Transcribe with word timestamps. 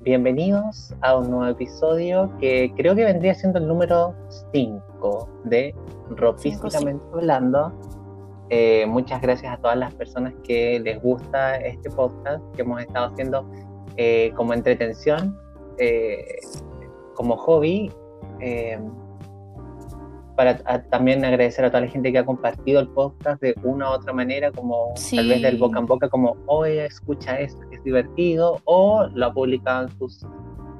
bienvenidos 0.00 0.94
a 1.00 1.16
un 1.16 1.30
nuevo 1.30 1.46
episodio 1.46 2.30
que 2.38 2.72
creo 2.76 2.94
que 2.94 3.04
vendría 3.04 3.34
siendo 3.34 3.58
el 3.58 3.66
número 3.66 4.14
5 4.52 5.28
de 5.44 5.74
Ropísticamente 6.10 7.04
Hablando. 7.12 7.72
Eh, 8.50 8.86
muchas 8.86 9.20
gracias 9.20 9.52
a 9.52 9.56
todas 9.58 9.76
las 9.76 9.92
personas 9.94 10.34
que 10.44 10.78
les 10.80 11.02
gusta 11.02 11.56
este 11.56 11.90
podcast 11.90 12.42
que 12.54 12.62
hemos 12.62 12.80
estado 12.80 13.12
haciendo 13.12 13.50
eh, 13.96 14.32
como 14.36 14.54
entretención, 14.54 15.36
eh, 15.78 16.38
como 17.14 17.36
hobby. 17.36 17.90
Para 20.38 20.56
también 20.88 21.24
agradecer 21.24 21.64
a 21.64 21.68
toda 21.68 21.80
la 21.80 21.88
gente 21.88 22.12
que 22.12 22.18
ha 22.18 22.24
compartido 22.24 22.78
el 22.78 22.88
podcast 22.90 23.42
de 23.42 23.56
una 23.64 23.90
u 23.90 23.94
otra 23.94 24.12
manera, 24.12 24.52
como 24.52 24.94
tal 25.12 25.28
vez 25.28 25.42
del 25.42 25.56
boca 25.56 25.80
en 25.80 25.86
boca, 25.86 26.08
como, 26.08 26.36
oye, 26.46 26.86
escucha 26.86 27.40
esto, 27.40 27.58
que 27.68 27.74
es 27.74 27.82
divertido, 27.82 28.60
o 28.64 29.08
lo 29.12 29.26
ha 29.26 29.32
publicado 29.32 29.88
en 29.88 29.98
sus 29.98 30.24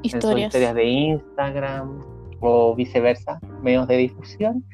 historias, 0.03 0.53
de 0.53 0.85
Instagram 0.85 1.99
o 2.39 2.77
viceversa, 2.77 3.41
medios 3.61 3.89
de 3.89 3.97
difusión. 3.97 4.65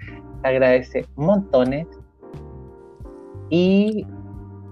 Te 0.42 0.48
agradece 0.48 1.06
montones. 1.16 1.86
Y 3.48 4.06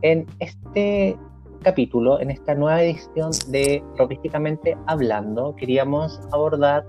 en 0.02 0.26
este 0.40 1.16
capítulo, 1.62 2.20
en 2.20 2.32
esta 2.32 2.54
nueva 2.54 2.82
edición 2.82 3.30
de 3.48 3.82
Robísticamente 3.96 4.76
Hablando, 4.86 5.56
queríamos 5.56 6.20
abordar, 6.32 6.84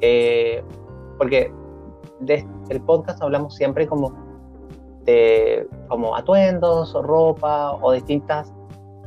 eh, 0.00 0.62
porque 1.18 1.50
del 2.26 2.46
el 2.68 2.80
podcast 2.82 3.22
hablamos 3.22 3.54
siempre 3.54 3.86
como 3.86 4.12
de 5.04 5.68
como 5.88 6.16
atuendos, 6.16 6.94
o 6.94 7.02
ropa 7.02 7.72
o 7.72 7.92
distintas 7.92 8.52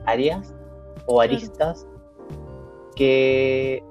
áreas 0.05 0.53
o 1.07 1.21
aristas 1.21 1.87
que, 2.95 3.83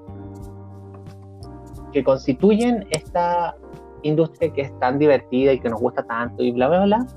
que 1.91 2.03
constituyen 2.03 2.85
esta 2.91 3.55
industria 4.03 4.51
que 4.53 4.61
es 4.61 4.79
tan 4.79 4.99
divertida 4.99 5.53
y 5.53 5.59
que 5.59 5.69
nos 5.69 5.79
gusta 5.79 6.03
tanto 6.03 6.43
y 6.43 6.51
bla, 6.51 6.67
bla, 6.67 6.85
bla. 6.85 7.07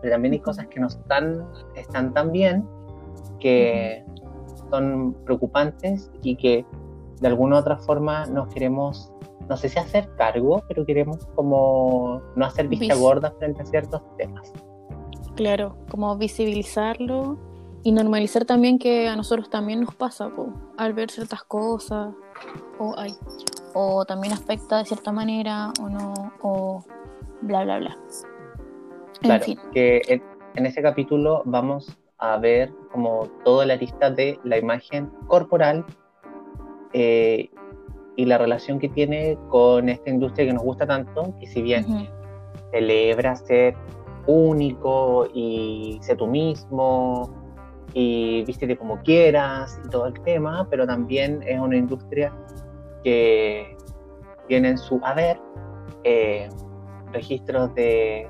Pero 0.00 0.14
también 0.14 0.32
hay 0.32 0.40
cosas 0.40 0.66
que 0.66 0.80
no 0.80 0.88
están, 0.88 1.46
están 1.76 2.12
tan 2.12 2.32
bien, 2.32 2.66
que 3.38 4.04
son 4.70 5.14
preocupantes 5.24 6.10
y 6.22 6.36
que 6.36 6.66
de 7.20 7.28
alguna 7.28 7.56
u 7.56 7.58
otra 7.60 7.76
forma 7.76 8.26
nos 8.26 8.48
queremos, 8.48 9.11
no 9.52 9.58
sé 9.58 9.68
si 9.68 9.78
hacer 9.78 10.08
cargo, 10.16 10.64
pero 10.66 10.86
queremos 10.86 11.26
como 11.34 12.22
no 12.36 12.46
hacer 12.46 12.68
vista 12.68 12.94
gorda 12.94 13.34
frente 13.38 13.60
a 13.60 13.66
ciertos 13.66 14.00
temas. 14.16 14.50
Claro, 15.36 15.76
como 15.90 16.16
visibilizarlo 16.16 17.36
y 17.82 17.92
normalizar 17.92 18.46
también 18.46 18.78
que 18.78 19.08
a 19.08 19.14
nosotros 19.14 19.50
también 19.50 19.82
nos 19.82 19.94
pasa 19.94 20.30
al 20.78 20.94
ver 20.94 21.10
ciertas 21.10 21.42
cosas 21.42 22.14
o, 22.78 22.94
ay, 22.96 23.12
o 23.74 24.06
también 24.06 24.32
afecta 24.32 24.78
de 24.78 24.86
cierta 24.86 25.12
manera 25.12 25.70
o 25.82 25.90
no, 25.90 26.32
o 26.40 26.82
bla, 27.42 27.64
bla, 27.64 27.78
bla. 27.78 27.98
claro, 29.20 29.44
que 29.74 30.00
en, 30.08 30.22
en, 30.54 30.64
ese 30.64 30.80
capítulo 30.80 31.42
vamos 31.44 31.94
a 32.16 32.38
ver 32.38 32.72
como 32.90 33.28
toda 33.44 33.66
la 33.66 33.76
lista 33.76 34.10
de 34.10 34.40
la 34.44 34.56
imagen 34.56 35.10
corporal 35.26 35.84
eh, 36.94 37.50
y 38.16 38.26
la 38.26 38.38
relación 38.38 38.78
que 38.78 38.88
tiene 38.88 39.38
con 39.48 39.88
esta 39.88 40.10
industria 40.10 40.46
que 40.46 40.52
nos 40.52 40.62
gusta 40.62 40.86
tanto, 40.86 41.34
que 41.40 41.46
si 41.46 41.62
bien 41.62 42.08
celebra 42.70 43.36
ser 43.36 43.74
único 44.26 45.28
y 45.34 45.98
ser 46.02 46.16
tú 46.16 46.26
mismo, 46.26 47.42
y 47.94 48.44
vístete 48.44 48.76
como 48.76 49.00
quieras 49.02 49.80
y 49.84 49.88
todo 49.88 50.06
el 50.06 50.20
tema, 50.22 50.66
pero 50.70 50.86
también 50.86 51.42
es 51.46 51.60
una 51.60 51.76
industria 51.76 52.32
que 53.04 53.76
tiene 54.48 54.70
en 54.70 54.78
su 54.78 55.00
haber 55.04 55.38
eh, 56.04 56.48
registros 57.12 57.74
de 57.74 58.28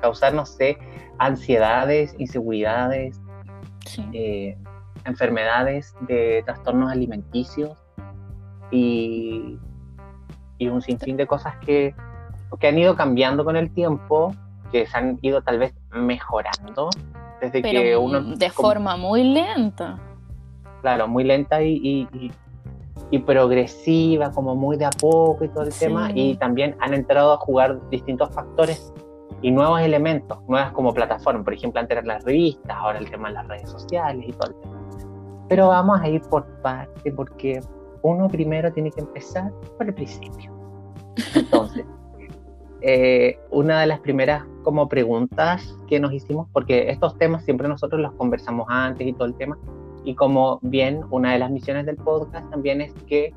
causar, 0.00 0.34
no 0.34 0.44
sé, 0.44 0.78
ansiedades, 1.18 2.14
inseguridades, 2.18 3.20
eh, 4.12 4.56
enfermedades 5.04 5.94
de 6.02 6.42
trastornos 6.44 6.90
alimenticios 6.90 7.78
y, 8.70 9.58
y, 10.58 10.68
un 10.68 10.82
sinfín 10.82 11.16
de 11.16 11.26
cosas 11.26 11.56
que, 11.64 11.94
que 12.58 12.68
han 12.68 12.78
ido 12.78 12.96
cambiando 12.96 13.44
con 13.44 13.56
el 13.56 13.72
tiempo, 13.72 14.34
que 14.72 14.86
se 14.86 14.96
han 14.96 15.18
ido 15.22 15.42
tal 15.42 15.58
vez 15.58 15.74
mejorando 15.92 16.90
desde 17.40 17.62
que 17.62 17.96
uno... 17.96 18.20
De 18.20 18.50
forma 18.50 18.96
muy 18.96 19.24
lenta. 19.24 19.98
Claro, 20.82 21.08
muy 21.08 21.24
lenta 21.24 21.62
y, 21.62 22.08
y, 23.10 23.18
progresiva, 23.20 24.30
como 24.30 24.54
muy 24.54 24.76
de 24.76 24.84
a 24.86 24.90
poco 24.90 25.44
y 25.44 25.48
todo 25.48 25.64
el 25.64 25.74
tema. 25.74 26.10
Y 26.14 26.36
también 26.36 26.76
han 26.80 26.94
entrado 26.94 27.32
a 27.32 27.36
jugar 27.38 27.80
distintos 27.90 28.32
factores 28.32 28.92
y 29.42 29.50
nuevos 29.50 29.80
elementos, 29.80 30.38
nuevas 30.48 30.72
como 30.72 30.94
plataformas. 30.94 31.44
Por 31.44 31.54
ejemplo, 31.54 31.80
antes 31.80 31.96
eran 31.96 32.06
las 32.06 32.24
revistas, 32.24 32.76
ahora 32.76 32.98
el 32.98 33.10
tema 33.10 33.28
de 33.28 33.34
las 33.34 33.48
redes 33.48 33.68
sociales 33.68 34.24
y 34.28 34.32
todo 34.32 34.50
el 34.50 34.60
tema. 34.60 34.80
Pero 35.48 35.68
vamos 35.68 36.00
a 36.00 36.08
ir 36.08 36.22
por 36.22 36.46
parte 36.62 37.12
porque 37.12 37.60
uno 38.02 38.28
primero 38.28 38.72
tiene 38.72 38.90
que 38.90 39.00
empezar 39.00 39.52
por 39.76 39.86
el 39.86 39.94
principio. 39.94 40.52
Entonces, 41.34 41.84
eh, 42.82 43.38
una 43.50 43.80
de 43.80 43.86
las 43.86 44.00
primeras 44.00 44.44
como 44.62 44.88
preguntas 44.88 45.76
que 45.88 46.00
nos 46.00 46.12
hicimos, 46.12 46.48
porque 46.52 46.90
estos 46.90 47.16
temas 47.18 47.44
siempre 47.44 47.68
nosotros 47.68 48.00
los 48.00 48.12
conversamos 48.14 48.66
antes 48.68 49.06
y 49.06 49.12
todo 49.12 49.26
el 49.26 49.34
tema, 49.34 49.58
y 50.04 50.14
como 50.14 50.58
bien 50.62 51.02
una 51.10 51.32
de 51.32 51.38
las 51.38 51.50
misiones 51.50 51.86
del 51.86 51.96
podcast 51.96 52.48
también 52.50 52.80
es 52.80 52.92
que 53.06 53.34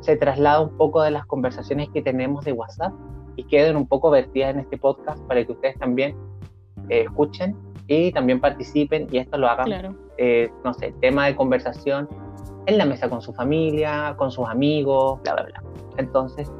se 0.00 0.16
traslada 0.16 0.60
un 0.60 0.76
poco 0.76 1.02
de 1.02 1.10
las 1.10 1.26
conversaciones 1.26 1.88
que 1.90 2.02
tenemos 2.02 2.44
de 2.44 2.52
WhatsApp 2.52 2.92
y 3.36 3.44
queden 3.44 3.76
un 3.76 3.86
poco 3.86 4.10
vertidas 4.10 4.54
en 4.54 4.60
este 4.60 4.78
podcast 4.78 5.22
para 5.26 5.44
que 5.44 5.52
ustedes 5.52 5.78
también 5.78 6.16
eh, 6.88 7.02
escuchen 7.02 7.56
y 7.86 8.12
también 8.12 8.40
participen 8.40 9.06
y 9.10 9.18
esto 9.18 9.38
lo 9.38 9.48
hagan, 9.48 9.96
eh, 10.18 10.50
no 10.64 10.74
sé, 10.74 10.92
tema 11.00 11.26
de 11.26 11.36
conversación 11.36 12.08
en 12.66 12.78
la 12.78 12.84
mesa 12.84 13.08
con 13.08 13.22
su 13.22 13.32
familia, 13.32 14.14
con 14.18 14.30
sus 14.30 14.46
amigos, 14.48 15.20
bla, 15.22 15.34
bla, 15.34 15.44
bla. 15.44 15.62
Entonces, 15.96 16.52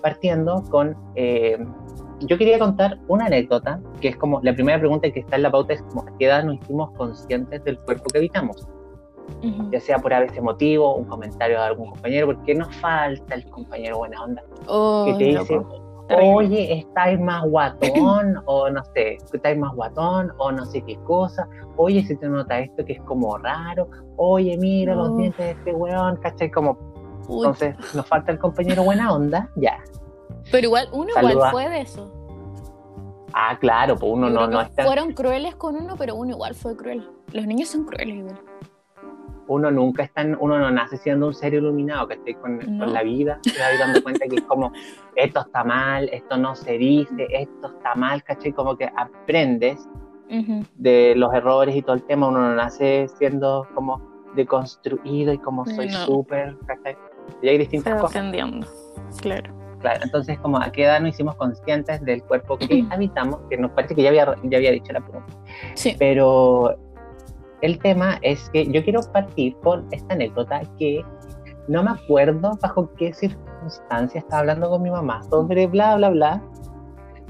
partiendo 0.00 0.62
con... 0.70 0.96
Eh, 1.14 1.64
yo 2.20 2.38
quería 2.38 2.58
contar 2.58 2.98
una 3.08 3.26
anécdota, 3.26 3.80
que 4.00 4.08
es 4.08 4.16
como 4.16 4.40
la 4.42 4.54
primera 4.54 4.78
pregunta 4.78 5.10
que 5.10 5.20
está 5.20 5.36
en 5.36 5.42
la 5.42 5.50
pauta 5.50 5.72
es 5.72 5.82
como, 5.82 6.02
¿a 6.02 6.18
qué 6.18 6.26
edad 6.26 6.44
nos 6.44 6.56
hicimos 6.56 6.90
conscientes 6.92 7.64
del 7.64 7.78
cuerpo 7.80 8.04
que 8.12 8.18
habitamos? 8.18 8.66
Ya 9.70 9.80
sea 9.80 9.98
por 9.98 10.12
a 10.12 10.20
veces 10.20 10.42
motivo, 10.42 10.94
un 10.94 11.04
comentario 11.04 11.58
de 11.58 11.64
algún 11.64 11.90
compañero, 11.90 12.26
porque 12.26 12.54
nos 12.54 12.74
falta 12.76 13.34
el 13.34 13.44
compañero 13.50 13.98
buena 13.98 14.22
onda, 14.22 14.42
oh, 14.68 15.04
que 15.06 15.14
te 15.14 15.24
dice, 15.24 15.60
oye, 16.16 16.78
estáis 16.78 17.18
más 17.20 17.44
guatón, 17.44 18.42
o 18.46 18.70
no 18.70 18.84
sé, 18.94 19.18
estáis 19.32 19.58
más 19.58 19.74
guatón, 19.74 20.32
o 20.38 20.52
no 20.52 20.64
sé 20.66 20.82
qué 20.82 20.96
cosa, 21.04 21.48
oye, 21.76 22.02
si 22.04 22.16
te 22.16 22.28
nota 22.28 22.58
esto 22.58 22.84
que 22.84 22.94
es 22.94 23.02
como 23.02 23.38
raro, 23.38 23.88
oye, 24.16 24.56
mira 24.58 24.94
los 24.94 25.16
dientes 25.16 25.44
de 25.44 25.50
este 25.52 25.72
weón, 25.72 26.16
¿cachai? 26.16 26.50
Como, 26.50 26.78
entonces, 27.28 27.76
nos 27.94 28.06
falta 28.06 28.32
el 28.32 28.38
compañero 28.38 28.82
buena 28.82 29.12
onda, 29.12 29.48
ya, 29.56 29.78
pero 30.50 30.66
igual, 30.66 30.88
uno 30.92 31.10
igual 31.16 31.50
fue 31.50 31.68
de 31.68 31.80
eso. 31.82 32.10
Ah, 33.34 33.56
claro, 33.58 33.96
pues 33.96 34.12
uno 34.12 34.28
no, 34.28 34.46
no 34.46 34.60
está. 34.60 34.84
Fueron 34.84 35.12
crueles 35.12 35.54
con 35.54 35.76
uno, 35.76 35.94
pero 35.96 36.14
uno 36.14 36.32
igual 36.32 36.54
fue 36.54 36.76
cruel. 36.76 37.08
Los 37.32 37.46
niños 37.46 37.70
son 37.70 37.84
crueles 37.84 38.16
igual. 38.16 38.38
Uno 39.52 39.70
nunca 39.70 40.02
está, 40.02 40.22
uno 40.22 40.58
no 40.58 40.70
nace 40.70 40.96
siendo 40.96 41.26
un 41.26 41.34
ser 41.34 41.54
iluminado, 41.54 42.08
que 42.08 42.14
esté 42.14 42.34
con, 42.34 42.58
la 42.92 43.02
vida, 43.02 43.40
va 43.60 43.78
dando 43.78 44.02
cuenta 44.02 44.26
que 44.26 44.36
es 44.36 44.42
como, 44.42 44.72
esto 45.16 45.40
está 45.40 45.64
mal, 45.64 46.08
esto 46.12 46.36
no 46.36 46.54
se 46.54 46.78
dice, 46.78 47.26
esto 47.30 47.68
está 47.76 47.94
mal, 47.94 48.22
¿cachai? 48.22 48.52
Como 48.52 48.76
que 48.76 48.90
aprendes 48.96 49.88
de 50.76 51.14
los 51.14 51.34
errores 51.34 51.76
y 51.76 51.82
todo 51.82 51.94
el 51.94 52.02
tema, 52.04 52.28
uno 52.28 52.40
no 52.40 52.54
nace 52.54 53.06
siendo 53.18 53.68
como 53.74 54.00
deconstruido 54.34 55.32
y 55.34 55.38
como 55.38 55.66
soy 55.66 55.90
súper, 55.90 56.56
¿cachai? 56.66 56.96
Y 57.42 57.48
hay 57.48 57.58
distintas 57.58 58.00
cosas. 58.00 58.16
aprendiendo, 58.16 58.66
claro. 59.20 59.62
Claro, 59.82 60.00
entonces 60.04 60.38
como 60.38 60.58
a 60.58 60.70
qué 60.70 60.84
edad 60.84 61.00
nos 61.00 61.10
hicimos 61.10 61.34
conscientes 61.34 62.00
del 62.04 62.22
cuerpo 62.22 62.56
que 62.56 62.86
habitamos, 62.90 63.40
que 63.50 63.56
nos 63.58 63.72
parece 63.72 63.96
que 63.96 64.02
ya 64.02 64.10
había, 64.10 64.36
ya 64.44 64.58
había 64.58 64.70
dicho 64.70 64.92
la 64.92 65.00
pregunta. 65.00 65.34
Sí. 65.74 65.96
Pero 65.98 66.78
el 67.62 67.78
tema 67.78 68.18
es 68.22 68.50
que 68.50 68.70
yo 68.70 68.82
quiero 68.84 69.00
partir 69.12 69.56
con 69.62 69.86
esta 69.90 70.14
anécdota 70.14 70.62
que 70.78 71.04
no 71.68 71.82
me 71.82 71.92
acuerdo 71.92 72.58
bajo 72.60 72.92
qué 72.94 73.12
circunstancia 73.12 74.18
estaba 74.18 74.40
hablando 74.40 74.68
con 74.68 74.82
mi 74.82 74.90
mamá 74.90 75.22
sobre 75.30 75.66
bla, 75.66 75.96
bla, 75.96 76.10
bla. 76.10 76.42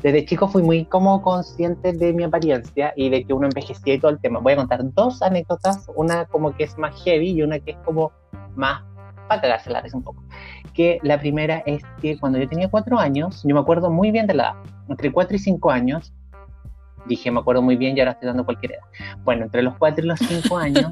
Desde 0.02 0.24
chico 0.24 0.48
fui 0.48 0.62
muy 0.62 0.84
como 0.86 1.22
consciente 1.22 1.92
de 1.92 2.12
mi 2.12 2.24
apariencia 2.24 2.92
y 2.96 3.08
de 3.08 3.24
que 3.24 3.32
uno 3.32 3.46
envejecía 3.46 3.94
y 3.94 4.00
todo 4.00 4.10
el 4.10 4.20
tema. 4.20 4.40
Voy 4.40 4.54
a 4.54 4.56
contar 4.56 4.80
dos 4.94 5.22
anécdotas, 5.22 5.86
una 5.94 6.24
como 6.24 6.56
que 6.56 6.64
es 6.64 6.76
más 6.76 7.00
heavy 7.04 7.30
y 7.30 7.42
una 7.42 7.60
que 7.60 7.72
es 7.72 7.76
como 7.84 8.10
más 8.56 8.82
para 9.28 9.40
cagarse 9.40 9.70
la 9.70 9.84
un 9.94 10.02
poco 10.02 10.22
que 10.74 10.98
la 11.02 11.18
primera 11.18 11.62
es 11.66 11.82
que 12.00 12.18
cuando 12.18 12.38
yo 12.38 12.48
tenía 12.48 12.70
cuatro 12.70 12.98
años, 12.98 13.42
yo 13.44 13.54
me 13.54 13.60
acuerdo 13.60 13.90
muy 13.90 14.10
bien 14.10 14.26
de 14.26 14.34
la 14.34 14.42
edad, 14.44 14.54
entre 14.88 15.12
cuatro 15.12 15.36
y 15.36 15.38
cinco 15.38 15.70
años, 15.70 16.12
dije, 17.06 17.30
me 17.30 17.40
acuerdo 17.40 17.62
muy 17.62 17.76
bien 17.76 17.96
y 17.96 18.00
ahora 18.00 18.12
estoy 18.12 18.28
dando 18.28 18.44
cualquier 18.44 18.72
edad. 18.72 18.84
Bueno, 19.24 19.44
entre 19.44 19.62
los 19.62 19.76
cuatro 19.76 20.04
y 20.04 20.08
los 20.08 20.18
cinco 20.18 20.56
años, 20.56 20.90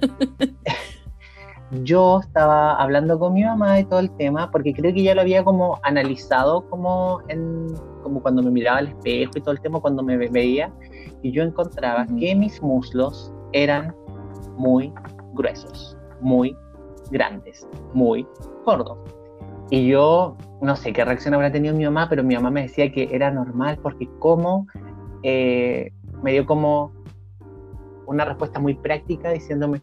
yo 1.83 2.21
estaba 2.21 2.75
hablando 2.75 3.19
con 3.19 3.35
mi 3.35 3.45
mamá 3.45 3.75
de 3.75 3.85
todo 3.85 4.01
el 4.01 4.11
tema, 4.17 4.51
porque 4.51 4.73
creo 4.73 4.93
que 4.93 5.03
ya 5.03 5.15
lo 5.15 5.21
había 5.21 5.45
como 5.45 5.79
analizado 5.83 6.69
como, 6.69 7.21
en, 7.29 7.69
como 8.03 8.21
cuando 8.23 8.43
me 8.43 8.51
miraba 8.51 8.79
al 8.79 8.89
espejo 8.89 9.33
y 9.37 9.41
todo 9.41 9.53
el 9.53 9.61
tema, 9.61 9.81
cuando 9.81 10.03
me 10.03 10.17
veía, 10.17 10.73
y 11.23 11.33
yo 11.33 11.43
encontraba 11.43 12.07
que 12.19 12.35
mis 12.35 12.61
muslos 12.63 13.33
eran 13.53 13.95
muy 14.57 14.93
gruesos, 15.35 15.97
muy 16.21 16.57
grandes, 17.11 17.67
muy 17.95 18.27
gordos. 18.65 18.99
Y 19.71 19.87
yo 19.87 20.37
no 20.61 20.75
sé 20.75 20.93
qué 20.93 21.05
reacción 21.05 21.35
habrá 21.35 21.53
tenido 21.53 21.75
mi 21.75 21.85
mamá, 21.85 22.09
pero 22.09 22.25
mi 22.25 22.35
mamá 22.35 22.51
me 22.51 22.63
decía 22.63 22.91
que 22.91 23.09
era 23.13 23.31
normal 23.31 23.79
porque 23.81 24.09
como 24.19 24.67
eh, 25.23 25.93
me 26.23 26.33
dio 26.33 26.47
como 26.47 26.93
una 28.07 28.25
respuesta 28.25 28.59
muy 28.59 28.75
práctica 28.75 29.31
diciéndome 29.31 29.83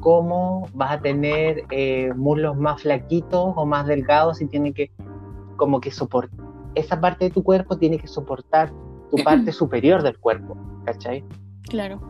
cómo 0.00 0.68
vas 0.74 0.92
a 0.92 1.00
tener 1.00 1.64
eh, 1.70 2.12
muslos 2.14 2.56
más 2.56 2.82
flaquitos 2.82 3.52
o 3.56 3.66
más 3.66 3.86
delgados 3.86 4.40
y 4.40 4.46
tiene 4.46 4.72
que 4.72 4.90
como 5.56 5.80
que 5.80 5.90
soportar 5.90 6.48
esa 6.78 7.00
parte 7.00 7.26
de 7.26 7.30
tu 7.30 7.42
cuerpo 7.42 7.76
tiene 7.76 7.98
que 7.98 8.06
soportar 8.06 8.72
tu 9.10 9.16
parte 9.24 9.52
superior 9.52 10.02
del 10.02 10.18
cuerpo, 10.18 10.56
¿cachai? 10.84 11.24
Claro. 11.68 12.00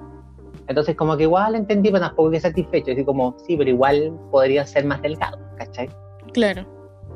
Entonces 0.67 0.97
como 0.97 1.17
que 1.17 1.23
igual 1.23 1.55
entendí, 1.55 1.91
pero 1.91 2.01
tampoco 2.01 2.31
que 2.31 2.41
satisfecho, 2.41 2.93
así 2.93 3.05
como, 3.05 3.37
sí, 3.47 3.57
pero 3.57 3.71
igual 3.71 4.19
podría 4.31 4.67
ser 4.67 4.85
más 4.85 5.01
delgado, 5.01 5.39
¿cachai? 5.57 5.89
Claro. 6.33 6.67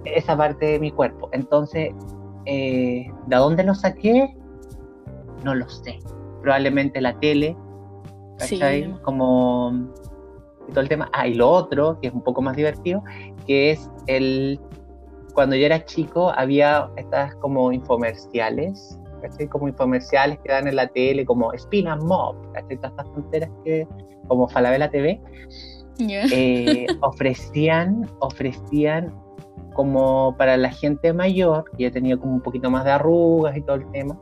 Esa 0.05 0.37
parte 0.37 0.67
de 0.67 0.81
mi 0.81 0.91
cuerpo. 0.91 1.29
Entonces, 1.33 1.95
eh, 2.47 3.07
¿de 3.27 3.37
dónde 3.37 3.63
lo 3.63 3.75
saqué? 3.75 4.35
No 5.45 5.55
lo 5.55 5.69
sé. 5.69 5.99
Probablemente 6.43 7.01
la 7.01 7.19
tele, 7.19 7.57
¿cachai? 8.39 8.93
Como 9.03 9.73
y 10.69 10.73
todo 10.73 10.81
el 10.81 10.89
tema. 10.89 11.09
Ah, 11.13 11.27
y 11.27 11.35
lo 11.35 11.51
otro, 11.51 11.99
que 12.01 12.09
es 12.09 12.15
un 12.15 12.23
poco 12.23 12.43
más 12.43 12.57
divertido, 12.57 13.03
que 13.47 13.73
es 13.73 13.91
el... 14.07 14.61
Cuando 15.35 15.57
yo 15.57 15.65
era 15.65 15.83
chico 15.85 16.31
había 16.37 16.91
estas 16.97 17.35
como 17.37 17.73
infomerciales, 17.73 19.01
¿cachai? 19.23 19.49
Como 19.49 19.69
infomerciales 19.69 20.39
que 20.45 20.53
dan 20.53 20.69
en 20.69 20.77
la 20.77 20.89
tele, 20.89 21.25
como 21.25 21.51
Spina 21.57 21.97
Mob, 21.97 22.37
¿cachai? 22.53 22.77
Todas 22.77 22.91
estas 22.91 23.09
fronteras 23.13 23.51
que, 23.65 23.89
como 24.29 24.47
Falabella 24.49 24.91
TV, 24.91 25.21
eh, 25.99 26.87
ofrecían, 27.01 28.07
ofrecían 28.19 29.15
como 29.73 30.37
para 30.37 30.59
la 30.59 30.71
gente 30.71 31.15
mayor, 31.15 31.65
que 31.77 31.85
ya 31.85 31.91
tenía 31.91 32.19
como 32.19 32.35
un 32.35 32.43
poquito 32.43 32.71
más 32.71 32.85
de 32.85 32.91
arrugas 32.91 33.57
y 33.57 33.63
todo 33.63 33.77
el 33.77 33.91
tema, 33.91 34.19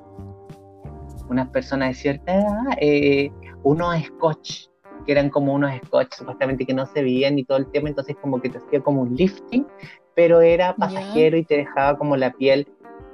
unas 1.31 1.49
personas 1.49 1.91
de 1.91 1.95
cierta 1.95 2.35
edad, 2.35 2.65
eh, 2.81 3.31
unos 3.63 3.97
scotch, 4.05 4.67
que 5.07 5.13
eran 5.13 5.31
como 5.31 5.55
unos 5.55 5.73
scotch 5.87 6.15
supuestamente 6.15 6.67
que 6.67 6.75
no 6.75 6.87
se 6.87 7.03
veían 7.03 7.39
y 7.39 7.45
todo 7.45 7.59
el 7.59 7.71
tema, 7.71 7.89
entonces 7.89 8.17
como 8.21 8.41
que 8.41 8.51
te 8.51 8.59
hacía 8.59 8.81
como 8.81 9.03
un 9.03 9.15
lifting, 9.15 9.67
pero 10.15 10.41
era 10.41 10.75
pasajero 10.75 11.37
y 11.37 11.45
te 11.45 11.59
dejaba 11.59 11.97
como 11.97 12.17
la 12.17 12.33
piel 12.33 12.67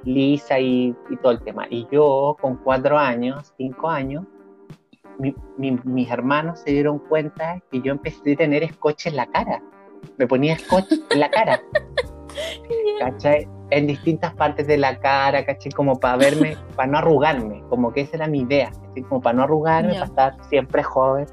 lisa 0.03 0.59
y, 0.59 0.95
todo 1.21 1.33
el 1.33 1.41
tema. 1.43 1.67
Y 1.69 1.87
yo 1.91 2.35
con 2.41 2.57
cuatro 2.57 2.97
años, 2.97 3.53
cinco 3.57 3.89
años, 3.89 4.25
mis 5.17 6.09
hermanos 6.09 6.59
se 6.59 6.71
dieron 6.71 6.99
cuenta 6.99 7.61
que 7.71 7.81
yo 7.81 7.91
empecé 7.91 8.33
a 8.33 8.37
tener 8.37 8.67
scotch 8.73 9.07
en 9.07 9.15
la 9.15 9.27
cara. 9.27 9.61
Me 10.17 10.27
ponía 10.27 10.57
scotch 10.57 10.91
en 11.09 11.19
la 11.19 11.29
cara. 11.29 11.61
¿Cachai? 12.99 13.47
En 13.69 13.87
distintas 13.87 14.33
partes 14.33 14.67
de 14.67 14.77
la 14.77 14.97
cara, 14.99 15.45
¿cachai? 15.45 15.71
Como 15.71 15.99
para 15.99 16.17
verme, 16.17 16.57
para 16.75 16.91
no 16.91 16.97
arrugarme, 16.99 17.63
como 17.69 17.91
que 17.91 18.01
esa 18.01 18.17
era 18.17 18.27
mi 18.27 18.41
idea, 18.41 18.71
Como 19.09 19.21
para 19.21 19.35
no 19.35 19.43
arrugarme, 19.43 19.93
para 19.93 20.05
estar 20.05 20.35
siempre 20.49 20.83
joven. 20.83 21.25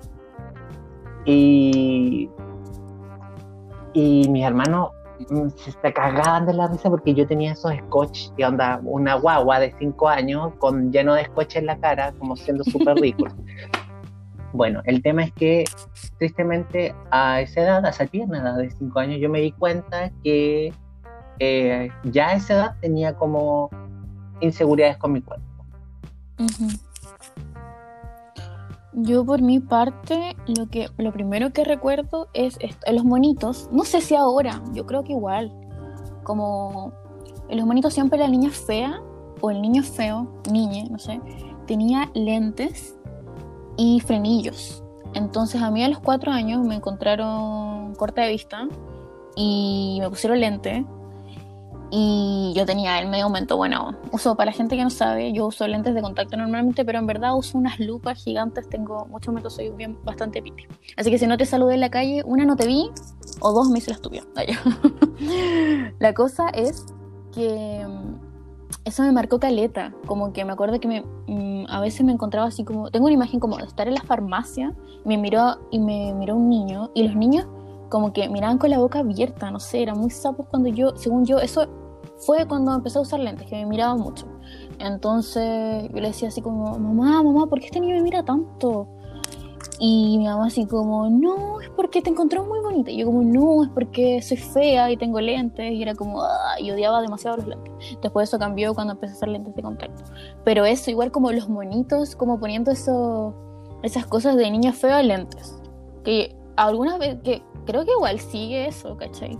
Y, 1.24 2.28
y 3.94 4.28
mis 4.28 4.44
hermanos 4.44 4.90
mm, 5.30 5.48
se 5.56 5.92
cagaban 5.92 6.44
de 6.44 6.52
la 6.54 6.66
risa 6.66 6.90
porque 6.90 7.14
yo 7.14 7.26
tenía 7.26 7.52
esos 7.52 7.72
scotch 7.86 8.28
y 8.36 8.42
onda 8.42 8.80
una 8.84 9.14
guagua 9.14 9.60
de 9.60 9.72
5 9.78 10.08
años 10.08 10.52
con 10.58 10.92
lleno 10.92 11.14
de 11.14 11.24
scotch 11.24 11.56
en 11.56 11.66
la 11.66 11.78
cara, 11.78 12.12
como 12.18 12.36
siendo 12.36 12.64
súper 12.64 12.96
rico. 12.96 13.26
bueno, 14.52 14.82
el 14.84 15.02
tema 15.02 15.24
es 15.24 15.32
que 15.32 15.64
tristemente 16.18 16.94
a 17.10 17.40
esa 17.40 17.62
edad, 17.62 17.86
a 17.86 17.90
esa 17.90 18.06
tierna 18.06 18.40
edad 18.40 18.56
de 18.58 18.70
5 18.70 18.98
años, 18.98 19.20
yo 19.20 19.28
me 19.28 19.40
di 19.40 19.52
cuenta 19.52 20.10
que 20.22 20.72
eh, 21.38 21.90
ya 22.04 22.28
a 22.28 22.34
esa 22.34 22.54
edad 22.54 22.76
tenía 22.80 23.14
como 23.14 23.70
inseguridades 24.40 24.96
con 24.96 25.12
mi 25.12 25.20
cuerpo. 25.20 25.44
Yo 28.92 29.24
por 29.24 29.42
mi 29.42 29.58
parte, 29.58 30.36
lo 30.46 30.68
que 30.68 30.88
lo 30.98 31.12
primero 31.12 31.52
que 31.52 31.64
recuerdo 31.64 32.28
es 32.32 32.58
los 32.90 33.04
monitos. 33.04 33.68
No 33.72 33.84
sé 33.84 34.00
si 34.00 34.14
ahora, 34.14 34.62
yo 34.72 34.86
creo 34.86 35.02
que 35.02 35.12
igual. 35.12 35.52
Como 36.22 36.92
en 37.48 37.58
los 37.58 37.66
monitos 37.66 37.92
siempre 37.92 38.18
la 38.18 38.28
niña 38.28 38.50
fea 38.50 39.02
o 39.40 39.50
el 39.50 39.60
niño 39.60 39.82
feo, 39.82 40.40
niña, 40.50 40.84
no 40.90 40.98
sé, 40.98 41.20
tenía 41.66 42.10
lentes 42.14 42.96
y 43.76 44.00
frenillos. 44.00 44.82
Entonces 45.14 45.60
a 45.60 45.70
mí 45.70 45.82
a 45.82 45.88
los 45.88 45.98
cuatro 45.98 46.30
años 46.32 46.64
me 46.64 46.76
encontraron 46.76 47.94
corta 47.96 48.22
de 48.22 48.30
vista 48.30 48.68
y 49.36 49.98
me 50.00 50.08
pusieron 50.08 50.40
lente 50.40 50.86
y 51.90 52.52
yo 52.56 52.66
tenía 52.66 52.98
el 52.98 53.08
medio 53.08 53.24
aumento. 53.24 53.56
Bueno, 53.56 53.96
uso 54.12 54.36
para 54.36 54.50
la 54.50 54.56
gente 54.56 54.76
que 54.76 54.84
no 54.84 54.90
sabe, 54.90 55.32
yo 55.32 55.46
uso 55.46 55.66
lentes 55.66 55.94
de 55.94 56.02
contacto 56.02 56.36
normalmente, 56.36 56.84
pero 56.84 56.98
en 56.98 57.06
verdad 57.06 57.36
uso 57.36 57.58
unas 57.58 57.78
lupas 57.78 58.22
gigantes, 58.22 58.68
tengo 58.68 59.06
mucho 59.06 59.30
aumento, 59.30 59.50
soy 59.50 59.72
bastante 60.04 60.42
pipi. 60.42 60.66
Así 60.96 61.10
que 61.10 61.18
si 61.18 61.26
no 61.26 61.36
te 61.36 61.46
saludé 61.46 61.74
en 61.74 61.80
la 61.80 61.90
calle, 61.90 62.22
una 62.24 62.44
no 62.44 62.56
te 62.56 62.66
vi, 62.66 62.90
o 63.40 63.52
dos 63.52 63.68
me 63.68 63.78
hice 63.78 63.90
la 63.90 63.96
estúpida. 63.96 64.22
la 65.98 66.14
cosa 66.14 66.48
es 66.48 66.86
que 67.32 67.84
mm, 67.86 68.34
eso 68.84 69.02
me 69.02 69.12
marcó 69.12 69.38
caleta, 69.38 69.94
como 70.06 70.32
que 70.32 70.44
me 70.44 70.52
acuerdo 70.52 70.78
que 70.80 70.88
me, 70.88 71.02
mm, 71.26 71.66
a 71.68 71.80
veces 71.80 72.04
me 72.04 72.12
encontraba 72.12 72.48
así 72.48 72.64
como, 72.64 72.90
tengo 72.90 73.06
una 73.06 73.14
imagen 73.14 73.40
como 73.40 73.56
de 73.56 73.64
estar 73.64 73.88
en 73.88 73.94
la 73.94 74.02
farmacia, 74.02 74.74
me 75.04 75.16
miró 75.16 75.58
y 75.70 75.78
me 75.78 76.14
miró 76.14 76.36
un 76.36 76.48
niño, 76.48 76.90
y 76.94 77.04
los 77.04 77.16
niños 77.16 77.46
como 77.94 78.12
que 78.12 78.28
miraban 78.28 78.58
con 78.58 78.70
la 78.70 78.80
boca 78.80 78.98
abierta, 78.98 79.52
no 79.52 79.60
sé, 79.60 79.80
eran 79.80 80.00
muy 80.00 80.10
sapos 80.10 80.48
cuando 80.50 80.68
yo, 80.68 80.96
según 80.96 81.24
yo, 81.24 81.38
eso 81.38 81.68
fue 82.26 82.44
cuando 82.44 82.74
empecé 82.74 82.98
a 82.98 83.02
usar 83.02 83.20
lentes, 83.20 83.46
que 83.46 83.54
me 83.54 83.66
miraba 83.66 83.94
mucho. 83.94 84.26
Entonces 84.80 85.88
yo 85.94 86.00
le 86.00 86.08
decía 86.08 86.26
así 86.26 86.42
como, 86.42 86.76
mamá, 86.76 87.22
mamá, 87.22 87.46
¿por 87.46 87.60
qué 87.60 87.66
este 87.66 87.78
niño 87.78 87.94
me 87.94 88.02
mira 88.02 88.24
tanto? 88.24 88.88
Y 89.78 90.18
mi 90.18 90.24
mamá 90.24 90.46
así 90.46 90.66
como, 90.66 91.08
no, 91.08 91.60
es 91.60 91.70
porque 91.70 92.02
te 92.02 92.10
encontró 92.10 92.44
muy 92.44 92.58
bonita. 92.58 92.90
Y 92.90 92.96
yo 92.96 93.06
como, 93.06 93.22
no, 93.22 93.62
es 93.62 93.70
porque 93.70 94.20
soy 94.22 94.38
fea 94.38 94.90
y 94.90 94.96
tengo 94.96 95.20
lentes. 95.20 95.72
Y 95.72 95.80
era 95.80 95.94
como, 95.94 96.20
y 96.58 96.72
odiaba 96.72 97.00
demasiado 97.00 97.36
los 97.36 97.46
lentes. 97.46 97.72
Después 98.02 98.28
eso 98.28 98.40
cambió 98.40 98.74
cuando 98.74 98.94
empecé 98.94 99.12
a 99.12 99.16
usar 99.18 99.28
lentes 99.28 99.54
de 99.54 99.62
contacto. 99.62 100.02
Pero 100.44 100.64
eso, 100.64 100.90
igual 100.90 101.12
como 101.12 101.30
los 101.30 101.48
monitos, 101.48 102.16
como 102.16 102.40
poniendo 102.40 102.72
eso, 102.72 103.36
esas 103.84 104.04
cosas 104.04 104.34
de 104.34 104.50
niña 104.50 104.72
fea 104.72 105.00
lentes. 105.00 105.60
Que 106.02 106.36
algunas 106.56 106.98
veces, 106.98 107.22
que 107.22 107.42
creo 107.64 107.84
que 107.84 107.92
igual 107.92 108.20
sigue 108.20 108.66
eso, 108.66 108.96
¿cachai? 108.96 109.36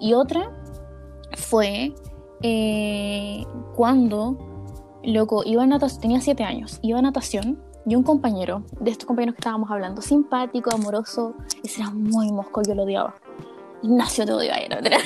Y 0.00 0.14
otra 0.14 0.50
fue 1.36 1.94
eh, 2.42 3.44
cuando, 3.74 4.36
loco, 5.02 5.42
iba 5.44 5.62
a 5.62 5.66
natación, 5.66 6.00
tenía 6.00 6.20
siete 6.20 6.44
años, 6.44 6.78
iba 6.82 6.98
a 6.98 7.02
natación 7.02 7.62
y 7.86 7.94
un 7.94 8.02
compañero, 8.02 8.64
de 8.80 8.90
estos 8.90 9.06
compañeros 9.06 9.36
que 9.36 9.40
estábamos 9.40 9.70
hablando, 9.70 10.02
simpático, 10.02 10.74
amoroso, 10.74 11.36
ese 11.62 11.82
era 11.82 11.90
muy 11.90 12.32
mosco, 12.32 12.62
yo 12.66 12.74
lo 12.74 12.82
odiaba. 12.82 13.14
Ignacio 13.82 14.24
te 14.24 14.32
odiaba, 14.32 14.58
era, 14.58 14.78
era. 14.78 14.98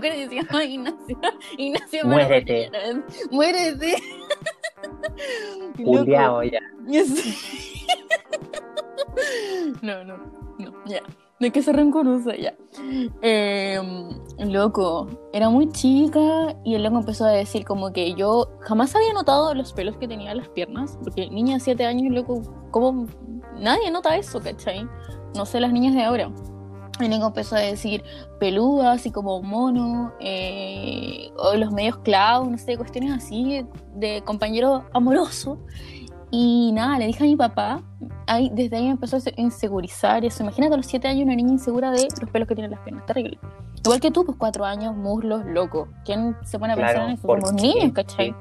¿Qué 0.00 0.28
decía? 0.28 0.46
Ignacio, 0.64 1.18
Ignacio, 1.58 2.04
muérete. 2.04 2.70
Muérete. 3.30 3.96
Juliao 5.76 6.42
ya. 6.44 6.60
no, 9.82 10.04
no, 10.04 10.16
no, 10.58 10.72
ya 10.86 11.02
de 11.42 11.50
que 11.50 11.60
se 11.60 11.72
rencorosa 11.72 12.34
ya. 12.36 12.54
Em, 13.20 14.08
loco, 14.38 15.08
era 15.32 15.50
muy 15.50 15.68
chica 15.70 16.56
y 16.64 16.76
el 16.76 16.84
loco 16.84 16.98
empezó 16.98 17.24
a 17.26 17.30
decir 17.30 17.64
como 17.64 17.92
que 17.92 18.14
yo 18.14 18.48
jamás 18.60 18.94
había 18.94 19.12
notado 19.12 19.52
los 19.54 19.72
pelos 19.72 19.96
que 19.96 20.06
tenía 20.06 20.30
en 20.30 20.38
las 20.38 20.48
piernas, 20.48 20.98
porque 21.02 21.28
niña 21.28 21.54
de 21.54 21.60
7 21.60 21.84
años, 21.84 22.14
loco, 22.14 22.42
como 22.70 23.06
nadie 23.58 23.90
nota 23.90 24.16
eso, 24.16 24.40
¿cachai? 24.40 24.88
No 25.34 25.44
sé 25.44 25.60
las 25.60 25.72
niñas 25.72 25.94
de 25.94 26.04
ahora. 26.04 26.32
El 27.00 27.10
loco 27.10 27.26
empezó 27.26 27.56
a 27.56 27.60
decir 27.60 28.04
peludas 28.38 29.04
y 29.04 29.10
como 29.10 29.42
mono, 29.42 30.12
eh, 30.20 31.30
o 31.36 31.54
los 31.56 31.72
medios 31.72 31.98
clown, 31.98 32.52
no 32.52 32.58
sé, 32.58 32.76
cuestiones 32.76 33.12
así 33.12 33.66
de 33.96 34.22
compañero 34.22 34.84
amoroso. 34.92 35.58
Y 36.34 36.72
nada, 36.72 36.98
le 36.98 37.06
dije 37.06 37.22
a 37.22 37.26
mi 37.26 37.36
papá, 37.36 37.82
ahí, 38.26 38.50
desde 38.54 38.78
ahí 38.78 38.86
empezó 38.86 39.18
a 39.18 39.20
insegurizar 39.36 40.24
eso. 40.24 40.42
Imagínate 40.42 40.72
a 40.72 40.76
los 40.78 40.86
siete 40.86 41.06
años 41.06 41.24
una 41.24 41.36
niña 41.36 41.52
insegura 41.52 41.90
de 41.90 42.08
los 42.18 42.30
pelos 42.30 42.48
que 42.48 42.54
tiene 42.54 42.70
las 42.70 42.80
piernas, 42.80 43.04
terrible. 43.04 43.38
Igual 43.84 44.00
que 44.00 44.10
tú, 44.10 44.24
pues 44.24 44.38
cuatro 44.38 44.64
años, 44.64 44.96
muslos, 44.96 45.44
loco. 45.44 45.88
¿Quién 46.06 46.34
se 46.42 46.58
pone 46.58 46.72
a 46.72 46.76
pensar 46.76 47.02
en 47.02 47.10
eso? 47.10 47.28
Como 47.28 47.52
niños, 47.52 47.92
¿cachai? 47.92 48.34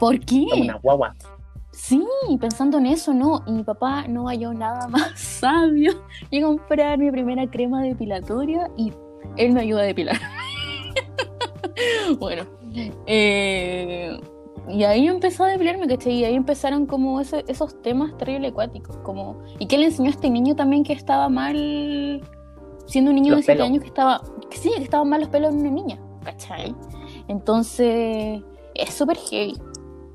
¿Por 0.00 0.18
qué? 0.18 0.44
Como 0.50 0.64
una 0.64 0.78
guagua. 0.78 1.14
Sí, 1.70 2.02
pensando 2.40 2.78
en 2.78 2.86
eso, 2.86 3.14
no. 3.14 3.44
Y 3.46 3.52
mi 3.52 3.62
papá 3.62 4.08
no 4.08 4.26
halló 4.26 4.52
nada 4.52 4.88
más 4.88 5.16
sabio 5.16 5.92
que 6.28 6.42
comprar 6.42 6.98
mi 6.98 7.12
primera 7.12 7.48
crema 7.48 7.80
depilatoria 7.80 8.68
y 8.76 8.92
él 9.36 9.52
me 9.52 9.60
ayuda 9.60 9.82
a 9.82 9.84
depilar. 9.84 10.16
bueno, 12.18 12.42
eh, 13.06 14.18
y 14.68 14.84
ahí 14.84 15.06
empezó 15.06 15.44
a 15.44 15.48
depilarme, 15.48 15.86
¿cachai? 15.86 16.14
Y 16.14 16.24
ahí 16.24 16.34
empezaron 16.34 16.86
como 16.86 17.20
esos 17.20 17.82
temas 17.82 18.16
terrible 18.16 18.48
acuáticos. 18.48 18.96
Como, 18.98 19.42
¿Y 19.58 19.66
qué 19.66 19.78
le 19.78 19.86
enseñó 19.86 20.08
a 20.08 20.12
este 20.12 20.28
niño 20.28 20.56
también 20.56 20.82
que 20.82 20.92
estaba 20.92 21.28
mal, 21.28 22.22
siendo 22.86 23.10
un 23.10 23.16
niño 23.16 23.36
de 23.36 23.42
7 23.42 23.62
años, 23.62 23.82
que 23.82 23.88
estaba, 23.88 24.22
que 24.50 24.56
sí, 24.56 24.70
que 24.76 24.82
estaban 24.82 25.08
mal 25.08 25.20
los 25.20 25.28
pelos 25.28 25.52
en 25.54 25.60
una 25.60 25.70
niña, 25.70 25.98
¿cachai? 26.24 26.74
Entonces, 27.28 28.42
es 28.74 28.94
súper 28.94 29.16
heavy. 29.16 29.56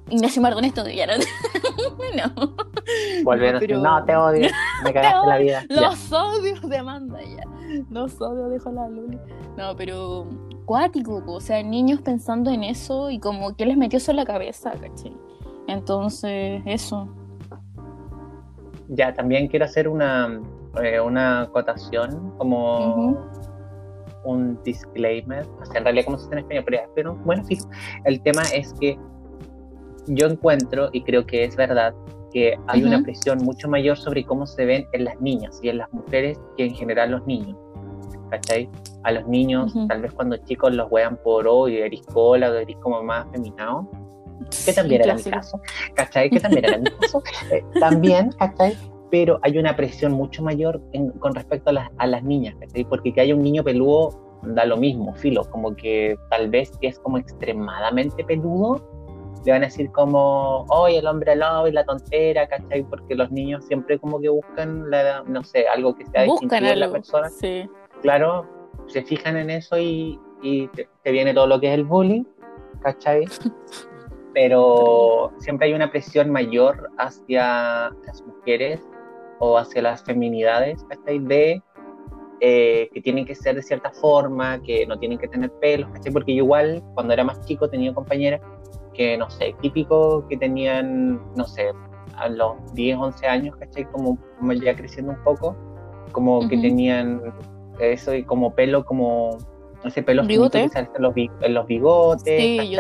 Ignacio 0.10 0.46
esto 0.62 0.90
ya 0.90 1.08
no. 1.08 1.14
no. 2.36 2.56
Volver 3.24 3.56
a 3.56 3.60
decir, 3.60 3.78
no, 3.78 4.04
te 4.04 4.14
odio, 4.14 4.50
me 4.84 4.94
cagaste 4.94 5.28
la 5.28 5.38
vida. 5.38 5.66
Los 5.70 6.12
odios 6.12 6.62
de 6.68 6.78
Amanda 6.78 7.20
ya. 7.22 7.44
Los 7.90 8.20
odios, 8.20 8.50
dejo 8.50 8.72
la 8.72 8.90
Luli. 8.90 9.18
No, 9.56 9.74
pero 9.78 10.28
cuático, 10.66 11.24
o 11.26 11.42
sea, 11.42 11.62
niños 11.64 12.02
pensando 12.02 12.52
en 12.52 12.64
eso 12.64 13.10
y 13.10 13.20
como 13.20 13.56
que 13.56 13.66
les 13.66 13.78
metió 13.78 13.98
eso 13.98 14.12
en 14.12 14.18
la 14.18 14.26
cabeza, 14.26 14.72
¿cachai? 14.72 15.16
Entonces, 15.68 16.62
eso. 16.66 17.08
Ya, 18.90 19.14
también 19.14 19.48
quiero 19.48 19.66
hacer 19.66 19.88
una, 19.88 20.42
eh, 20.84 21.00
una 21.00 21.42
acotación, 21.44 22.34
como 22.38 23.18
un 24.24 24.62
disclaimer, 24.64 25.46
o 25.62 25.66
sea, 25.66 25.78
en 25.80 25.84
realidad 25.84 26.06
como 26.06 26.18
se 26.18 26.26
dice 26.26 26.34
en 26.34 26.40
español, 26.40 26.90
pero 26.96 27.16
bueno, 27.16 27.44
fijo. 27.46 27.70
El 28.06 28.22
tema 28.22 28.44
es 28.54 28.74
que 28.80 28.98
yo 30.08 30.28
encuentro, 30.28 30.90
y 30.92 31.04
creo 31.04 31.26
que 31.26 31.44
es 31.44 31.56
verdad, 31.56 31.94
que 32.32 32.58
hay 32.68 32.84
una 32.84 33.02
presión 33.04 33.40
mucho 33.40 33.68
mayor 33.68 33.98
sobre 33.98 34.26
cómo 34.26 34.48
se 34.48 34.66
ven 34.66 34.88
en 34.94 35.06
las 35.06 35.20
niñas 35.20 35.60
y 35.62 35.70
en 35.70 35.80
las 35.80 35.92
mujeres 35.92 36.40
que 36.58 36.66
en 36.66 36.76
general 36.76 37.12
los 37.12 37.26
niños. 37.26 37.58
¿Cachai? 38.32 38.70
A 39.04 39.12
los 39.12 39.28
niños, 39.28 39.74
tal 39.88 40.02
vez 40.02 40.14
cuando 40.14 40.38
chicos 40.38 40.74
los 40.74 40.90
vean 40.90 41.18
por 41.18 41.48
hoy, 41.48 41.78
eres 41.78 42.02
cola, 42.08 42.50
o 42.50 42.54
eres 42.54 42.78
como 42.78 43.04
más 43.04 43.30
feminado, 43.32 43.88
que 44.66 44.74
también 44.74 45.02
era 45.02 45.16
mi 45.16 45.24
caso, 45.24 45.60
¿cachai? 45.96 46.30
Que 46.30 46.40
también 46.40 46.66
era 46.66 46.78
mi 46.78 46.90
caso, 47.02 47.22
eh, 47.52 47.64
también, 47.80 48.32
¿cachai? 48.40 48.76
Pero 49.10 49.40
hay 49.44 49.58
una 49.58 49.76
presión 49.76 50.14
mucho 50.14 50.42
mayor 50.42 50.82
con 51.20 51.36
respecto 51.36 51.72
a 51.72 51.74
las, 51.74 51.90
a 51.98 52.08
las 52.08 52.24
niñas, 52.24 52.56
¿cachai? 52.60 52.86
Porque 52.86 53.14
que 53.14 53.22
haya 53.22 53.36
un 53.36 53.44
niño 53.44 53.64
peludo 53.64 54.18
da 54.44 54.66
lo 54.66 54.78
mismo, 54.78 55.14
filo, 55.16 55.44
como 55.52 55.76
que 55.76 56.18
tal 56.30 56.50
vez 56.50 56.72
que 56.80 56.88
es 56.88 57.00
como 57.00 57.18
extremadamente 57.18 58.24
peludo, 58.24 58.82
le 59.46 59.52
van 59.52 59.64
a 59.64 59.66
decir 59.66 59.92
como, 59.92 60.66
hoy 60.70 60.96
el 60.96 61.08
hombre 61.08 61.36
lobo 61.36 61.68
y 61.68 61.72
la 61.72 61.84
tontera, 61.84 62.48
¿cachai? 62.48 62.84
Porque 62.84 63.16
los 63.16 63.32
niños 63.32 63.66
siempre 63.66 64.00
como 64.00 64.20
que 64.20 64.30
buscan, 64.30 64.90
la, 64.90 65.24
no 65.24 65.44
sé, 65.44 65.68
algo 65.68 65.96
que 65.96 66.06
sea 66.06 66.26
buscan 66.26 66.64
de 66.64 66.76
la 66.76 66.92
persona. 66.92 67.30
Sí. 67.30 67.68
Claro, 68.02 68.48
se 68.88 69.04
fijan 69.04 69.38
en 69.38 69.50
eso 69.50 69.78
y, 69.78 70.20
y 70.42 70.68
te, 70.68 71.12
viene 71.12 71.34
todo 71.34 71.48
lo 71.48 71.60
que 71.60 71.68
es 71.68 71.74
el 71.74 71.86
bullying, 71.86 72.24
¿cachai? 72.82 73.26
Pero 74.34 75.32
siempre 75.40 75.68
hay 75.68 75.74
una 75.74 75.92
presión 75.92 76.30
mayor 76.30 76.90
hacia 76.98 77.92
las 78.06 78.24
mujeres 78.26 78.82
o 79.40 79.58
hacia 79.58 79.82
las 79.82 80.04
feminidades, 80.04 80.84
¿cachai? 80.86 81.20
De 81.20 81.62
eh, 82.40 82.90
que 82.94 83.02
tienen 83.02 83.26
que 83.26 83.36
ser 83.36 83.56
de 83.56 83.62
cierta 83.62 83.92
forma, 83.92 84.62
que 84.64 84.86
no 84.88 84.98
tienen 84.98 85.20
que 85.20 85.28
tener 85.28 85.52
pelos, 85.60 85.90
¿cachai? 85.92 86.12
Porque 86.12 86.34
yo 86.34 86.44
igual, 86.44 86.82
cuando 86.96 87.14
era 87.14 87.24
más 87.24 87.46
chico, 87.46 87.70
tenía 87.70 87.94
compañeras 87.94 88.42
que, 88.94 89.18
no 89.18 89.30
sé, 89.30 89.54
típico 89.62 90.26
que 90.28 90.38
tenían, 90.38 91.22
no 91.36 91.46
sé, 91.46 91.72
a 92.16 92.30
los 92.30 92.74
10, 92.74 92.98
11 92.98 93.28
años, 93.28 93.56
¿cachai? 93.58 93.86
Como, 93.92 94.18
como 94.40 94.54
ya 94.54 94.76
creciendo 94.76 95.12
un 95.12 95.24
poco, 95.24 95.56
como 96.12 96.48
que 96.48 96.58
tenían 96.58 97.22
eso 97.80 98.14
y 98.14 98.24
como 98.24 98.54
pelo, 98.54 98.86
como 98.86 99.38
ese 99.84 100.04
pelo 100.04 100.24
¿Bigote? 100.24 100.70
que 100.70 100.80
en 100.80 101.02
los, 101.02 101.14
en 101.16 101.54
los 101.54 101.68
bigotes, 101.68 102.42
sí, 102.42 102.78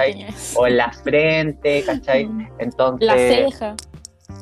o 0.56 0.68
en 0.68 0.78
la 0.78 0.92
frente, 0.92 1.84
¿cachai? 1.84 2.30
Entonces... 2.60 3.08
La 3.08 3.16
ceja. 3.18 3.76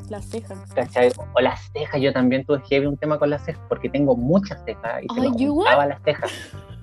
Las 0.10 0.26
cejas. 0.26 0.58
¿Cachai? 0.74 1.12
O 1.34 1.40
las 1.40 1.72
cejas, 1.72 2.02
yo 2.02 2.12
también 2.12 2.44
tuve 2.44 2.62
heavy 2.68 2.88
un 2.88 2.98
tema 2.98 3.20
con 3.20 3.30
las 3.30 3.46
cejas, 3.46 3.62
porque 3.70 3.90
tengo 3.90 4.16
muchas 4.16 4.64
cejas 4.66 5.04
y 5.04 5.14
se 5.14 5.22
me 5.22 5.30
juntaban 5.30 5.90
las 5.90 6.02
cejas. 6.04 6.32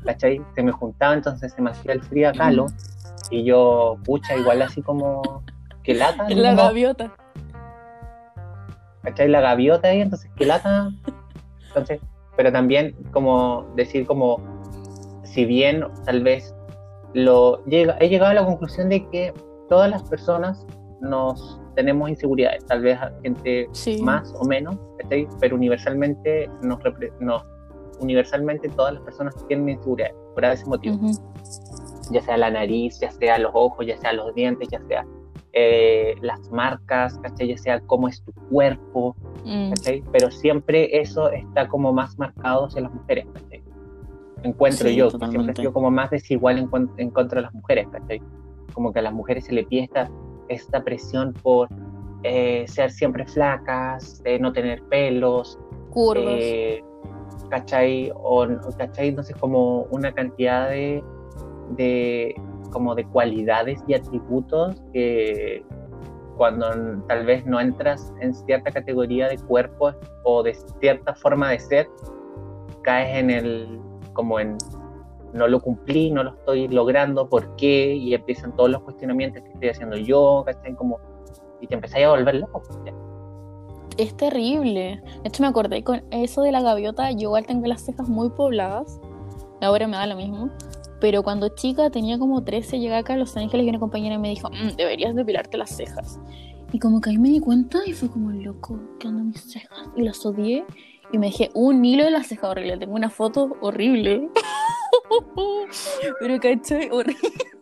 ¿Cachai? 0.04 0.40
Se 0.54 0.62
me 0.62 0.72
juntaba, 0.72 1.14
entonces 1.14 1.52
se 1.52 1.60
me 1.60 1.70
hacía 1.70 1.92
el 1.92 2.02
frío 2.02 2.28
a 2.28 2.32
calo. 2.32 2.66
Y 3.30 3.44
yo, 3.44 3.98
pucha, 4.04 4.36
igual 4.36 4.62
así 4.62 4.80
como 4.82 5.42
que 5.82 5.94
lata. 5.94 6.26
La 6.30 6.54
gaviota. 6.54 7.12
¿Cachai? 9.02 9.28
La 9.28 9.40
gaviota 9.40 9.88
ahí, 9.88 10.00
entonces 10.00 10.30
que 10.36 10.46
lata. 10.46 10.90
Entonces, 11.68 12.00
pero 12.36 12.52
también 12.52 12.94
como 13.12 13.66
decir 13.76 14.06
como, 14.06 14.40
si 15.24 15.44
bien 15.44 15.84
tal 16.04 16.22
vez 16.22 16.54
lo 17.14 17.64
llega, 17.64 17.96
he 18.00 18.08
llegado 18.08 18.32
a 18.32 18.34
la 18.34 18.44
conclusión 18.44 18.88
de 18.88 19.08
que 19.08 19.32
todas 19.68 19.90
las 19.90 20.02
personas 20.04 20.66
nos 21.00 21.60
tenemos 21.74 22.08
inseguridades, 22.08 22.64
tal 22.66 22.82
vez 22.82 22.98
gente 23.22 23.68
más 24.02 24.34
o 24.38 24.44
menos, 24.44 24.76
pero 25.40 25.56
universalmente 25.56 26.50
nos, 26.62 26.78
nos, 27.20 27.44
universalmente 28.00 28.68
todas 28.70 28.94
las 28.94 29.02
personas 29.02 29.34
tienen 29.46 29.68
inseguridades 29.70 30.14
por 30.34 30.44
ese 30.44 30.66
motivo. 30.66 30.98
Ya 32.10 32.22
sea 32.22 32.36
la 32.36 32.50
nariz, 32.50 33.00
ya 33.00 33.10
sea 33.10 33.38
los 33.38 33.50
ojos, 33.54 33.86
ya 33.86 33.96
sea 33.98 34.12
los 34.12 34.34
dientes, 34.34 34.68
ya 34.70 34.80
sea 34.86 35.04
eh, 35.58 36.14
las 36.20 36.50
marcas, 36.50 37.18
¿cachai? 37.20 37.48
ya 37.48 37.56
sea 37.56 37.80
cómo 37.80 38.08
es 38.08 38.22
tu 38.22 38.30
cuerpo, 38.50 39.16
mm. 39.42 39.72
pero 40.12 40.30
siempre 40.30 41.00
eso 41.00 41.30
está 41.30 41.66
como 41.66 41.94
más 41.94 42.18
marcado 42.18 42.66
hacia 42.66 42.82
las 42.82 42.92
mujeres. 42.92 43.26
¿cachai? 43.32 43.64
Encuentro 44.42 44.90
yo, 44.90 45.10
que 45.10 45.26
siempre 45.28 45.52
ha 45.52 45.56
sido 45.56 45.72
como 45.72 45.90
más 45.90 46.10
desigual 46.10 46.58
en, 46.58 46.90
en, 46.98 47.10
contra 47.10 47.40
de 47.40 47.46
las 47.46 47.54
mujeres, 47.54 47.88
¿cachai? 47.90 48.20
como 48.74 48.92
que 48.92 48.98
a 48.98 49.02
las 49.02 49.14
mujeres 49.14 49.46
se 49.46 49.54
le 49.54 49.64
pide 49.64 49.84
esta, 49.84 50.10
esta 50.48 50.84
presión 50.84 51.32
por 51.32 51.70
eh, 52.22 52.66
ser 52.68 52.90
siempre 52.90 53.24
flacas, 53.26 54.22
de 54.22 54.38
no 54.38 54.52
tener 54.52 54.82
pelos, 54.90 55.58
curvas. 55.88 56.34
Eh, 56.36 56.84
¿cachai? 57.48 58.12
O, 58.14 58.46
¿cachai? 58.76 59.08
Entonces 59.08 59.34
como 59.36 59.84
una 59.84 60.12
cantidad 60.12 60.68
de 60.68 61.02
de 61.70 62.34
como 62.76 62.94
de 62.94 63.06
cualidades 63.06 63.82
y 63.88 63.94
atributos 63.94 64.76
que 64.92 65.64
cuando 66.36 66.66
tal 67.08 67.24
vez 67.24 67.46
no 67.46 67.58
entras 67.58 68.12
en 68.20 68.34
cierta 68.34 68.70
categoría 68.70 69.28
de 69.28 69.38
cuerpo 69.38 69.94
o 70.24 70.42
de 70.42 70.54
cierta 70.78 71.14
forma 71.14 71.52
de 71.52 71.58
ser, 71.58 71.88
caes 72.82 73.16
en 73.16 73.30
el 73.30 73.80
como 74.12 74.38
en 74.40 74.58
no 75.32 75.48
lo 75.48 75.58
cumplí, 75.58 76.10
no 76.10 76.22
lo 76.22 76.34
estoy 76.34 76.68
logrando, 76.68 77.30
¿por 77.30 77.56
qué? 77.56 77.94
Y 77.94 78.12
empiezan 78.12 78.54
todos 78.54 78.68
los 78.68 78.82
cuestionamientos 78.82 79.42
que 79.42 79.52
estoy 79.52 79.68
haciendo 79.70 79.96
yo, 79.96 80.42
¿cachai? 80.44 80.74
Como, 80.74 81.00
y 81.62 81.66
te 81.66 81.76
empezáis 81.76 82.04
a 82.04 82.10
volver 82.10 82.34
loco. 82.34 82.62
Es 83.96 84.14
terrible. 84.18 85.00
De 85.22 85.28
hecho, 85.28 85.42
me 85.42 85.48
acordé 85.48 85.82
con 85.82 86.04
eso 86.10 86.42
de 86.42 86.52
la 86.52 86.60
gaviota, 86.60 87.10
yo 87.12 87.28
igual 87.28 87.46
tengo 87.46 87.66
las 87.68 87.86
cejas 87.86 88.06
muy 88.06 88.28
pobladas, 88.28 89.00
ahora 89.62 89.86
me 89.86 89.96
da 89.96 90.06
lo 90.06 90.16
mismo, 90.16 90.50
pero 91.00 91.22
cuando 91.22 91.48
chica, 91.50 91.90
tenía 91.90 92.18
como 92.18 92.42
13, 92.42 92.78
llegué 92.78 92.94
acá 92.94 93.14
a 93.14 93.16
Los 93.16 93.36
Ángeles 93.36 93.66
y 93.66 93.68
una 93.68 93.78
compañera 93.78 94.18
me 94.18 94.30
dijo, 94.30 94.48
mm, 94.50 94.76
deberías 94.76 95.14
depilarte 95.14 95.56
las 95.58 95.76
cejas. 95.76 96.18
Y 96.72 96.78
como 96.78 97.00
que 97.00 97.10
ahí 97.10 97.18
me 97.18 97.28
di 97.28 97.40
cuenta 97.40 97.78
y 97.86 97.92
fue 97.92 98.10
como, 98.10 98.30
loco, 98.30 98.80
¿qué 98.98 99.08
onda 99.08 99.22
mis 99.22 99.40
cejas? 99.40 99.88
Y 99.96 100.02
las 100.02 100.24
odié 100.24 100.64
y 101.12 101.18
me 101.18 101.26
dejé 101.26 101.50
un 101.54 101.84
hilo 101.84 102.04
de 102.04 102.10
las 102.10 102.26
cejas 102.26 102.50
horrible. 102.50 102.78
Tengo 102.78 102.94
una 102.94 103.10
foto 103.10 103.56
horrible. 103.60 104.28
Pero 106.20 106.40
caché, 106.40 106.90
horrible. 106.90 107.16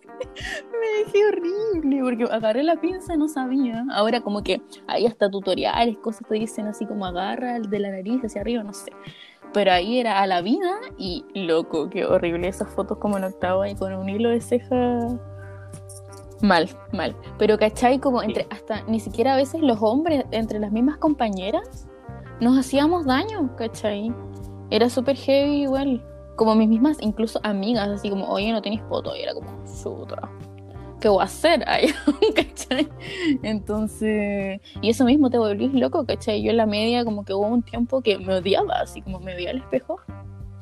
me 0.81 1.05
dejé 1.05 1.26
horrible 1.26 2.00
porque 2.03 2.25
agarré 2.25 2.62
la 2.62 2.81
pinza 2.81 3.17
no 3.17 3.29
sabía. 3.29 3.85
Ahora 3.93 4.21
como 4.21 4.43
que 4.43 4.62
hay 4.87 5.07
hasta 5.07 5.31
tutoriales, 5.31 5.99
cosas 5.99 6.26
te 6.29 6.35
dicen 6.35 6.67
así 6.67 6.87
como 6.87 7.07
agarra 7.07 7.57
el 7.57 7.69
de 7.69 7.79
la 7.79 7.91
nariz 7.91 8.23
hacia 8.25 8.41
arriba, 8.41 8.62
no 8.62 8.73
sé. 8.73 8.91
Pero 9.55 9.73
ahí 9.73 10.01
era 10.01 10.21
a 10.21 10.27
la 10.27 10.43
vida 10.43 10.73
y 10.99 11.25
loco, 11.35 11.89
qué 11.89 12.05
horrible 12.05 12.49
esas 12.49 12.69
fotos 12.69 12.99
como 12.99 13.17
en 13.17 13.25
octavo 13.25 13.65
y 13.65 13.77
con 13.77 13.95
un 13.95 14.09
hilo 14.09 14.29
de 14.31 14.41
ceja. 14.41 15.09
Mal, 16.43 16.69
mal. 16.93 17.17
Pero 17.39 17.57
¿cachai? 17.57 18.01
Como 18.01 18.21
entre, 18.23 18.47
hasta 18.51 18.83
ni 18.83 18.99
siquiera 18.99 19.35
a 19.35 19.37
veces 19.37 19.63
los 19.63 19.79
hombres, 19.81 20.25
entre 20.33 20.59
las 20.59 20.73
mismas 20.73 20.99
compañeras, 20.99 21.89
nos 22.41 22.59
hacíamos 22.59 23.07
daño, 23.07 23.55
¿cachai? 23.57 24.13
Era 24.71 24.91
súper 24.91 25.17
heavy 25.17 25.63
igual. 25.63 26.05
Como 26.35 26.57
mis 26.57 26.69
mismas, 26.69 26.99
incluso 27.01 27.39
amigas, 27.45 27.89
así 27.89 28.11
como, 28.11 28.27
oye, 28.29 28.51
no 28.51 28.61
tienes 28.61 28.83
foto. 28.89 29.15
Y 29.15 29.23
era 29.23 29.35
como, 29.35 29.49
chuta. 29.83 30.29
¿Qué 31.05 31.11
voy 31.11 31.21
a 31.21 31.25
hacer? 31.25 31.63
¿cachai? 32.35 32.89
Entonces, 33.43 34.59
y 34.81 34.89
eso 34.89 35.05
mismo 35.05 35.29
te 35.29 35.37
volvís 35.37 35.75
loco, 35.75 36.07
¿cachai? 36.07 36.43
Yo 36.43 36.51
en 36.51 36.57
la 36.57 36.65
media 36.65 37.05
como 37.05 37.27
que 37.27 37.35
hubo 37.35 37.47
un 37.47 37.63
tiempo 37.63 38.01
que 38.01 38.17
me 38.17 38.37
odiaba, 38.37 38.77
así 38.81 39.03
como 39.03 39.21
me 39.21 39.35
veía 39.35 39.51
al 39.51 39.59
espejo. 39.59 40.01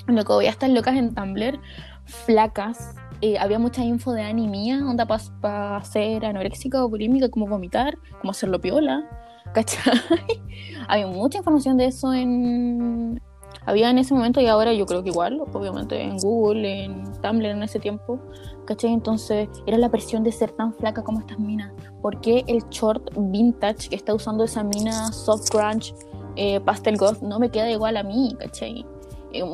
Lo 0.08 0.24
que 0.24 0.32
voy 0.32 0.46
a 0.46 0.50
estar 0.50 0.68
locas 0.68 0.96
en 0.96 1.14
Tumblr, 1.14 1.60
flacas. 2.06 2.96
Eh, 3.20 3.38
había 3.38 3.60
mucha 3.60 3.84
info 3.84 4.10
de 4.10 4.22
anemia, 4.22 4.84
onda 4.84 5.06
para 5.06 5.76
hacer 5.76 6.26
anoréxica 6.26 6.84
o 6.84 6.88
bulímica, 6.88 7.28
como 7.28 7.46
vomitar, 7.46 7.96
como 8.20 8.32
hacerlo 8.32 8.60
piola. 8.60 9.08
¿cachai? 9.54 9.92
Había 10.88 11.06
mucha 11.06 11.38
información 11.38 11.76
de 11.76 11.84
eso 11.84 12.12
en... 12.12 13.22
Había 13.64 13.90
en 13.90 13.98
ese 13.98 14.12
momento 14.12 14.40
y 14.40 14.46
ahora 14.46 14.72
yo 14.72 14.86
creo 14.86 15.04
que 15.04 15.10
igual, 15.10 15.40
obviamente 15.52 16.02
en 16.02 16.16
Google, 16.16 16.84
en 16.84 17.04
Tumblr 17.22 17.46
en 17.46 17.62
ese 17.62 17.78
tiempo, 17.78 18.18
¿cachai? 18.64 18.92
Entonces 18.92 19.48
era 19.66 19.78
la 19.78 19.90
presión 19.90 20.22
de 20.22 20.32
ser 20.32 20.50
tan 20.52 20.74
flaca 20.74 21.02
como 21.02 21.20
estas 21.20 21.38
minas. 21.38 21.72
¿Por 22.00 22.20
qué 22.20 22.44
el 22.46 22.62
short 22.70 23.10
vintage 23.16 23.88
que 23.88 23.96
está 23.96 24.14
usando 24.14 24.44
esa 24.44 24.62
mina 24.64 25.12
soft 25.12 25.50
crunch, 25.50 25.94
eh, 26.36 26.60
pastel 26.60 26.96
goth, 26.96 27.20
no 27.22 27.38
me 27.38 27.50
queda 27.50 27.70
igual 27.70 27.96
a 27.96 28.02
mí, 28.02 28.36
¿cachai? 28.38 28.84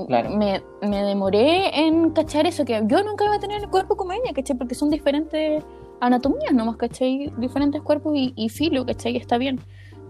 Me, 0.08 0.60
me, 0.82 1.02
demoré 1.04 1.86
en 1.86 2.10
cachar 2.10 2.46
eso, 2.46 2.64
que 2.64 2.82
yo 2.86 3.02
nunca 3.04 3.24
iba 3.26 3.36
a 3.36 3.38
tener 3.38 3.62
el 3.62 3.70
cuerpo 3.70 3.96
como 3.96 4.12
ella, 4.12 4.32
¿cachai? 4.34 4.56
Porque 4.56 4.74
son 4.74 4.90
diferentes 4.90 5.62
anatomías 6.00 6.52
nomás, 6.52 6.76
¿cachai? 6.76 7.32
Diferentes 7.38 7.80
cuerpos 7.82 8.14
y, 8.16 8.32
y 8.34 8.48
filo, 8.48 8.84
¿cachai? 8.84 9.16
Está 9.16 9.38
bien. 9.38 9.60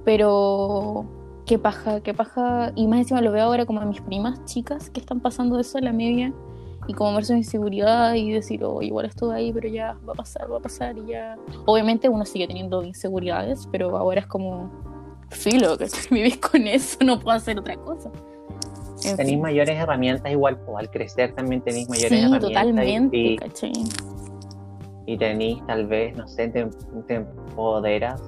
Pero 0.05 1.05
qué 1.45 1.59
paja, 1.59 2.01
qué 2.01 2.15
paja. 2.15 2.73
Y 2.77 2.87
más 2.87 3.01
encima 3.01 3.21
lo 3.21 3.33
veo 3.33 3.45
ahora 3.45 3.67
como 3.67 3.81
a 3.81 3.85
mis 3.85 4.01
primas 4.01 4.45
chicas 4.45 4.91
que 4.91 5.01
están 5.01 5.21
pasando 5.21 5.59
eso 5.59 5.79
en 5.79 5.85
la 5.85 5.93
media 5.93 6.33
y 6.89 6.95
como 6.95 7.15
ver 7.15 7.25
su 7.27 7.35
inseguridad 7.35 8.15
y 8.15 8.33
decir, 8.33 8.65
oh, 8.65 8.81
igual 8.81 9.05
estoy 9.07 9.37
ahí, 9.37 9.53
pero 9.53 9.69
ya 9.69 9.95
va 10.09 10.15
a 10.15 10.17
pasar, 10.17 10.51
va 10.51 10.57
a 10.57 10.61
pasar 10.61 10.97
y 10.97 11.13
ya. 11.13 11.37
Obviamente 11.67 12.09
uno 12.09 12.25
sigue 12.25 12.47
teniendo 12.47 12.83
inseguridades, 12.83 13.69
pero 13.71 13.95
ahora 13.97 14.23
es 14.23 14.27
como 14.27 14.71
filo, 15.29 15.77
que 15.77 15.87
vivís 16.11 16.39
con 16.39 16.67
eso, 16.67 16.97
no 17.05 17.21
puedo 17.21 17.37
hacer 17.37 17.59
otra 17.59 17.77
cosa. 17.77 18.11
Tenéis 19.17 19.39
mayores 19.39 19.77
herramientas 19.77 20.33
igual, 20.33 20.59
o 20.67 20.79
al 20.79 20.91
crecer 20.91 21.35
también 21.35 21.61
tenéis 21.61 21.89
mayores 21.91 22.09
sí, 22.09 22.19
herramientas. 22.19 22.49
totalmente, 22.49 23.17
y. 23.17 23.39
Y 25.07 25.17
tenéis 25.17 25.65
tal 25.67 25.87
vez, 25.87 26.17
no 26.17 26.27
sé, 26.27 26.49
te, 26.49 26.69
te 27.07 27.15
empoderas 27.15 28.21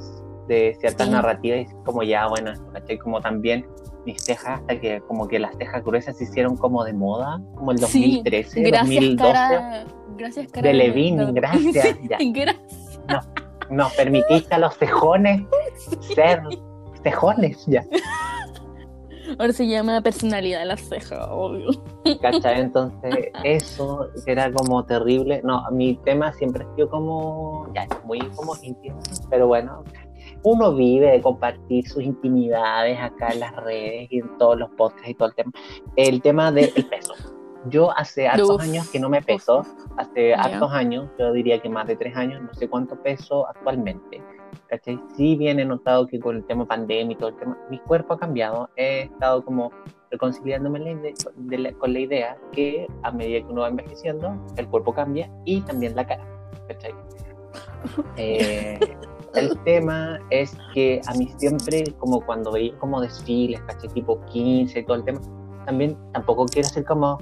de 0.49 0.77
ciertas 0.81 1.09
narrativas 1.09 1.61
y 1.61 1.85
como 1.85 2.03
ya, 2.03 2.27
bueno, 2.29 2.53
¿cachai? 2.73 2.99
Como 2.99 3.21
también 3.21 3.67
mis 4.05 4.23
cejas, 4.23 4.61
hasta 4.61 4.81
que 4.81 5.01
como 5.03 5.29
que 5.29 5.39
las 5.39 5.57
cejas 5.57 5.85
gruesas 5.85 6.17
se 6.17 6.25
hicieron 6.25 6.57
como 6.57 6.85
de 6.85 6.93
moda, 6.93 7.41
como 7.55 7.73
el 7.73 7.79
2013, 7.79 8.63
gracias, 8.63 8.89
2012. 8.89 9.33
Cara, 9.33 9.85
gracias, 10.17 10.53
cara. 10.53 10.69
De 10.69 10.75
Levin, 10.75 11.35
gracias. 11.35 11.99
Ya. 12.09 12.19
gracias. 12.21 13.01
Nos, 13.09 13.29
nos 13.71 13.93
permitiste 13.95 14.55
a 14.55 14.59
los 14.59 14.75
cejones 14.77 15.43
ser 16.15 16.43
cejones, 17.03 17.65
ya. 17.67 17.85
Ahora 19.39 19.53
se 19.53 19.67
llama 19.67 20.01
personalidad 20.01 20.61
de 20.61 20.67
la 20.67 20.77
ceja, 20.77 21.33
obvio. 21.33 21.71
¿Cachai? 22.21 22.61
Entonces, 22.61 23.29
eso 23.45 24.09
era 24.27 24.53
como 24.53 24.85
terrible. 24.85 25.41
No, 25.45 25.63
mi 25.71 25.97
tema 26.05 26.33
siempre 26.33 26.65
ha 26.65 26.75
sido 26.75 26.89
como, 26.91 27.73
ya, 27.75 27.87
muy 28.05 28.19
como 28.35 28.55
íntimo, 28.63 28.99
pero 29.29 29.47
bueno, 29.47 29.85
uno 30.43 30.75
vive 30.75 31.13
de 31.13 31.21
compartir 31.21 31.89
sus 31.89 32.03
intimidades 32.03 32.99
acá 32.99 33.29
en 33.29 33.41
las 33.41 33.57
redes 33.57 34.09
y 34.11 34.19
en 34.19 34.39
todos 34.39 34.59
los 34.59 34.71
podcasts 34.71 35.09
y 35.09 35.15
todo 35.15 35.29
el 35.29 35.35
tema. 35.35 35.53
El 35.97 36.23
tema 36.23 36.53
del 36.53 36.73
peso. 36.91 37.15
Yo 37.67 37.91
hace 37.97 38.27
hartos 38.27 38.63
años 38.63 38.89
que 38.89 38.99
no 38.99 39.11
me 39.11 39.21
peso, 39.21 39.63
hace 39.99 40.35
hartos 40.35 40.73
años, 40.73 41.11
yo 41.19 41.31
diría 41.33 41.61
que 41.61 41.69
más 41.69 41.87
de 41.87 41.95
tres 41.95 42.17
años, 42.17 42.41
no 42.43 42.55
sé 42.55 42.69
cuánto 42.69 42.97
peso 43.03 43.47
actualmente 43.47 44.23
¿cachai? 44.69 45.01
Sí 45.17 45.37
bien 45.37 45.61
he 45.61 45.65
notado 45.65 46.07
que 46.07 46.19
con 46.19 46.37
el 46.37 46.45
tema 46.45 46.67
pandémico, 46.67 47.29
el 47.29 47.37
tema, 47.37 47.59
mi 47.69 47.79
cuerpo 47.81 48.15
ha 48.15 48.19
cambiado, 48.19 48.71
he 48.77 49.03
estado 49.03 49.45
como 49.45 49.71
reconciliándome 50.11 51.15
con 51.79 51.93
la 51.93 51.99
idea 51.99 52.39
que 52.53 52.87
a 53.03 53.13
medida 53.13 53.41
que 53.41 53.53
uno 53.53 53.63
va 53.63 53.69
envejeciendo, 53.69 54.35
el 54.57 54.69
cuerpo 54.69 54.93
cambia 54.93 55.31
y 55.45 55.61
también 55.63 55.95
la 55.97 56.07
cara, 56.07 56.25
¿cachai? 56.69 56.95
Eh, 58.17 58.79
el 59.35 59.59
tema 59.65 60.19
es 60.31 60.57
que 60.75 61.01
a 61.07 61.15
mí 61.15 61.33
siempre, 61.37 61.85
como 61.99 62.21
cuando 62.25 62.53
veía 62.53 62.77
como 62.79 63.01
desfiles, 63.01 63.61
¿cachai? 63.63 63.89
Tipo 63.91 64.21
15 64.27 64.79
y 64.79 64.85
todo 64.85 64.97
el 64.97 65.05
tema, 65.05 65.21
también 65.67 65.97
tampoco 66.13 66.47
quiero 66.47 66.69
ser 66.69 66.85
como, 66.85 67.19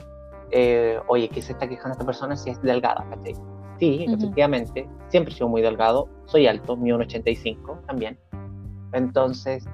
eh, 0.50 0.98
oye, 1.08 1.28
¿qué 1.28 1.42
se 1.42 1.52
está 1.52 1.68
quejando 1.68 1.92
esta 1.92 2.06
persona 2.06 2.36
si 2.36 2.50
es 2.50 2.60
delgada, 2.62 3.06
¿cachai? 3.10 3.34
Sí, 3.78 4.06
efectivamente, 4.08 4.88
siempre 5.08 5.32
he 5.32 5.36
sido 5.36 5.48
muy 5.48 5.62
delgado, 5.62 6.08
soy 6.26 6.46
alto, 6.46 6.76
mi 6.76 6.90
1,85 6.90 7.86
también. 7.86 8.18
Entonces, 8.92 9.64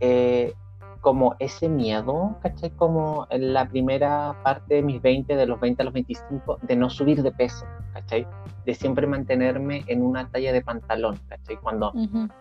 eh, 0.00 0.54
como 1.00 1.34
ese 1.38 1.68
miedo, 1.68 2.36
¿cachai? 2.42 2.70
Como 2.70 3.26
en 3.30 3.52
la 3.52 3.68
primera 3.68 4.36
parte 4.42 4.76
de 4.76 4.82
mis 4.82 5.00
20, 5.02 5.34
de 5.34 5.46
los 5.46 5.60
20 5.60 5.82
a 5.82 5.84
los 5.84 5.94
25, 5.94 6.58
de 6.62 6.76
no 6.76 6.88
subir 6.88 7.22
de 7.22 7.32
peso, 7.32 7.66
¿cachai? 7.92 8.26
De 8.64 8.74
siempre 8.74 9.06
mantenerme 9.06 9.84
en 9.86 10.02
una 10.02 10.28
talla 10.30 10.52
de 10.52 10.62
pantalón, 10.62 11.18
¿cachai? 11.28 11.56
Cuando 11.56 11.92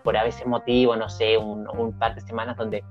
por 0.04 0.18
a 0.18 0.24
veces 0.24 0.46
motivo, 0.46 0.96
no 0.96 1.10
sé, 1.10 1.38
un, 1.38 1.68
un, 1.78 1.94
par 1.94 2.16
de 2.16 2.22
semanas 2.22 2.58
donde 2.58 2.84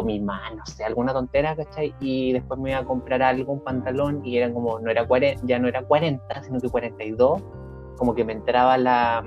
mi 0.00 0.18
mano, 0.20 0.56
no 0.56 0.66
sé, 0.66 0.84
alguna 0.84 1.12
tontera, 1.12 1.54
¿cachai? 1.54 1.94
Y 2.00 2.32
después 2.32 2.58
me 2.58 2.70
iba 2.70 2.78
a 2.78 2.84
comprar 2.84 3.22
algo, 3.22 3.52
un 3.52 3.60
pantalón, 3.62 4.24
y 4.24 4.38
eran 4.38 4.54
como, 4.54 4.78
no 4.78 4.90
era 4.90 5.06
40, 5.06 5.42
ya 5.44 5.58
no 5.58 5.68
era 5.68 5.82
40, 5.82 6.42
sino 6.42 6.58
que 6.58 6.70
42, 6.70 7.42
como 7.98 8.14
que 8.14 8.24
me 8.24 8.32
entraba 8.32 8.78
la, 8.78 9.22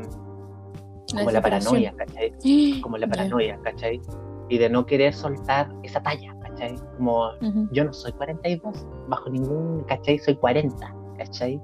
como 1.11 1.29
la, 1.29 1.41
paranoia, 1.41 1.93
¿cachai? 1.95 2.33
Como 2.81 2.97
la 2.97 3.07
paranoia, 3.07 3.59
¿cachai? 3.61 4.01
Y 4.49 4.57
de 4.57 4.69
no 4.69 4.85
querer 4.85 5.13
soltar 5.13 5.69
esa 5.83 6.01
talla, 6.01 6.35
¿cachai? 6.41 6.75
Como 6.97 7.29
yo 7.71 7.85
no 7.85 7.93
soy 7.93 8.11
42, 8.13 8.87
bajo 9.07 9.29
ningún, 9.29 9.83
¿cachai? 9.83 10.17
Soy 10.17 10.35
40, 10.35 10.95
¿cachai? 11.17 11.61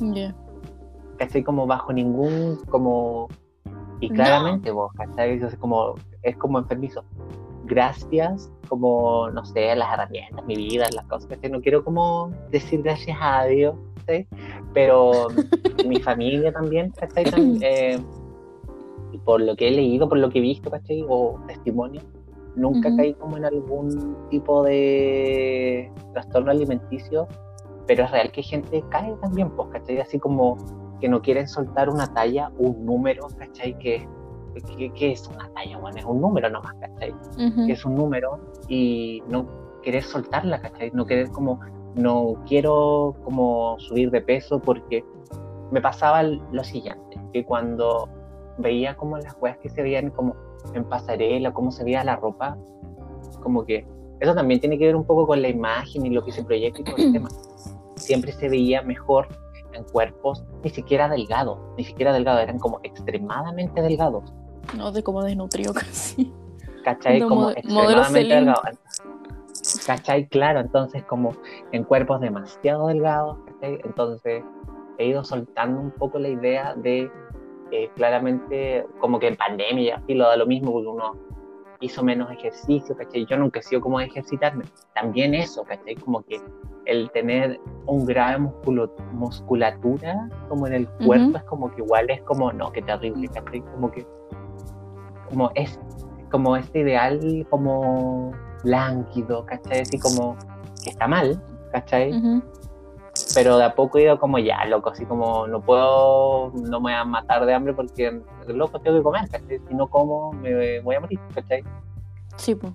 Yeah. 0.00 0.34
¿Cachai? 1.18 1.42
Como 1.42 1.66
bajo 1.66 1.92
ningún, 1.92 2.58
como... 2.70 3.28
Y 4.00 4.10
claramente 4.10 4.70
vos, 4.70 4.92
¿cachai? 4.94 5.42
Es 5.42 5.56
como, 5.56 5.94
es 6.22 6.36
como 6.36 6.58
enfermizo. 6.58 7.04
Gracias, 7.64 8.52
como, 8.68 9.30
no 9.30 9.44
sé, 9.44 9.74
las 9.74 9.94
herramientas, 9.94 10.44
mi 10.44 10.56
vida, 10.56 10.86
las 10.94 11.06
cosas, 11.06 11.26
¿cachai? 11.28 11.50
No 11.50 11.62
quiero 11.62 11.84
como 11.84 12.30
decir 12.50 12.82
gracias 12.82 13.16
a 13.20 13.44
Dios, 13.44 13.76
pero 14.74 15.28
mi 15.86 16.00
familia 16.00 16.52
también, 16.52 16.90
¿cachai? 16.90 17.24
Eh, 17.62 17.98
por 19.24 19.40
lo 19.40 19.56
que 19.56 19.68
he 19.68 19.70
leído, 19.70 20.08
por 20.08 20.18
lo 20.18 20.28
que 20.28 20.38
he 20.38 20.42
visto, 20.42 20.70
¿cachai? 20.70 21.04
O 21.08 21.38
testimonio, 21.46 22.02
nunca 22.56 22.94
caí 22.96 23.14
como 23.14 23.36
en 23.36 23.44
algún 23.44 24.16
tipo 24.30 24.62
de 24.62 25.90
trastorno 26.12 26.50
alimenticio, 26.50 27.28
pero 27.86 28.04
es 28.04 28.10
real 28.10 28.32
que 28.32 28.42
gente 28.42 28.82
cae 28.90 29.14
también, 29.22 29.50
pues, 29.50 29.68
¿cachai? 29.70 30.00
Así 30.00 30.18
como 30.18 30.56
que 31.04 31.08
no 31.10 31.20
quieren 31.20 31.46
soltar 31.46 31.90
una 31.90 32.06
talla, 32.14 32.50
un 32.56 32.86
número, 32.86 33.28
¿cachai? 33.38 33.76
Que, 33.78 34.08
que, 34.94 35.12
es 35.12 35.28
una 35.28 35.50
talla, 35.52 35.76
bueno, 35.76 35.98
es 35.98 36.04
un 36.06 36.18
número 36.18 36.48
nomás, 36.48 36.72
¿cachai? 36.80 37.14
Que 37.66 37.72
es 37.72 37.84
un 37.84 37.94
número 37.94 38.40
y 38.68 39.22
no 39.28 39.46
querer 39.82 40.02
soltarla, 40.02 40.62
¿cachai? 40.62 40.92
No 40.94 41.04
querer 41.04 41.28
como 41.28 41.60
no 41.94 42.42
quiero 42.46 43.16
como 43.22 43.78
subir 43.80 44.10
de 44.12 44.22
peso 44.22 44.60
porque 44.60 45.04
me 45.70 45.82
pasaba 45.82 46.22
lo 46.22 46.64
siguiente, 46.64 47.20
que 47.34 47.44
cuando 47.44 48.08
veía 48.56 48.96
como 48.96 49.18
las 49.18 49.36
weas 49.42 49.58
que 49.58 49.68
se 49.68 49.82
veían 49.82 50.08
como 50.08 50.34
en 50.72 50.84
pasarela, 50.84 51.52
cómo 51.52 51.70
se 51.70 51.84
veía 51.84 52.02
la 52.02 52.16
ropa, 52.16 52.56
como 53.42 53.66
que 53.66 53.86
eso 54.20 54.34
también 54.34 54.58
tiene 54.58 54.78
que 54.78 54.86
ver 54.86 54.96
un 54.96 55.04
poco 55.04 55.26
con 55.26 55.42
la 55.42 55.48
imagen 55.48 56.06
y 56.06 56.08
lo 56.08 56.24
que 56.24 56.32
se 56.32 56.42
proyecta 56.42 56.80
y 56.80 56.84
todo 56.84 56.96
el 56.96 57.12
tema. 57.12 57.28
Siempre 57.96 58.32
se 58.32 58.48
veía 58.48 58.80
mejor 58.80 59.43
en 59.74 59.84
cuerpos 59.84 60.44
ni 60.62 60.70
siquiera 60.70 61.08
delgados, 61.08 61.58
ni 61.76 61.84
siquiera 61.84 62.12
delgados, 62.12 62.42
eran 62.42 62.58
como 62.58 62.80
extremadamente 62.82 63.82
delgados. 63.82 64.32
No, 64.76 64.92
de 64.92 65.02
como 65.02 65.22
desnutrido 65.22 65.74
casi. 65.74 66.32
¿Cachai? 66.84 67.20
como 67.22 67.50
extremadamente 67.50 68.34
delgados 68.34 68.60
¿Cachai? 69.86 70.26
Claro, 70.28 70.60
entonces 70.60 71.04
como 71.04 71.34
en 71.72 71.84
cuerpos 71.84 72.20
demasiado 72.20 72.88
delgados, 72.88 73.38
¿cachai? 73.46 73.80
Entonces 73.84 74.44
he 74.98 75.06
ido 75.06 75.24
soltando 75.24 75.80
un 75.80 75.90
poco 75.90 76.18
la 76.18 76.28
idea 76.28 76.74
de 76.74 77.10
eh, 77.70 77.90
claramente 77.96 78.86
como 79.00 79.18
que 79.18 79.28
en 79.28 79.36
pandemia 79.36 80.02
y 80.06 80.14
lo 80.14 80.24
da 80.28 80.36
lo 80.36 80.46
mismo 80.46 80.72
porque 80.72 80.88
uno 80.88 81.16
hizo 81.80 82.04
menos 82.04 82.30
ejercicio, 82.30 82.96
¿cachai? 82.96 83.26
Yo 83.26 83.36
nunca 83.36 83.60
he 83.60 83.62
sido 83.62 83.80
como 83.80 83.98
de 83.98 84.06
ejercitarme. 84.06 84.64
También 84.94 85.34
eso, 85.34 85.64
¿cachai? 85.64 85.94
Como 85.96 86.22
que 86.22 86.40
el 86.86 87.10
tener 87.10 87.60
un 87.86 88.04
grave 88.04 88.38
musculatura 89.12 90.28
como 90.48 90.66
en 90.66 90.74
el 90.74 90.88
cuerpo 91.04 91.36
es 91.36 91.44
como 91.44 91.70
que 91.70 91.82
igual 91.82 92.10
es 92.10 92.20
como, 92.22 92.52
no, 92.52 92.72
qué 92.72 92.82
terrible, 92.82 93.28
¿cachai? 93.28 93.60
Como 93.60 93.90
que, 93.90 94.06
como 95.28 95.50
es, 95.54 95.78
como 96.30 96.56
este 96.56 96.80
ideal 96.80 97.46
como 97.50 98.32
lánguido, 98.64 99.44
¿cachai? 99.46 99.80
Así 99.80 99.98
como 99.98 100.36
que 100.82 100.90
está 100.90 101.06
mal, 101.06 101.42
¿cachai? 101.72 102.12
Pero 103.34 103.58
de 103.58 103.64
a 103.64 103.74
poco 103.74 103.98
he 103.98 104.02
ido 104.02 104.18
como 104.18 104.38
ya, 104.38 104.64
loco, 104.64 104.90
así 104.90 105.06
como 105.06 105.46
no 105.46 105.60
puedo, 105.60 106.50
no 106.52 106.80
me 106.80 106.90
voy 106.90 106.92
a 106.92 107.04
matar 107.04 107.46
de 107.46 107.54
hambre 107.54 107.72
porque 107.72 108.20
loco 108.48 108.80
tengo 108.80 108.98
que 108.98 109.02
comer, 109.02 109.28
¿cachai? 109.30 109.60
Si 109.68 109.74
no 109.74 109.86
como 109.88 110.32
me 110.32 110.80
voy 110.80 110.94
a 110.96 111.00
morir, 111.00 111.20
¿cachai? 111.34 111.62
Sí, 112.36 112.54
pues. 112.54 112.72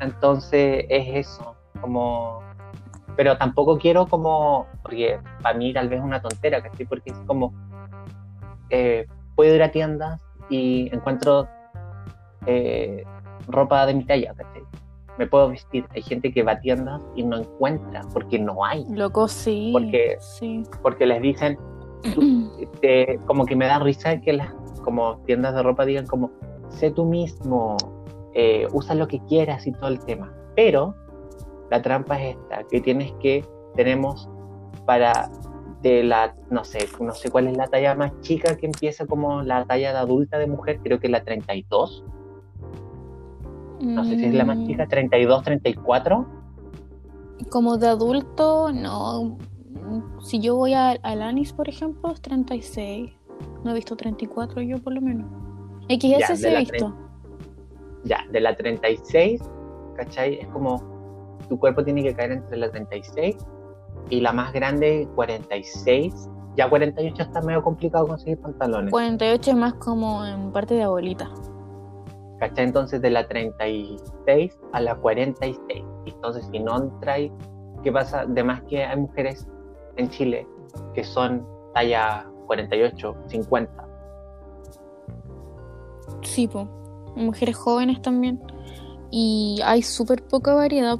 Entonces 0.00 0.84
es 0.88 1.26
eso, 1.26 1.54
como... 1.80 2.42
Pero 3.16 3.36
tampoco 3.38 3.78
quiero 3.78 4.06
como, 4.06 4.66
porque 4.82 5.18
para 5.42 5.56
mí 5.56 5.72
tal 5.72 5.88
vez 5.88 5.98
es 6.00 6.04
una 6.04 6.20
tontera, 6.20 6.62
¿cachai? 6.62 6.86
Porque 6.86 7.10
es 7.10 7.18
como, 7.26 7.52
eh, 8.70 9.06
puedo 9.36 9.54
ir 9.54 9.62
a 9.62 9.70
tiendas 9.70 10.20
y 10.50 10.88
encuentro 10.94 11.46
eh, 12.46 13.04
ropa 13.48 13.86
de 13.86 13.94
mi 13.94 14.04
talla, 14.04 14.34
¿cachai? 14.34 14.62
Me 15.18 15.26
puedo 15.28 15.48
vestir. 15.50 15.86
Hay 15.94 16.02
gente 16.02 16.32
que 16.32 16.42
va 16.42 16.52
a 16.52 16.60
tiendas 16.60 17.00
y 17.14 17.22
no 17.22 17.36
encuentra 17.38 18.00
porque 18.12 18.38
no 18.38 18.64
hay. 18.64 18.84
Loco, 18.90 19.28
sí. 19.28 19.70
Porque, 19.72 20.16
sí. 20.18 20.64
porque 20.82 21.06
les 21.06 21.22
dicen, 21.22 21.56
tú- 22.14 22.50
te- 22.80 23.20
como 23.26 23.46
que 23.46 23.54
me 23.54 23.66
da 23.66 23.78
risa 23.78 24.20
que 24.20 24.32
las 24.32 24.52
como 24.82 25.18
tiendas 25.24 25.54
de 25.54 25.62
ropa 25.62 25.84
digan 25.86 26.06
como, 26.06 26.30
sé 26.68 26.90
tú 26.90 27.04
mismo, 27.06 27.76
eh, 28.34 28.66
usa 28.72 28.94
lo 28.96 29.06
que 29.06 29.20
quieras 29.28 29.66
y 29.66 29.72
todo 29.72 29.88
el 29.88 30.00
tema. 30.04 30.32
Pero 30.56 30.94
la 31.74 31.82
trampa 31.82 32.20
es 32.22 32.36
esta, 32.36 32.62
que 32.70 32.80
tienes 32.80 33.12
que, 33.20 33.44
tenemos 33.74 34.28
para 34.86 35.28
de 35.82 36.04
la, 36.04 36.34
no 36.50 36.62
sé, 36.64 36.88
no 37.00 37.12
sé 37.12 37.30
cuál 37.30 37.48
es 37.48 37.56
la 37.56 37.66
talla 37.66 37.96
más 37.96 38.12
chica 38.20 38.56
que 38.56 38.66
empieza 38.66 39.06
como 39.06 39.42
la 39.42 39.64
talla 39.64 39.92
de 39.92 39.98
adulta 39.98 40.38
de 40.38 40.46
mujer, 40.46 40.78
creo 40.84 41.00
que 41.00 41.08
es 41.08 41.10
la 41.10 41.24
32, 41.24 42.04
no 43.80 44.04
sé 44.04 44.16
si 44.18 44.26
es 44.26 44.34
la 44.34 44.44
más 44.44 44.62
chica, 44.64 44.86
32, 44.86 45.42
34. 45.42 46.26
Como 47.50 47.76
de 47.76 47.88
adulto, 47.88 48.72
no. 48.72 49.36
Si 50.22 50.40
yo 50.40 50.54
voy 50.56 50.74
a- 50.74 50.92
al 51.02 51.22
Anis, 51.22 51.52
por 51.52 51.68
ejemplo, 51.68 52.12
es 52.12 52.20
36. 52.22 53.12
No 53.64 53.72
he 53.72 53.74
visto 53.74 53.96
34 53.96 54.62
yo, 54.62 54.78
por 54.78 54.94
lo 54.94 55.00
menos. 55.00 55.26
XS 55.88 56.18
Ya, 56.18 56.36
sí 56.36 56.46
he 56.46 56.58
visto. 56.60 56.94
Ya, 58.04 58.24
de 58.30 58.40
la 58.40 58.54
36, 58.56 59.42
¿cachai? 59.96 60.38
Es 60.40 60.46
como 60.48 60.93
tu 61.48 61.58
cuerpo 61.58 61.84
tiene 61.84 62.02
que 62.02 62.14
caer 62.14 62.32
entre 62.32 62.56
la 62.56 62.70
36 62.70 63.36
y 64.10 64.20
la 64.20 64.32
más 64.32 64.52
grande 64.52 65.08
46. 65.14 66.28
Ya 66.56 66.68
48 66.68 67.22
está 67.22 67.40
medio 67.42 67.62
complicado 67.62 68.06
conseguir 68.06 68.38
pantalones. 68.38 68.90
48 68.92 69.50
es 69.50 69.56
más 69.56 69.74
como 69.74 70.24
en 70.24 70.52
parte 70.52 70.74
de 70.74 70.84
abuelita. 70.84 71.30
¿Cachai? 72.38 72.66
Entonces 72.66 73.00
de 73.00 73.10
la 73.10 73.26
36 73.26 74.58
a 74.72 74.80
la 74.80 74.94
46. 74.96 75.84
Entonces 76.06 76.48
si 76.52 76.60
no 76.60 76.92
trae, 77.00 77.32
¿qué 77.82 77.90
pasa? 77.90 78.20
Además 78.20 78.62
que 78.68 78.84
hay 78.84 78.96
mujeres 78.96 79.48
en 79.96 80.08
Chile 80.10 80.46
que 80.94 81.04
son 81.04 81.46
talla 81.74 82.26
48, 82.46 83.16
50. 83.26 83.88
Sí, 86.22 86.48
po. 86.48 86.66
Mujeres 87.16 87.56
jóvenes 87.56 88.02
también. 88.02 88.40
Y 89.16 89.60
hay 89.64 89.82
súper 89.82 90.26
poca 90.26 90.54
variedad, 90.54 90.98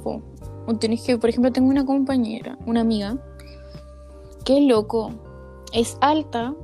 tenés 0.79 1.01
que, 1.01 1.17
por 1.17 1.29
ejemplo, 1.29 1.51
tengo 1.51 1.67
una 1.67 1.85
compañera, 1.85 2.57
una 2.65 2.79
amiga, 2.79 3.17
que 4.45 4.61
loco, 4.61 5.11
es 5.73 5.97
alta 5.99 6.55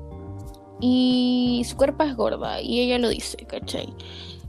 y 0.80 1.64
su 1.66 1.76
cuerpo 1.76 2.06
es 2.06 2.16
gorda, 2.16 2.62
y 2.62 2.80
ella 2.80 3.00
lo 3.00 3.10
dice, 3.10 3.36
¿cachai? 3.48 3.94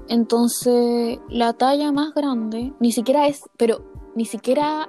Entonces, 0.06 1.18
la 1.28 1.54
talla 1.54 1.90
más 1.90 2.14
grande, 2.14 2.72
ni 2.78 2.92
siquiera 2.92 3.26
es, 3.26 3.50
pero 3.56 3.82
ni 4.14 4.24
siquiera, 4.24 4.88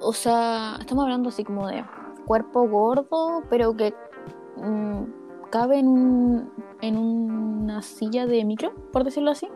o 0.00 0.12
sea, 0.12 0.76
estamos 0.78 1.02
hablando 1.02 1.30
así 1.30 1.42
como 1.42 1.66
de 1.66 1.84
cuerpo 2.26 2.68
gordo, 2.68 3.42
pero 3.50 3.76
que 3.76 3.92
mm, 4.58 5.50
cabe 5.50 5.80
en, 5.80 5.88
un, 5.88 6.52
en 6.80 6.96
una 6.96 7.82
silla 7.82 8.24
de 8.24 8.44
micro, 8.44 8.72
por 8.92 9.02
decirlo 9.02 9.32
así. 9.32 9.48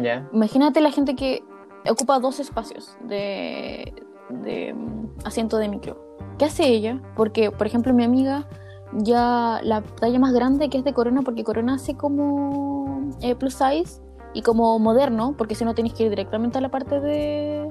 ¿Ya? 0.00 0.28
Imagínate 0.32 0.80
la 0.80 0.90
gente 0.90 1.14
que 1.14 1.42
ocupa 1.90 2.18
dos 2.18 2.40
espacios 2.40 2.96
de, 3.04 3.92
de 4.30 4.74
mm, 4.74 5.08
asiento 5.24 5.58
de 5.58 5.68
micro. 5.68 6.16
¿Qué 6.38 6.46
hace 6.46 6.66
ella? 6.66 7.00
Porque, 7.16 7.50
por 7.50 7.66
ejemplo, 7.66 7.92
mi 7.92 8.04
amiga 8.04 8.46
ya 8.94 9.60
la 9.62 9.82
talla 9.82 10.18
más 10.18 10.32
grande 10.32 10.68
que 10.68 10.78
es 10.78 10.84
de 10.84 10.92
Corona, 10.92 11.22
porque 11.22 11.44
Corona 11.44 11.74
hace 11.74 11.94
como 11.94 13.10
eh, 13.20 13.34
plus 13.34 13.54
size 13.54 14.00
y 14.34 14.42
como 14.42 14.78
moderno, 14.78 15.34
porque 15.36 15.54
si 15.54 15.64
no 15.64 15.74
tienes 15.74 15.94
que 15.94 16.04
ir 16.04 16.10
directamente 16.10 16.58
a 16.58 16.60
la 16.60 16.70
parte 16.70 17.00
de, 17.00 17.68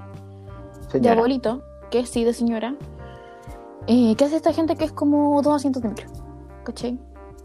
de 0.94 1.10
abuelito, 1.10 1.64
que 1.90 2.00
es 2.00 2.10
sí 2.10 2.24
de 2.24 2.34
señora. 2.34 2.76
Eh, 3.88 4.16
¿Qué 4.16 4.26
hace 4.26 4.36
esta 4.36 4.54
gente 4.54 4.76
que 4.76 4.86
es 4.86 4.92
como 4.92 5.42
dos 5.42 5.56
asientos 5.56 5.82
de 5.82 5.90
micro? 5.90 6.08
¿Cachai? 6.64 7.00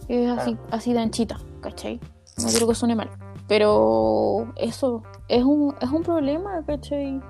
Es 0.08 0.30
así, 0.30 0.56
así 0.70 0.92
de 0.92 1.00
anchita, 1.00 1.38
¿cachai? 1.60 1.98
No 2.38 2.48
quiero 2.48 2.68
que 2.68 2.74
suene 2.74 2.94
mal. 2.94 3.10
Pero 3.48 4.52
eso 4.56 5.02
es 5.28 5.44
un, 5.44 5.74
es 5.80 5.90
un 5.90 6.02
problema, 6.02 6.62
¿cachai? 6.66 7.20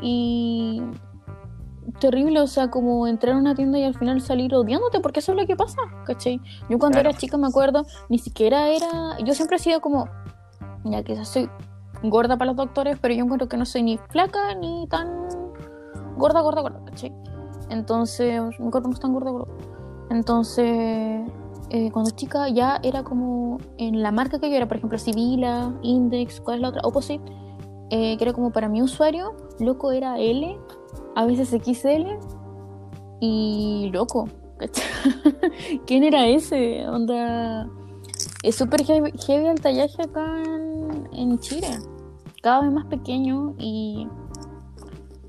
Y 0.00 0.82
terrible, 2.00 2.40
o 2.40 2.46
sea, 2.46 2.70
como 2.70 3.06
entrar 3.06 3.34
a 3.34 3.38
una 3.38 3.54
tienda 3.54 3.78
y 3.78 3.84
al 3.84 3.94
final 3.94 4.20
salir 4.20 4.54
odiándote, 4.54 5.00
porque 5.00 5.20
eso 5.20 5.32
es 5.32 5.38
lo 5.38 5.46
que 5.46 5.56
pasa, 5.56 5.78
¿cachai? 6.06 6.40
Yo 6.68 6.78
cuando 6.78 6.96
Claro. 6.98 7.10
era 7.10 7.18
chica 7.18 7.36
me 7.36 7.46
acuerdo, 7.46 7.84
ni 8.08 8.18
siquiera 8.18 8.68
era, 8.70 9.18
yo 9.24 9.34
siempre 9.34 9.56
he 9.56 9.60
sido 9.60 9.80
como, 9.80 10.08
ya 10.84 11.02
quizás 11.02 11.28
soy 11.28 11.48
gorda 12.02 12.36
para 12.36 12.52
los 12.52 12.56
doctores, 12.56 12.98
pero 13.00 13.14
yo 13.14 13.24
encuentro 13.24 13.48
que 13.48 13.56
no 13.56 13.64
soy 13.66 13.82
ni 13.82 13.98
flaca 13.98 14.54
ni 14.54 14.86
tan 14.88 15.08
gorda, 16.16 16.40
gorda, 16.40 16.62
gorda, 16.62 16.80
¿cachai? 16.84 17.12
Entonces, 17.68 18.40
mi 18.58 18.70
cuerpo 18.70 18.88
no 18.88 18.94
es 18.94 19.00
tan 19.00 19.12
gordo, 19.12 19.32
gordo. 19.32 19.48
Entonces, 20.10 21.22
eh, 21.70 21.90
cuando 21.92 22.10
chica 22.10 22.48
ya 22.48 22.80
era 22.82 23.04
como 23.04 23.58
en 23.78 24.02
la 24.02 24.10
marca 24.10 24.40
que 24.40 24.50
yo 24.50 24.56
era, 24.56 24.66
por 24.66 24.76
ejemplo, 24.76 24.98
Sibila, 24.98 25.72
Index, 25.82 26.40
¿cuál 26.40 26.56
es 26.56 26.62
la 26.62 26.68
otra? 26.70 26.82
Opposite, 26.84 27.24
eh, 27.90 28.16
que 28.16 28.24
era 28.24 28.32
como 28.32 28.50
para 28.50 28.68
mi 28.68 28.82
usuario, 28.82 29.36
loco 29.60 29.92
era 29.92 30.18
L, 30.18 30.58
a 31.14 31.24
veces 31.26 31.50
XL, 31.50 32.06
y 33.20 33.90
loco. 33.92 34.28
¿Quién 35.86 36.04
era 36.04 36.26
ese? 36.26 36.86
Onda, 36.88 37.68
es 38.42 38.56
súper 38.56 38.84
heavy, 38.84 39.12
heavy 39.26 39.46
el 39.46 39.60
tallaje 39.60 40.02
acá 40.02 40.42
en, 40.42 41.08
en 41.12 41.38
Chile, 41.38 41.68
cada 42.42 42.62
vez 42.62 42.72
más 42.72 42.86
pequeño 42.86 43.54
y 43.58 44.08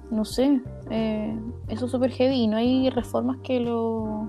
no 0.09 0.25
sé, 0.25 0.61
eh, 0.89 1.39
eso 1.69 1.85
es 1.85 1.91
súper 1.91 2.11
heavy 2.11 2.35
y 2.35 2.47
no 2.47 2.57
hay 2.57 2.89
reformas 2.89 3.37
que 3.43 3.59
lo 3.59 4.27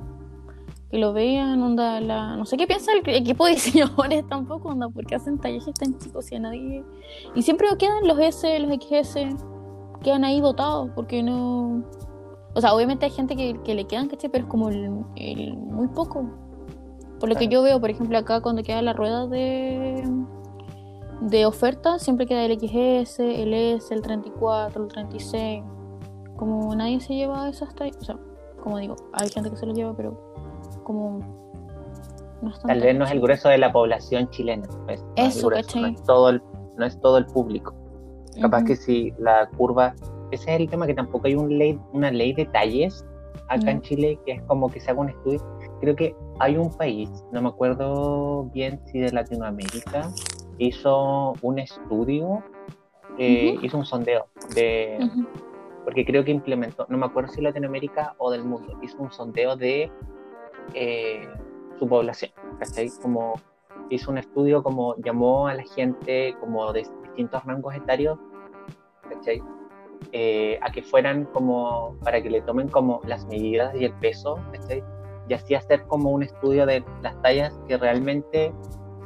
que 0.92 0.98
lo 0.98 1.14
vean, 1.14 1.62
onda, 1.62 2.02
la, 2.02 2.36
no 2.36 2.44
sé 2.44 2.58
qué 2.58 2.66
piensa 2.66 2.92
el 2.92 3.02
equipo 3.16 3.46
de 3.46 3.52
diseñadores 3.52 4.26
tampoco, 4.28 4.68
onda, 4.68 4.90
porque 4.90 5.14
hacen 5.14 5.38
tallajes 5.38 5.72
tan 5.72 5.98
chicos 5.98 6.30
y 6.30 6.36
a 6.36 6.40
nadie, 6.40 6.84
y 7.34 7.40
siempre 7.40 7.66
quedan 7.78 8.06
los 8.06 8.18
S, 8.18 8.58
los 8.60 8.70
XS, 8.76 9.16
quedan 10.02 10.24
ahí 10.24 10.42
botados, 10.42 10.90
porque 10.94 11.22
no, 11.22 11.82
o 12.54 12.60
sea, 12.60 12.74
obviamente 12.74 13.06
hay 13.06 13.10
gente 13.10 13.34
que, 13.34 13.58
que 13.64 13.74
le 13.74 13.86
quedan, 13.86 14.08
¿cachai? 14.08 14.30
Pero 14.30 14.44
es 14.44 14.50
como 14.50 14.68
el, 14.68 15.02
el 15.16 15.56
muy 15.56 15.88
poco, 15.88 16.30
por 17.18 17.30
lo 17.30 17.36
que 17.36 17.48
yo 17.48 17.62
veo, 17.62 17.80
por 17.80 17.88
ejemplo, 17.88 18.18
acá 18.18 18.42
cuando 18.42 18.62
queda 18.62 18.82
la 18.82 18.92
rueda 18.92 19.26
de 19.26 20.04
de 21.22 21.46
oferta, 21.46 22.00
siempre 22.00 22.26
queda 22.26 22.44
el 22.44 22.58
XS, 22.58 23.20
el 23.20 23.54
S, 23.54 23.94
el 23.94 24.02
34, 24.02 24.82
el 24.82 24.88
36, 24.88 25.62
como 26.36 26.74
nadie 26.74 27.00
se 27.00 27.14
lleva 27.14 27.48
esas 27.48 27.74
tallas, 27.76 27.96
o 27.96 28.04
sea, 28.04 28.18
como 28.62 28.78
digo, 28.78 28.96
hay 29.12 29.28
gente 29.30 29.48
que 29.48 29.56
se 29.56 29.64
los 29.64 29.76
lleva, 29.76 29.96
pero 29.96 30.31
como 30.82 31.18
no 32.42 32.50
es 32.50 32.58
Tal 32.60 32.80
vez 32.80 32.96
no 32.98 33.04
es 33.04 33.10
el 33.12 33.20
grueso 33.20 33.48
de 33.48 33.58
la 33.58 33.72
población 33.72 34.28
chilena. 34.30 34.66
no 34.86 34.92
es 34.92 35.04
Eso, 35.16 35.46
grueso, 35.48 35.66
¿cachai? 35.68 35.82
no 35.82 35.88
es 35.88 36.02
todo 36.04 36.28
el, 36.30 36.42
no 36.76 36.84
es 36.86 37.00
todo 37.00 37.18
el 37.18 37.26
público. 37.26 37.74
Capaz 38.40 38.58
Ujú. 38.58 38.66
que 38.68 38.76
si 38.76 39.12
la 39.18 39.48
curva, 39.56 39.94
ese 40.30 40.54
es 40.54 40.60
el 40.60 40.68
tema 40.70 40.86
que 40.86 40.94
tampoco 40.94 41.26
hay 41.26 41.34
un 41.34 41.56
ley, 41.58 41.78
una 41.92 42.10
ley 42.10 42.32
de 42.32 42.46
talles 42.46 43.04
acá 43.48 43.64
No. 43.66 43.70
en 43.72 43.80
Chile 43.82 44.18
que 44.24 44.32
es 44.32 44.42
como 44.44 44.70
que 44.70 44.80
se 44.80 44.90
haga 44.90 45.00
un 45.00 45.10
estudio. 45.10 45.40
Creo 45.80 45.94
que 45.96 46.14
hay 46.38 46.56
un 46.56 46.70
país, 46.70 47.10
no 47.32 47.42
me 47.42 47.48
acuerdo 47.48 48.44
bien 48.54 48.80
si 48.86 49.00
de 49.00 49.10
Latinoamérica, 49.12 50.10
hizo 50.58 51.34
un 51.42 51.58
estudio, 51.58 52.42
eh, 53.18 53.54
Ujú. 53.56 53.66
hizo 53.66 53.78
un 53.78 53.84
sondeo 53.84 54.26
de, 54.54 54.98
porque 55.84 56.04
creo 56.04 56.24
que 56.24 56.30
implementó, 56.30 56.86
no 56.88 56.96
me 56.98 57.06
acuerdo 57.06 57.32
si 57.32 57.40
Latinoamérica 57.42 58.14
o 58.18 58.30
del 58.30 58.44
mundo, 58.44 58.78
hizo 58.82 58.96
un 59.02 59.10
sondeo 59.12 59.56
de 59.56 59.90
eh, 60.74 61.28
su 61.78 61.88
población, 61.88 62.32
¿cachai? 62.58 62.90
Como 63.00 63.34
hizo 63.90 64.10
un 64.10 64.18
estudio, 64.18 64.62
como 64.62 64.96
llamó 64.96 65.48
a 65.48 65.54
la 65.54 65.64
gente 65.64 66.34
como 66.40 66.72
de 66.72 66.86
distintos 67.02 67.44
rangos 67.44 67.74
etarios, 67.74 68.18
¿cachai? 69.08 69.42
Eh, 70.12 70.58
a 70.62 70.70
que 70.70 70.82
fueran 70.82 71.24
como, 71.26 71.96
para 72.02 72.22
que 72.22 72.30
le 72.30 72.40
tomen 72.42 72.68
como 72.68 73.00
las 73.06 73.26
medidas 73.26 73.74
y 73.74 73.84
el 73.84 73.92
peso, 73.94 74.38
¿cachai? 74.52 74.82
Y 75.28 75.34
así 75.34 75.54
hacer 75.54 75.86
como 75.86 76.10
un 76.10 76.22
estudio 76.22 76.66
de 76.66 76.84
las 77.02 77.20
tallas 77.22 77.58
que 77.68 77.76
realmente 77.76 78.52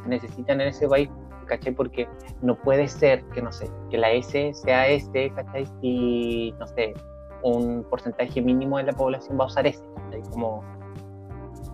necesitan 0.07 0.61
en 0.61 0.69
ese 0.69 0.89
país, 0.89 1.11
¿cachai? 1.47 1.75
Porque 1.75 2.09
no 2.43 2.57
puede 2.57 2.89
ser 2.89 3.23
que, 3.27 3.43
no 3.43 3.53
sé, 3.53 3.71
que 3.91 3.99
la 3.99 4.13
S 4.13 4.55
sea 4.55 4.89
S, 4.89 5.33
¿cachai? 5.35 5.67
Si, 5.81 6.55
no 6.59 6.67
sé, 6.69 6.95
un 7.43 7.85
porcentaje 7.85 8.41
mínimo 8.41 8.79
de 8.79 8.85
la 8.85 8.93
población 8.93 9.39
va 9.39 9.45
a 9.45 9.47
usar 9.49 9.67
S, 9.67 9.83
¿cachai? 9.95 10.23
Como 10.31 10.65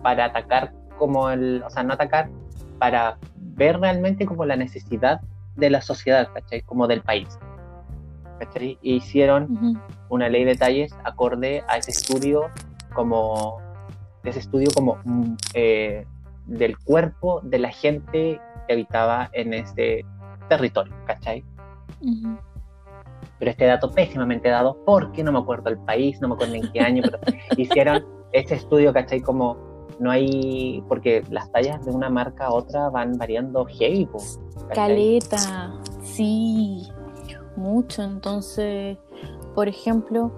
para 0.03 0.25
atacar 0.25 0.73
como 0.99 1.31
el, 1.31 1.63
o 1.65 1.69
sea, 1.69 1.81
no 1.83 1.93
atacar, 1.93 2.29
para 2.77 3.17
ver 3.37 3.79
realmente 3.79 4.25
como 4.25 4.45
la 4.45 4.55
necesidad 4.55 5.21
de 5.55 5.69
la 5.69 5.81
sociedad, 5.81 6.29
¿cachai? 6.33 6.61
Como 6.61 6.87
del 6.87 7.01
país. 7.01 7.39
¿cachai? 8.39 8.77
E 8.83 8.89
hicieron 8.95 9.43
Ujú. 9.43 9.79
una 10.09 10.29
ley 10.29 10.43
de 10.43 10.55
talles 10.55 10.93
acorde 11.03 11.63
a 11.67 11.77
ese 11.77 11.91
estudio 11.91 12.49
como 12.93 13.61
ese 14.23 14.39
estudio 14.39 14.69
como 14.73 14.99
mm, 15.03 15.35
eh, 15.53 16.05
del 16.45 16.77
cuerpo 16.77 17.41
de 17.43 17.59
la 17.59 17.71
gente 17.71 18.39
que 18.67 18.73
habitaba 18.73 19.29
en 19.33 19.53
ese 19.53 20.05
territorio, 20.49 20.93
¿cachai? 21.05 21.43
Pero 23.39 23.51
este 23.51 23.65
dato 23.65 23.91
pésimamente 23.91 24.49
dado 24.49 24.77
porque 24.85 25.23
no 25.23 25.31
me 25.31 25.39
acuerdo 25.39 25.69
el 25.69 25.77
país, 25.79 26.21
no 26.21 26.29
me 26.29 26.35
acuerdo 26.35 26.55
en 26.55 26.71
qué 26.71 26.79
año, 26.81 27.03
pero 27.05 27.19
hicieron 27.57 28.05
este 28.31 28.55
estudio, 28.55 28.93
¿cachai? 28.93 29.21
Como 29.21 29.57
no 29.99 30.11
hay, 30.11 30.83
porque 30.87 31.23
las 31.29 31.51
tallas 31.51 31.85
de 31.85 31.91
una 31.91 32.09
marca 32.09 32.47
a 32.47 32.53
otra 32.53 32.89
van 32.89 33.17
variando 33.17 33.65
heavy, 33.65 34.07
Caleta, 34.73 35.73
sí, 36.01 36.87
mucho. 37.55 38.03
Entonces, 38.03 38.97
por 39.55 39.67
ejemplo, 39.67 40.31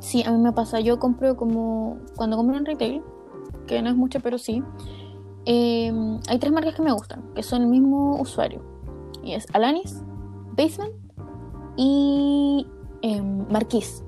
sí, 0.00 0.22
a 0.26 0.32
mí 0.32 0.38
me 0.38 0.52
pasa, 0.52 0.80
yo 0.80 0.98
compro 0.98 1.36
como, 1.36 1.98
cuando 2.16 2.36
compro 2.36 2.56
en 2.56 2.66
retail, 2.66 3.02
que 3.66 3.80
no 3.82 3.90
es 3.90 3.96
mucho, 3.96 4.20
pero 4.20 4.38
sí, 4.38 4.62
em, 5.44 6.20
hay 6.28 6.38
tres 6.38 6.52
marcas 6.52 6.74
que 6.74 6.82
me 6.82 6.92
gustan, 6.92 7.22
que 7.34 7.42
son 7.42 7.62
el 7.62 7.68
mismo 7.68 8.20
usuario. 8.20 8.62
Y 9.22 9.34
es 9.34 9.46
Alanis, 9.52 10.02
Basement 10.56 10.94
y 11.76 12.66
eh, 13.02 13.22
Marquis. 13.22 14.04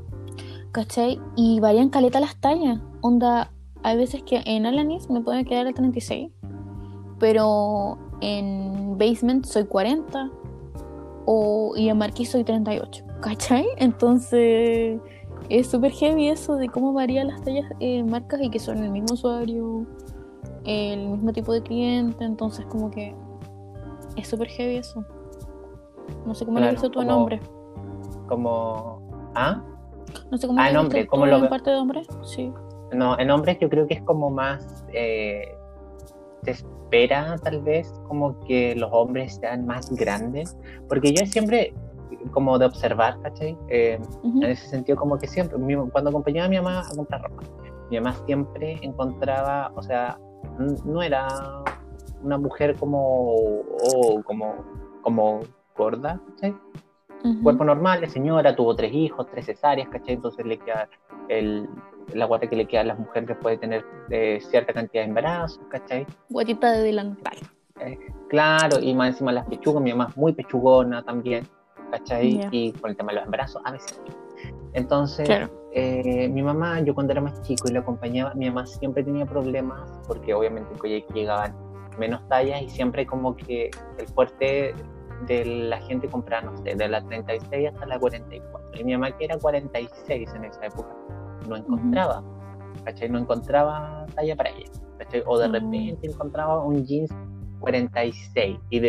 ¿Cachai? 0.72 1.20
Y 1.36 1.60
varían 1.60 1.90
caleta 1.90 2.18
las 2.18 2.36
tallas. 2.36 2.80
Onda, 3.02 3.51
hay 3.82 3.96
veces 3.96 4.22
que 4.22 4.42
en 4.44 4.66
Alanis 4.66 5.10
me 5.10 5.20
pueden 5.20 5.44
quedar 5.44 5.66
el 5.66 5.74
36, 5.74 6.30
pero 7.18 7.98
en 8.20 8.96
Basement 8.98 9.44
soy 9.44 9.64
40 9.64 10.30
o, 11.24 11.74
y 11.76 11.88
en 11.88 11.98
Marquis 11.98 12.30
soy 12.30 12.44
38. 12.44 13.04
¿Cachai? 13.20 13.66
Entonces 13.76 15.00
es 15.48 15.66
súper 15.66 15.92
heavy 15.92 16.28
eso 16.28 16.56
de 16.56 16.68
cómo 16.68 16.92
varían 16.92 17.28
las 17.28 17.42
tallas 17.42 17.66
en 17.80 18.10
marcas 18.10 18.40
y 18.42 18.50
que 18.50 18.58
son 18.58 18.82
el 18.82 18.90
mismo 18.90 19.14
usuario, 19.14 19.86
el 20.64 21.08
mismo 21.08 21.32
tipo 21.32 21.52
de 21.52 21.62
cliente. 21.62 22.24
Entonces, 22.24 22.64
como 22.66 22.90
que 22.90 23.14
es 24.16 24.28
súper 24.28 24.48
heavy 24.48 24.76
eso. 24.76 25.04
No 26.26 26.34
sé 26.34 26.44
cómo 26.44 26.58
lo 26.58 26.70
visto 26.70 26.90
tu 26.90 27.02
nombre. 27.02 27.40
Como. 28.28 29.02
¿Ah? 29.34 29.62
No 30.30 30.38
sé 30.38 30.46
cómo 30.46 30.60
ah, 30.60 30.70
lo 30.70 30.84
visto 30.84 31.06
¿cómo 31.08 31.26
lo 31.26 31.36
en 31.36 31.48
parte 31.48 31.70
de 31.70 31.76
hombre. 31.76 32.02
Sí. 32.22 32.52
No, 32.92 33.18
en 33.18 33.30
hombres 33.30 33.58
yo 33.60 33.68
creo 33.68 33.86
que 33.86 33.94
es 33.94 34.02
como 34.02 34.30
más. 34.30 34.84
Eh, 34.92 35.54
se 36.42 36.50
espera, 36.50 37.36
tal 37.42 37.62
vez, 37.62 37.92
como 38.08 38.38
que 38.40 38.74
los 38.74 38.90
hombres 38.92 39.36
sean 39.36 39.66
más 39.66 39.90
grandes. 39.92 40.56
Porque 40.88 41.12
yo 41.12 41.24
siempre, 41.26 41.72
como 42.32 42.58
de 42.58 42.66
observar, 42.66 43.20
¿cachai? 43.22 43.56
Eh, 43.68 43.98
en 44.24 44.42
ese 44.42 44.68
sentido, 44.68 44.98
como 44.98 45.18
que 45.18 45.26
siempre, 45.26 45.56
cuando 45.92 46.10
acompañaba 46.10 46.46
a 46.46 46.50
mi 46.50 46.56
mamá 46.56 46.80
a 46.80 46.94
comprar 46.96 47.22
ropa, 47.22 47.42
mi 47.90 48.00
mamá 48.00 48.14
siempre 48.26 48.78
encontraba, 48.82 49.72
o 49.76 49.82
sea, 49.82 50.18
no 50.84 51.02
era 51.02 51.28
una 52.22 52.38
mujer 52.38 52.74
como, 52.76 53.34
oh, 53.36 54.22
como, 54.24 54.54
como 55.02 55.40
gorda, 55.76 56.20
¿cachai? 56.30 56.54
Cuerpo 57.42 57.62
normal, 57.62 58.00
la 58.00 58.08
señora 58.08 58.56
tuvo 58.56 58.74
tres 58.74 58.92
hijos, 58.92 59.28
tres 59.30 59.46
cesáreas, 59.46 59.88
¿cachai? 59.90 60.14
Entonces 60.14 60.44
le 60.44 60.58
queda 60.58 60.88
el, 61.28 61.68
la 62.14 62.26
guata 62.26 62.46
que 62.46 62.56
le 62.56 62.66
queda 62.66 62.82
a 62.82 62.84
las 62.84 62.98
mujeres 62.98 63.28
después 63.28 63.56
de 63.56 63.58
tener 63.58 63.84
eh, 64.10 64.38
cierta 64.40 64.72
cantidad 64.72 65.02
de 65.02 65.08
embarazos, 65.08 65.60
¿cachai? 65.70 66.06
Guatita 66.28 66.72
de 66.72 66.82
delantal. 66.82 67.36
Eh, 67.80 67.98
claro, 68.28 68.78
y 68.80 68.94
más 68.94 69.08
encima 69.10 69.32
las 69.32 69.46
pechugas, 69.46 69.82
mi 69.82 69.90
mamá 69.90 70.08
es 70.10 70.16
muy 70.16 70.32
pechugona 70.32 71.02
también, 71.02 71.46
¿cachai? 71.90 72.40
Y 72.50 72.72
con 72.72 72.90
el 72.90 72.96
tema 72.96 73.12
de 73.12 73.16
los 73.16 73.24
embarazos, 73.24 73.62
a 73.64 73.72
veces. 73.72 74.00
Entonces, 74.74 75.28
eh, 75.72 76.28
mi 76.28 76.42
mamá, 76.42 76.80
yo 76.80 76.94
cuando 76.94 77.12
era 77.12 77.20
más 77.20 77.40
chico 77.42 77.68
y 77.68 77.72
la 77.72 77.80
acompañaba, 77.80 78.34
mi 78.34 78.48
mamá 78.48 78.66
siempre 78.66 79.02
tenía 79.02 79.26
problemas 79.26 79.90
porque 80.06 80.34
obviamente 80.34 81.04
llegaban 81.14 81.54
menos 81.98 82.26
tallas 82.28 82.62
y 82.62 82.70
siempre 82.70 83.06
como 83.06 83.36
que 83.36 83.70
el 83.98 84.08
fuerte 84.08 84.74
de 85.26 85.44
la 85.44 85.80
gente 85.82 86.08
compraba, 86.08 86.50
no 86.50 86.56
sé, 86.58 86.74
de 86.74 86.88
la 86.88 87.02
36 87.02 87.68
hasta 87.72 87.86
la 87.86 87.98
44. 87.98 88.80
Y 88.80 88.84
mi 88.84 88.92
mamá 88.92 89.16
que 89.16 89.26
era 89.26 89.38
46 89.38 90.34
en 90.34 90.44
esa 90.44 90.66
época, 90.66 90.94
no 91.48 91.56
encontraba, 91.56 92.22
¿cachai? 92.84 93.08
No 93.08 93.18
encontraba 93.18 94.06
talla 94.14 94.36
para 94.36 94.50
ella, 94.50 94.70
¿cachai? 94.98 95.22
O 95.26 95.38
de 95.38 95.48
mm. 95.48 95.52
repente 95.52 96.06
encontraba 96.06 96.60
un 96.60 96.84
jeans 96.84 97.10
46 97.60 98.58
y 98.70 98.80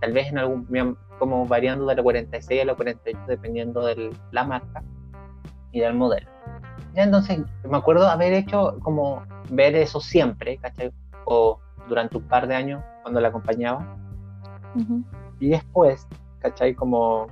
tal 0.00 0.12
vez 0.12 0.28
en 0.28 0.38
algún, 0.38 0.96
como 1.18 1.46
variando 1.46 1.86
de 1.86 1.94
la 1.94 2.02
46 2.02 2.62
a 2.62 2.64
la 2.64 2.74
48 2.74 3.20
dependiendo 3.28 3.84
de 3.84 4.10
la 4.32 4.44
marca 4.44 4.82
y 5.70 5.80
del 5.80 5.94
modelo. 5.94 6.28
Ya 6.94 7.04
entonces 7.04 7.40
me 7.68 7.76
acuerdo 7.76 8.08
haber 8.08 8.32
hecho 8.32 8.78
como 8.82 9.22
ver 9.50 9.74
eso 9.76 10.00
siempre, 10.00 10.58
¿cachai? 10.58 10.92
O 11.24 11.58
durante 11.88 12.16
un 12.16 12.24
par 12.24 12.46
de 12.48 12.54
años 12.54 12.82
cuando 13.02 13.20
la 13.20 13.28
acompañaba. 13.28 13.96
Y 15.38 15.50
después, 15.50 16.06
¿cachai? 16.40 16.74
Como 16.74 17.26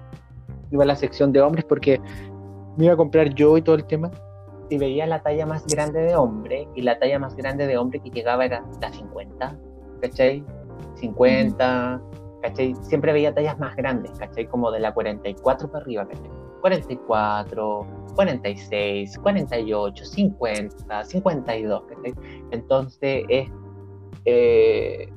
iba 0.71 0.85
a 0.85 0.87
la 0.87 0.97
sección 0.97 1.33
de 1.33 1.41
hombres 1.41 1.65
porque 1.65 2.01
me 2.77 2.85
iba 2.85 2.95
a 2.95 2.97
comprar 2.97 3.35
yo 3.35 3.57
y 3.57 3.63
todo 3.63 3.77
el 3.77 3.85
tema. 3.85 4.11
Y 4.71 4.79
veía 4.79 5.07
la 5.07 5.23
talla 5.23 5.47
más 5.47 5.67
grande 5.67 6.01
de 6.01 6.17
hombre 6.17 6.69
y 6.75 6.83
la 6.83 6.99
talla 6.99 7.19
más 7.19 7.37
grande 7.37 7.67
de 7.67 7.77
hombre 7.77 8.01
que 8.01 8.11
llegaba 8.11 8.45
era 8.45 8.65
la 8.81 8.93
50, 8.93 9.59
¿cachai? 10.01 10.45
50, 10.95 12.01
¿cachai? 12.43 12.75
Siempre 12.83 13.13
veía 13.13 13.35
tallas 13.35 13.59
más 13.59 13.77
grandes, 13.77 14.13
¿cachai? 14.19 14.47
Como 14.47 14.71
de 14.71 14.81
la 14.81 14.95
44 14.95 15.71
para 15.71 15.85
arriba, 15.85 16.07
¿cachai? 16.07 16.31
44, 16.61 17.87
46, 18.15 19.19
48, 19.19 20.05
50, 20.05 21.05
52, 21.05 21.83
¿cachai? 21.85 22.15
Entonces 22.51 23.25
es 23.29 23.51
eh, 24.25 25.09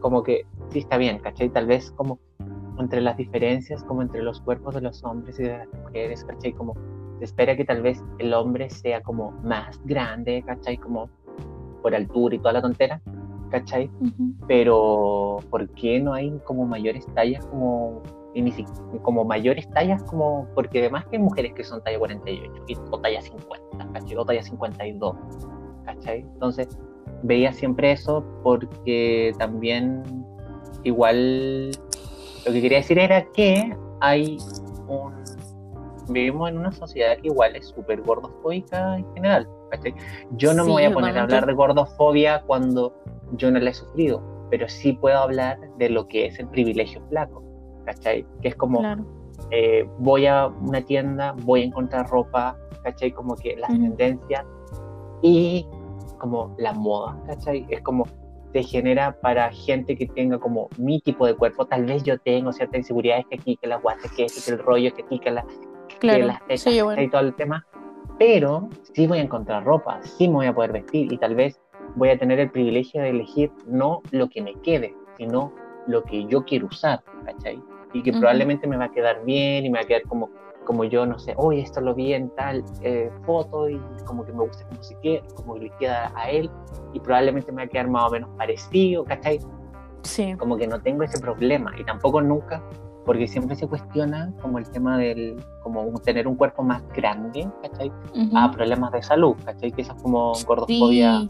como 0.00 0.22
que 0.22 0.46
sí 0.70 0.80
está 0.80 0.98
bien, 0.98 1.18
¿cachai? 1.18 1.48
Tal 1.48 1.66
vez 1.66 1.90
como 1.92 2.18
entre 2.78 3.00
las 3.00 3.16
diferencias, 3.16 3.82
como 3.84 4.02
entre 4.02 4.22
los 4.22 4.40
cuerpos 4.40 4.74
de 4.74 4.80
los 4.80 5.02
hombres 5.04 5.38
y 5.38 5.44
de 5.44 5.58
las 5.58 5.68
mujeres, 5.72 6.24
¿cachai? 6.24 6.52
Como 6.52 6.74
se 7.22 7.26
espera 7.26 7.56
que 7.56 7.64
tal 7.64 7.82
vez 7.82 8.02
el 8.18 8.34
hombre 8.34 8.68
sea 8.68 9.00
como 9.00 9.30
más 9.44 9.80
grande, 9.84 10.42
¿cachai? 10.44 10.76
Como 10.76 11.08
por 11.80 11.94
altura 11.94 12.34
y 12.34 12.38
toda 12.40 12.54
la 12.54 12.62
tontera, 12.62 13.00
¿cachai? 13.48 13.88
Pero 14.48 15.38
¿por 15.48 15.68
qué 15.70 16.00
no 16.00 16.14
hay 16.14 16.36
como 16.44 16.66
mayores 16.66 17.06
tallas 17.14 17.46
como 17.46 18.02
como 19.02 19.24
mayores 19.24 19.70
tallas 19.70 20.02
como 20.02 20.48
porque 20.56 20.80
además 20.80 21.04
que 21.06 21.16
hay 21.18 21.22
mujeres 21.22 21.52
que 21.54 21.62
son 21.62 21.80
talla 21.84 22.00
48 22.00 22.82
o 22.90 22.98
talla 22.98 23.22
50, 23.22 23.88
¿cachai? 23.92 24.16
O 24.16 24.24
talla 24.24 24.42
52, 24.42 25.16
¿cachai? 25.84 26.20
Entonces, 26.22 26.76
veía 27.22 27.52
siempre 27.52 27.92
eso 27.92 28.24
porque 28.42 29.32
también 29.38 30.02
igual 30.82 31.70
lo 32.44 32.52
que 32.52 32.60
quería 32.60 32.78
decir 32.78 32.98
era 32.98 33.24
que 33.30 33.76
hay 34.00 34.38
un 34.88 35.21
vivimos 36.12 36.50
en 36.50 36.58
una 36.58 36.72
sociedad 36.72 37.16
que 37.18 37.28
igual 37.28 37.56
es 37.56 37.68
súper 37.68 38.02
gordofóbica 38.02 38.98
en 38.98 39.14
general 39.14 39.48
yo 40.36 40.52
no 40.52 40.64
me 40.64 40.72
voy 40.72 40.84
a 40.84 40.92
poner 40.92 41.16
a 41.18 41.22
hablar 41.22 41.46
de 41.46 41.54
gordofobia 41.54 42.42
cuando 42.46 42.94
yo 43.32 43.50
no 43.50 43.58
la 43.58 43.70
he 43.70 43.74
sufrido 43.74 44.22
pero 44.50 44.68
sí 44.68 44.92
puedo 44.92 45.18
hablar 45.18 45.58
de 45.78 45.88
lo 45.88 46.08
que 46.08 46.26
es 46.26 46.38
el 46.38 46.48
privilegio 46.48 47.02
flaco 47.08 47.42
¿cachai? 47.86 48.26
que 48.42 48.48
es 48.48 48.56
como 48.56 48.82
eh, 49.50 49.88
voy 49.98 50.26
a 50.26 50.46
una 50.46 50.82
tienda 50.82 51.34
voy 51.44 51.62
a 51.62 51.64
encontrar 51.64 52.08
ropa 52.10 52.56
¿cachai? 52.84 53.12
como 53.12 53.34
que 53.34 53.56
las 53.56 53.70
tendencias 53.70 54.44
y 55.22 55.66
como 56.22 56.54
la 56.56 56.72
moda, 56.72 57.20
¿cachai? 57.26 57.66
Es 57.68 57.80
como 57.80 58.06
se 58.52 58.62
genera 58.62 59.18
para 59.20 59.50
gente 59.50 59.96
que 59.96 60.06
tenga 60.06 60.38
como 60.38 60.68
mi 60.78 61.00
tipo 61.00 61.26
de 61.26 61.34
cuerpo. 61.34 61.66
Tal 61.66 61.84
vez 61.84 62.04
yo 62.04 62.16
tengo 62.18 62.52
cierta 62.52 62.76
inseguridad, 62.76 63.24
que 63.28 63.36
aquí, 63.36 63.56
que 63.56 63.66
la 63.66 63.78
guata, 63.78 64.08
que 64.14 64.26
este, 64.26 64.40
que 64.40 64.50
el 64.52 64.64
rollo, 64.64 64.94
que 64.94 65.02
aquí, 65.02 65.18
que, 65.18 65.32
la, 65.32 65.44
claro, 66.02 66.26
las 66.26 66.40
tetas, 66.46 66.98
y 66.98 67.08
todo 67.08 67.20
el 67.22 67.34
tema. 67.34 67.66
Pero 68.18 68.68
sí 68.94 69.06
voy 69.06 69.18
a 69.18 69.22
encontrar 69.22 69.64
ropa, 69.64 70.00
sí 70.02 70.28
me 70.28 70.34
voy 70.34 70.46
a 70.46 70.54
poder 70.54 70.72
vestir 70.72 71.12
y 71.12 71.16
tal 71.16 71.34
vez 71.34 71.60
voy 71.96 72.10
a 72.10 72.18
tener 72.18 72.38
el 72.38 72.50
privilegio 72.50 73.02
de 73.02 73.10
elegir 73.10 73.50
no 73.66 74.02
lo 74.10 74.28
que 74.28 74.42
me 74.42 74.54
quede, 74.60 74.94
sino 75.16 75.52
lo 75.86 76.04
que 76.04 76.26
yo 76.26 76.44
quiero 76.44 76.66
usar, 76.66 77.02
¿cachai? 77.24 77.60
Y 77.92 78.02
que 78.02 78.12
probablemente 78.12 78.66
me 78.66 78.76
va 78.76 78.84
a 78.84 78.90
quedar 78.92 79.24
bien 79.24 79.66
y 79.66 79.70
me 79.70 79.78
va 79.78 79.84
a 79.84 79.86
quedar 79.86 80.02
como 80.02 80.30
como 80.64 80.84
yo, 80.84 81.06
no 81.06 81.18
sé, 81.18 81.34
oye, 81.36 81.60
esto 81.60 81.80
lo 81.80 81.94
vi 81.94 82.14
en 82.14 82.30
tal 82.30 82.64
eh, 82.82 83.10
foto 83.24 83.68
y 83.68 83.80
como 84.04 84.24
que 84.24 84.32
me 84.32 84.44
gusta 84.44 84.64
como, 84.68 84.82
si 84.82 84.94
queda, 85.02 85.22
como 85.34 85.56
le 85.56 85.70
queda 85.78 86.12
a 86.16 86.30
él 86.30 86.50
y 86.92 87.00
probablemente 87.00 87.50
me 87.52 87.62
va 87.62 87.66
a 87.66 87.68
quedar 87.68 87.88
más 87.88 88.04
o 88.08 88.10
menos 88.10 88.30
parecido, 88.36 89.04
¿cachai? 89.04 89.40
Sí. 90.02 90.34
Como 90.36 90.56
que 90.56 90.66
no 90.66 90.80
tengo 90.80 91.02
ese 91.02 91.20
problema 91.20 91.72
y 91.78 91.84
tampoco 91.84 92.20
nunca, 92.20 92.62
porque 93.04 93.26
siempre 93.26 93.56
se 93.56 93.66
cuestiona 93.66 94.32
como 94.40 94.58
el 94.58 94.68
tema 94.70 94.98
del, 94.98 95.42
como 95.62 95.92
tener 96.00 96.28
un 96.28 96.36
cuerpo 96.36 96.62
más 96.62 96.82
grande, 96.94 97.48
¿cachai? 97.62 97.90
A 98.34 98.50
problemas 98.50 98.92
de 98.92 99.02
salud, 99.02 99.34
¿cachai? 99.44 99.72
Que 99.72 99.82
eso 99.82 99.92
es 99.96 100.02
como 100.02 100.32
gordofobia 100.46 101.26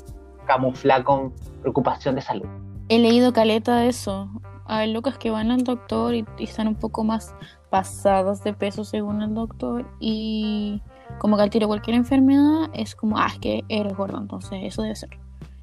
camufla 0.46 1.02
con 1.04 1.32
preocupación 1.60 2.14
de 2.16 2.20
salud. 2.20 2.46
He 2.88 2.98
leído 2.98 3.32
caleta 3.32 3.76
de 3.76 3.88
eso. 3.88 4.28
Hay 4.66 4.92
locas 4.92 5.16
que 5.18 5.30
van 5.30 5.50
al 5.50 5.64
doctor 5.64 6.14
y 6.14 6.24
están 6.38 6.68
un 6.68 6.74
poco 6.74 7.04
más 7.04 7.34
pasadas 7.70 8.44
de 8.44 8.52
peso 8.52 8.84
según 8.84 9.22
el 9.22 9.34
doctor 9.34 9.86
y 9.98 10.82
como 11.18 11.36
que 11.36 11.42
al 11.42 11.50
tiro 11.50 11.68
cualquier 11.68 11.96
enfermedad 11.96 12.68
es 12.74 12.94
como, 12.94 13.18
ah, 13.18 13.28
es 13.28 13.38
que 13.38 13.64
eres 13.68 13.96
gordo, 13.96 14.18
entonces 14.18 14.58
eso 14.62 14.82
debe 14.82 14.94
ser. 14.94 15.10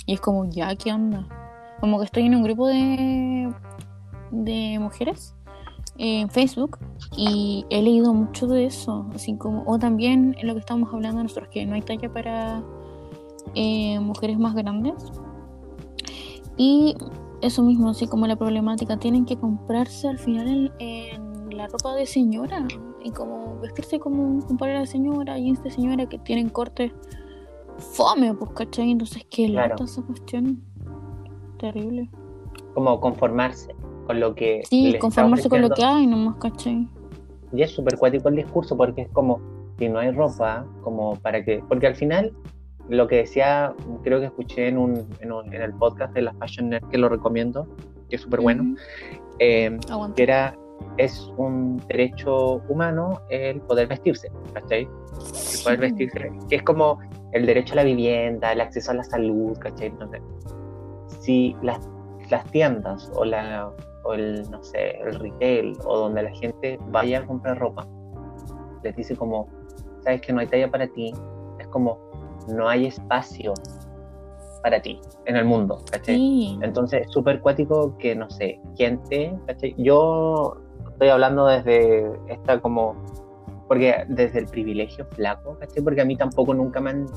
Y 0.05 0.13
es 0.13 0.21
como, 0.21 0.49
ya, 0.49 0.75
¿qué 0.75 0.91
onda? 0.91 1.27
Como 1.79 1.99
que 1.99 2.05
estoy 2.05 2.25
en 2.25 2.35
un 2.35 2.43
grupo 2.43 2.67
de 2.67 3.53
de 4.31 4.77
mujeres 4.79 5.35
en 5.99 6.29
Facebook 6.29 6.79
y 7.15 7.65
he 7.69 7.81
leído 7.81 8.13
mucho 8.13 8.47
de 8.47 8.65
eso, 8.65 9.05
así 9.13 9.35
como, 9.35 9.63
o 9.67 9.77
también 9.77 10.33
en 10.39 10.47
lo 10.47 10.53
que 10.53 10.61
estamos 10.61 10.91
hablando 10.93 11.21
nosotros, 11.21 11.49
que 11.49 11.65
no 11.65 11.75
hay 11.75 11.81
talla 11.81 12.11
para 12.11 12.63
eh, 13.53 13.99
mujeres 13.99 14.39
más 14.39 14.55
grandes. 14.55 14.93
Y 16.55 16.95
eso 17.41 17.61
mismo, 17.63 17.89
así 17.89 18.07
como 18.07 18.27
la 18.27 18.37
problemática, 18.37 18.97
tienen 18.97 19.25
que 19.25 19.37
comprarse 19.37 20.07
al 20.07 20.17
final 20.17 20.73
en, 20.79 21.29
la 21.55 21.67
ropa 21.67 21.93
de 21.95 22.05
señora 22.05 22.65
y 23.03 23.11
como 23.11 23.59
vestirse 23.59 23.99
como 23.99 24.23
un 24.23 24.57
padre 24.57 24.79
de 24.79 24.87
señora, 24.87 25.37
y 25.37 25.51
de 25.51 25.69
señora 25.69 26.07
que 26.07 26.17
tienen 26.19 26.47
cortes 26.47 26.93
fome, 27.77 28.33
pues, 28.33 28.51
¿cachai? 28.51 28.91
Entonces, 28.91 29.25
¿qué 29.29 29.47
claro. 29.47 29.75
esa 29.83 30.01
cuestión? 30.03 30.63
Terrible. 31.57 32.09
Como 32.73 33.01
conformarse 33.01 33.75
con 34.09 34.19
lo 34.19 34.33
que. 34.33 34.63
Sí, 34.67 34.97
conformarse 34.97 35.47
con 35.49 35.61
lo 35.61 35.69
que 35.69 35.83
hay 35.83 36.07
nomás, 36.07 36.37
¿cachai? 36.37 36.87
Y 37.53 37.61
es 37.61 37.69
súper 37.69 37.95
cuático 37.95 38.29
el 38.29 38.37
discurso 38.37 38.75
porque 38.75 39.03
es 39.03 39.09
como, 39.09 39.39
si 39.77 39.87
no 39.87 39.99
hay 39.99 40.09
ropa, 40.09 40.65
como 40.81 41.15
para 41.17 41.45
que. 41.45 41.63
Porque 41.69 41.85
al 41.85 41.95
final, 41.95 42.33
lo 42.89 43.07
que 43.07 43.17
decía, 43.17 43.71
creo 44.01 44.19
que 44.19 44.25
escuché 44.25 44.67
en, 44.67 44.79
un, 44.79 45.07
en, 45.19 45.61
el 45.61 45.73
podcast 45.75 46.11
de 46.15 46.23
la 46.23 46.33
Fashion 46.33 46.69
Nerd, 46.69 46.89
que 46.89 46.97
lo 46.97 47.07
recomiendo, 47.07 47.67
que 48.09 48.15
es 48.15 48.23
súper 48.23 48.41
bueno, 48.41 48.75
eh, 49.37 49.77
que 50.15 50.23
era 50.23 50.57
es 50.97 51.31
un 51.37 51.77
derecho 51.87 52.63
humano 52.67 53.21
el 53.29 53.61
poder 53.61 53.89
vestirse, 53.89 54.31
¿cachai? 54.55 54.85
El 54.85 55.63
poder 55.63 55.79
vestirse, 55.81 56.31
que 56.49 56.55
es 56.55 56.63
como 56.63 56.97
el 57.33 57.45
derecho 57.45 57.73
a 57.73 57.75
la 57.75 57.83
vivienda, 57.83 58.53
el 58.53 58.61
acceso 58.61 58.89
a 58.89 58.95
la 58.95 59.03
salud, 59.03 59.55
¿cachai? 59.59 59.89
Entonces, 59.89 60.21
si 61.19 61.55
las, 61.61 61.87
las 62.31 62.43
tiendas 62.45 63.11
o, 63.13 63.23
la, 63.23 63.71
o 64.09 64.13
el, 64.13 64.49
no 64.49 64.63
sé, 64.63 64.97
el 65.01 65.19
retail 65.19 65.77
o 65.85 65.97
donde 65.97 66.23
la 66.23 66.31
gente 66.31 66.79
vaya 66.87 67.19
a 67.19 67.25
comprar 67.25 67.59
ropa, 67.59 67.87
les 68.83 68.95
dice 68.95 69.15
como, 69.15 69.47
sabes 70.03 70.21
que 70.21 70.33
no 70.33 70.39
hay 70.39 70.47
talla 70.47 70.69
para 70.69 70.87
ti, 70.87 71.13
es 71.59 71.67
como, 71.67 71.97
no 72.47 72.67
hay 72.67 72.87
espacio 72.87 73.53
para 74.63 74.81
ti 74.81 74.99
en 75.25 75.35
el 75.35 75.45
mundo, 75.45 75.83
¿cachai? 75.91 76.57
Entonces, 76.61 77.05
es 77.05 77.11
súper 77.11 77.39
cuático 77.41 77.95
que, 77.97 78.15
no 78.15 78.29
sé, 78.29 78.59
gente, 78.75 79.37
¿cachai? 79.45 79.75
Yo 79.77 80.57
estoy 80.91 81.09
hablando 81.09 81.45
desde 81.45 82.11
esta 82.27 82.59
como 82.59 82.95
porque 83.67 84.03
desde 84.07 84.39
el 84.39 84.47
privilegio 84.47 85.05
flaco, 85.11 85.55
¿cachai? 85.59 85.83
Porque 85.83 86.01
a 86.01 86.05
mí 86.05 86.17
tampoco 86.17 86.55
nunca 86.55 86.81
me 86.81 86.89
han, 86.89 87.07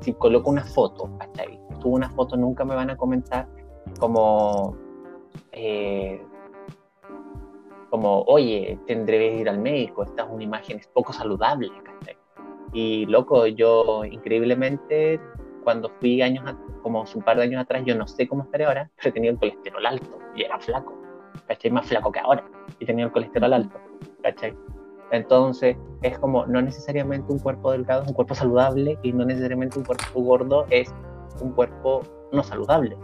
si 0.00 0.14
coloco 0.14 0.48
una 0.48 0.64
foto, 0.64 1.10
¿cachai? 1.18 1.60
Subo 1.80 1.94
una 1.94 2.08
foto, 2.10 2.36
nunca 2.36 2.64
me 2.64 2.74
van 2.74 2.88
a 2.90 2.96
comentar 2.96 3.46
como, 4.00 4.74
eh, 5.52 6.20
como, 7.90 8.22
oye, 8.22 8.78
tendré 8.86 9.18
que 9.18 9.36
ir 9.36 9.48
al 9.48 9.58
médico, 9.58 10.02
esta 10.02 10.22
es 10.24 10.30
una 10.30 10.42
imagen 10.42 10.78
es 10.78 10.86
poco 10.88 11.12
saludable, 11.12 11.70
¿cachai? 11.84 12.16
Y 12.72 13.04
loco, 13.04 13.46
yo 13.46 14.04
increíblemente, 14.04 15.20
cuando 15.62 15.90
fui 16.00 16.22
años, 16.22 16.42
como 16.82 17.04
un 17.14 17.22
par 17.22 17.36
de 17.36 17.42
años 17.42 17.60
atrás, 17.62 17.82
yo 17.84 17.94
no 17.94 18.06
sé 18.06 18.26
cómo 18.26 18.44
estaré 18.44 18.64
ahora, 18.64 18.90
pero 18.96 19.12
tenía 19.12 19.30
el 19.30 19.38
colesterol 19.38 19.84
alto 19.84 20.18
y 20.34 20.42
era 20.42 20.58
flaco, 20.58 20.94
¿cachai? 21.46 21.70
Más 21.70 21.86
flaco 21.86 22.10
que 22.10 22.20
ahora 22.20 22.44
y 22.78 22.86
tenía 22.86 23.04
el 23.04 23.12
colesterol 23.12 23.52
alto, 23.52 23.78
¿cachai? 24.22 24.56
Entonces, 25.10 25.76
es 26.00 26.18
como 26.18 26.46
no 26.46 26.62
necesariamente 26.62 27.30
un 27.30 27.40
cuerpo 27.40 27.72
delgado 27.72 28.04
es 28.04 28.08
un 28.08 28.14
cuerpo 28.14 28.34
saludable 28.34 28.98
y 29.02 29.12
no 29.12 29.26
necesariamente 29.26 29.78
un 29.78 29.84
cuerpo 29.84 30.22
gordo 30.22 30.64
es 30.70 30.92
un 31.42 31.52
cuerpo 31.52 32.00
no 32.32 32.42
saludable. 32.42 32.96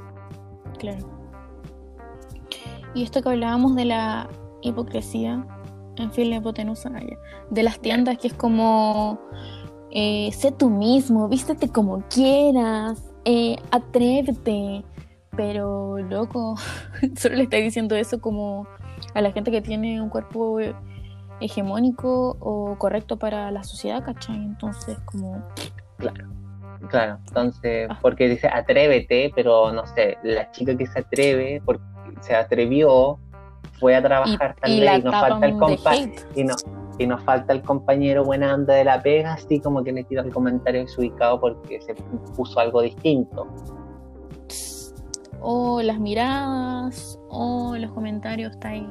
Claro. 0.78 1.17
Y 2.94 3.02
esto 3.02 3.22
que 3.22 3.28
hablábamos 3.28 3.76
de 3.76 3.84
la 3.84 4.28
hipocresía, 4.62 5.46
en 5.96 6.12
fin, 6.12 6.30
la 6.30 6.36
hipotenusa, 6.36 6.90
de 7.50 7.62
las 7.62 7.80
tiendas, 7.80 8.18
que 8.18 8.28
es 8.28 8.34
como, 8.34 9.20
eh, 9.90 10.30
sé 10.32 10.52
tú 10.52 10.70
mismo, 10.70 11.28
vístete 11.28 11.68
como 11.68 12.02
quieras, 12.08 13.02
eh, 13.24 13.56
atrévete, 13.70 14.84
pero 15.36 15.98
loco, 15.98 16.56
solo 17.16 17.36
le 17.36 17.44
está 17.44 17.58
diciendo 17.58 17.94
eso 17.94 18.20
como 18.20 18.66
a 19.14 19.20
la 19.20 19.32
gente 19.32 19.50
que 19.50 19.60
tiene 19.60 20.00
un 20.00 20.08
cuerpo 20.08 20.58
hegemónico 21.40 22.36
o 22.40 22.76
correcto 22.78 23.18
para 23.18 23.50
la 23.50 23.62
sociedad, 23.62 24.04
¿cachai? 24.04 24.36
Entonces, 24.36 24.98
como... 25.04 25.42
Claro. 25.98 26.28
Claro, 26.90 27.18
entonces, 27.26 27.88
ah. 27.90 27.98
porque 28.00 28.28
dice 28.28 28.48
atrévete, 28.48 29.32
pero 29.34 29.72
no 29.72 29.84
sé, 29.86 30.16
la 30.22 30.50
chica 30.52 30.76
que 30.76 30.86
se 30.86 31.00
atreve, 31.00 31.60
porque 31.64 31.82
se 32.20 32.34
atrevió, 32.34 33.18
fue 33.78 33.94
a 33.94 34.02
trabajar 34.02 34.56
y, 34.66 34.80
tal 34.84 35.00
y 35.00 35.02
nos 35.02 35.14
falta 35.14 35.46
el 35.46 35.54
y, 36.34 36.44
no, 36.44 36.54
y 36.98 37.06
nos 37.06 37.22
falta 37.22 37.52
el 37.52 37.62
compañero 37.62 38.24
buena 38.24 38.54
onda 38.54 38.74
de 38.74 38.84
la 38.84 39.02
pega, 39.02 39.34
así 39.34 39.60
como 39.60 39.84
que 39.84 39.92
le 39.92 40.04
tira 40.04 40.22
el 40.22 40.32
comentario 40.32 40.82
desubicado 40.82 41.40
porque 41.40 41.80
se 41.80 41.94
puso 42.36 42.58
algo 42.60 42.82
distinto. 42.82 43.46
O 45.40 45.80
las 45.80 46.00
miradas, 46.00 47.18
o 47.28 47.76
los 47.76 47.92
comentarios 47.92 48.52
está 48.52 48.70
ahí. 48.70 48.88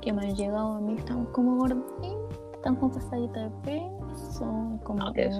Que 0.00 0.12
me 0.12 0.22
han 0.26 0.34
llegado 0.34 0.74
a 0.74 0.80
mí 0.80 0.94
están 0.98 1.26
como 1.26 1.56
gorditas, 1.56 2.12
están 2.54 2.76
como 2.76 2.92
pasaditas 2.92 3.44
de 3.44 3.50
peso, 3.62 4.78
como 4.82 5.06
ah, 5.06 5.12
de 5.14 5.32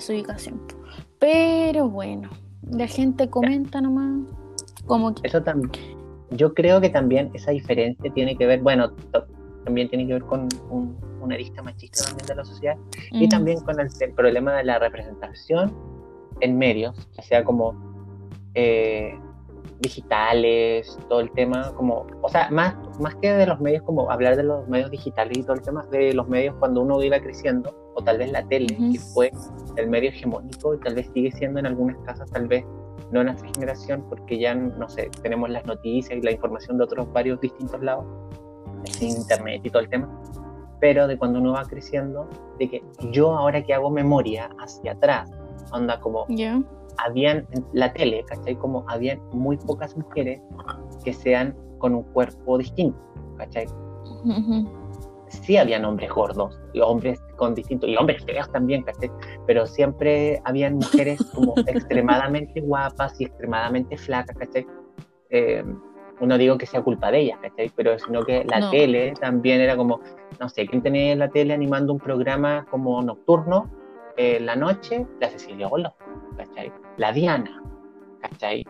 su 0.00 0.12
ubicación. 0.12 0.62
Pero 1.18 1.90
bueno, 1.90 2.30
la 2.62 2.86
gente 2.86 3.28
comenta 3.28 3.80
nomás 3.82 4.24
como 4.86 5.14
que... 5.14 5.26
Eso 5.26 5.42
también. 5.42 5.70
Yo 6.30 6.54
creo 6.54 6.80
que 6.80 6.88
también 6.88 7.30
esa 7.34 7.50
diferencia 7.50 8.10
tiene 8.12 8.36
que 8.36 8.46
ver, 8.46 8.60
bueno, 8.60 8.92
también 9.64 9.88
tiene 9.88 10.06
que 10.06 10.14
ver 10.14 10.22
con 10.22 10.48
una 11.20 11.36
lista 11.36 11.62
machista 11.62 12.04
también 12.04 12.26
de 12.26 12.34
la 12.34 12.44
sociedad 12.44 12.76
y 13.10 13.28
también 13.28 13.60
con 13.60 13.78
el, 13.78 13.88
problema 14.14 14.56
de 14.56 14.64
la 14.64 14.78
representación 14.78 15.72
en 16.40 16.58
medios, 16.58 17.08
o 17.18 17.22
sea, 17.22 17.44
como 17.44 17.74
eh, 18.54 19.14
digitales, 19.80 20.98
todo 21.08 21.20
el 21.20 21.30
tema, 21.32 21.72
como, 21.74 22.06
o 22.22 22.28
sea, 22.28 22.50
más, 22.50 22.74
más 23.00 23.14
que 23.16 23.32
de 23.32 23.46
los 23.46 23.60
medios, 23.60 23.82
como 23.82 24.10
hablar 24.10 24.36
de 24.36 24.44
los 24.44 24.66
medios 24.68 24.90
digitales 24.90 25.38
y 25.38 25.42
todo 25.42 25.54
el 25.54 25.62
tema 25.62 25.84
de 25.90 26.14
los 26.14 26.28
medios 26.28 26.54
cuando 26.58 26.82
uno 26.82 27.02
iba 27.02 27.20
creciendo, 27.20 27.74
o 27.94 28.02
tal 28.02 28.18
vez 28.18 28.32
la 28.32 28.46
tele, 28.46 28.76
que 28.92 28.98
fue 28.98 29.30
el 29.76 29.88
medio 29.88 30.10
hegemónico 30.10 30.74
y 30.74 30.78
tal 30.78 30.94
vez 30.94 31.10
sigue 31.12 31.30
siendo 31.32 31.60
en 31.60 31.66
algunas 31.66 31.96
casas, 32.04 32.30
tal 32.30 32.48
vez 32.48 32.64
no 33.10 33.20
en 33.20 33.26
nuestra 33.26 33.48
generación, 33.54 34.04
porque 34.08 34.38
ya, 34.38 34.54
no 34.54 34.88
sé, 34.88 35.10
tenemos 35.22 35.50
las 35.50 35.64
noticias 35.66 36.18
y 36.18 36.22
la 36.22 36.32
información 36.32 36.78
de 36.78 36.84
otros 36.84 37.12
varios 37.12 37.40
distintos 37.40 37.80
lados, 37.82 38.04
internet 39.00 39.60
y 39.64 39.70
todo 39.70 39.82
el 39.82 39.88
tema, 39.88 40.08
pero 40.80 41.06
de 41.06 41.16
cuando 41.16 41.38
uno 41.40 41.52
va 41.52 41.64
creciendo, 41.64 42.28
de 42.58 42.68
que 42.68 42.82
yo 43.10 43.34
ahora 43.34 43.62
que 43.62 43.74
hago 43.74 43.90
memoria 43.90 44.50
hacia 44.58 44.92
atrás, 44.92 45.30
onda 45.72 46.00
como 46.00 46.26
habían 46.98 47.46
la 47.72 47.92
tele, 47.92 48.24
¿cachai? 48.26 48.56
Como 48.56 48.84
habían 48.88 49.20
muy 49.32 49.56
pocas 49.56 49.96
mujeres 49.96 50.40
que 51.04 51.12
sean 51.12 51.54
con 51.78 51.94
un 51.94 52.02
cuerpo 52.02 52.58
distinto, 52.58 52.98
¿cachai? 53.36 53.66
Sí 55.32 55.56
habían 55.56 55.84
hombres 55.84 56.10
gordos, 56.10 56.60
y 56.72 56.80
hombres 56.80 57.20
con 57.36 57.54
distintos, 57.54 57.88
y 57.88 57.96
hombres 57.96 58.24
feos 58.24 58.50
también, 58.52 58.82
¿cachai? 58.82 59.10
Pero 59.46 59.66
siempre 59.66 60.40
habían 60.44 60.74
mujeres 60.74 61.20
como 61.34 61.54
extremadamente 61.66 62.60
guapas 62.60 63.20
y 63.20 63.24
extremadamente 63.24 63.96
flacas, 63.96 64.36
¿cachai? 64.36 64.66
Eh, 65.30 65.64
no 66.20 66.38
digo 66.38 66.56
que 66.56 66.66
sea 66.66 66.82
culpa 66.82 67.10
de 67.10 67.20
ellas, 67.20 67.38
¿cachai? 67.42 67.70
Pero 67.74 67.98
sino 67.98 68.22
que 68.22 68.44
la 68.44 68.70
tele 68.70 69.14
también 69.20 69.60
era 69.60 69.76
como, 69.76 70.00
no 70.38 70.48
sé, 70.48 70.66
¿quién 70.66 70.82
tenía 70.82 71.16
la 71.16 71.28
tele 71.28 71.54
animando 71.54 71.92
un 71.92 71.98
programa 71.98 72.66
como 72.70 73.02
nocturno 73.02 73.70
en 74.16 74.36
eh, 74.36 74.40
la 74.40 74.54
noche? 74.54 75.06
La 75.20 75.28
Cecilia 75.28 75.68
Golo, 75.68 75.94
¿cachai? 76.36 76.70
la 76.96 77.12
Diana, 77.12 77.62
¿cachai? 78.20 78.64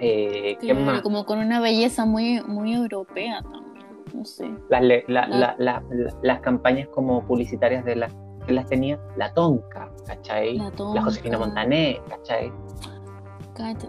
Eh, 0.00 0.56
Como 1.02 1.24
con 1.24 1.38
una 1.38 1.60
belleza 1.60 2.04
muy, 2.04 2.42
muy 2.46 2.74
europea 2.74 3.42
también, 3.42 3.63
no 4.14 4.24
sé. 4.24 4.50
Las, 4.68 6.40
campañas 6.40 6.88
como 6.88 7.24
publicitarias 7.26 7.84
de 7.84 7.96
las 7.96 8.14
que 8.46 8.52
las 8.52 8.66
tenía 8.66 9.00
la 9.16 9.32
Tonka, 9.32 9.90
¿cachai? 10.06 10.58
La, 10.58 11.02
Josefina 11.02 11.38
Montané, 11.38 12.00
¿cachai? 12.08 12.52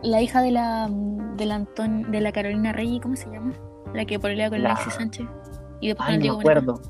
La 0.04 0.22
hija 0.22 0.42
de 0.42 0.52
la 0.52 0.90
de 1.36 1.46
la, 1.46 1.60
de 1.60 2.22
la 2.22 2.32
Carolina 2.32 2.72
Rey, 2.72 3.00
¿cómo 3.00 3.16
se 3.16 3.30
llama? 3.30 3.52
La 3.94 4.06
que 4.06 4.20
polea 4.20 4.50
con 4.50 4.62
la... 4.62 4.72
Alexis 4.72 4.94
Sánchez. 4.94 5.28
Y 5.80 5.90
después 5.90 6.10
Ay, 6.10 6.18
no 6.20 6.34
me 6.34 6.40
acuerdo. 6.40 6.82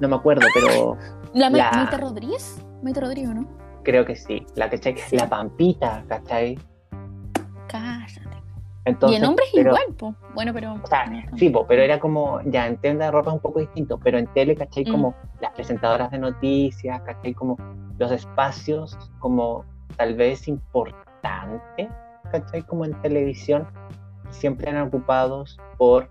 No 0.00 0.08
me 0.08 0.16
acuerdo, 0.16 0.46
pero. 0.54 0.96
¿La, 1.34 1.50
la... 1.50 1.86
Rodríguez? 1.96 2.64
Maite 2.82 3.00
Rodríguez, 3.00 3.34
¿no? 3.34 3.48
Creo 3.82 4.04
que 4.04 4.16
sí. 4.16 4.46
La 4.54 4.70
que 4.70 4.96
la 5.12 5.28
Pampita, 5.28 6.04
¿cachai? 6.08 6.58
Y 8.86 9.14
el 9.14 9.22
nombre 9.22 9.44
es 9.46 9.54
igual, 9.54 9.94
po. 9.96 10.14
Bueno, 10.34 10.52
pero. 10.52 10.74
O 10.74 10.86
sea, 10.86 11.10
sí, 11.36 11.48
po, 11.48 11.66
pero 11.66 11.82
era 11.82 11.98
como. 11.98 12.40
Ya 12.44 12.66
en 12.66 12.76
tienda 12.76 13.06
de 13.06 13.10
ropa 13.12 13.30
es 13.30 13.34
un 13.34 13.40
poco 13.40 13.60
distinto, 13.60 13.98
pero 13.98 14.18
en 14.18 14.26
tele, 14.28 14.54
¿cachai? 14.54 14.84
Como 14.84 15.10
mm. 15.10 15.14
las 15.40 15.52
presentadoras 15.52 16.10
de 16.10 16.18
noticias, 16.18 17.00
¿cachai? 17.02 17.32
Como 17.32 17.56
los 17.98 18.12
espacios, 18.12 18.98
como 19.20 19.64
tal 19.96 20.14
vez 20.14 20.48
importantes, 20.48 21.88
¿cachai? 22.30 22.62
Como 22.62 22.84
en 22.84 22.92
televisión, 23.00 23.66
siempre 24.28 24.70
eran 24.70 24.88
ocupados 24.88 25.58
por 25.78 26.10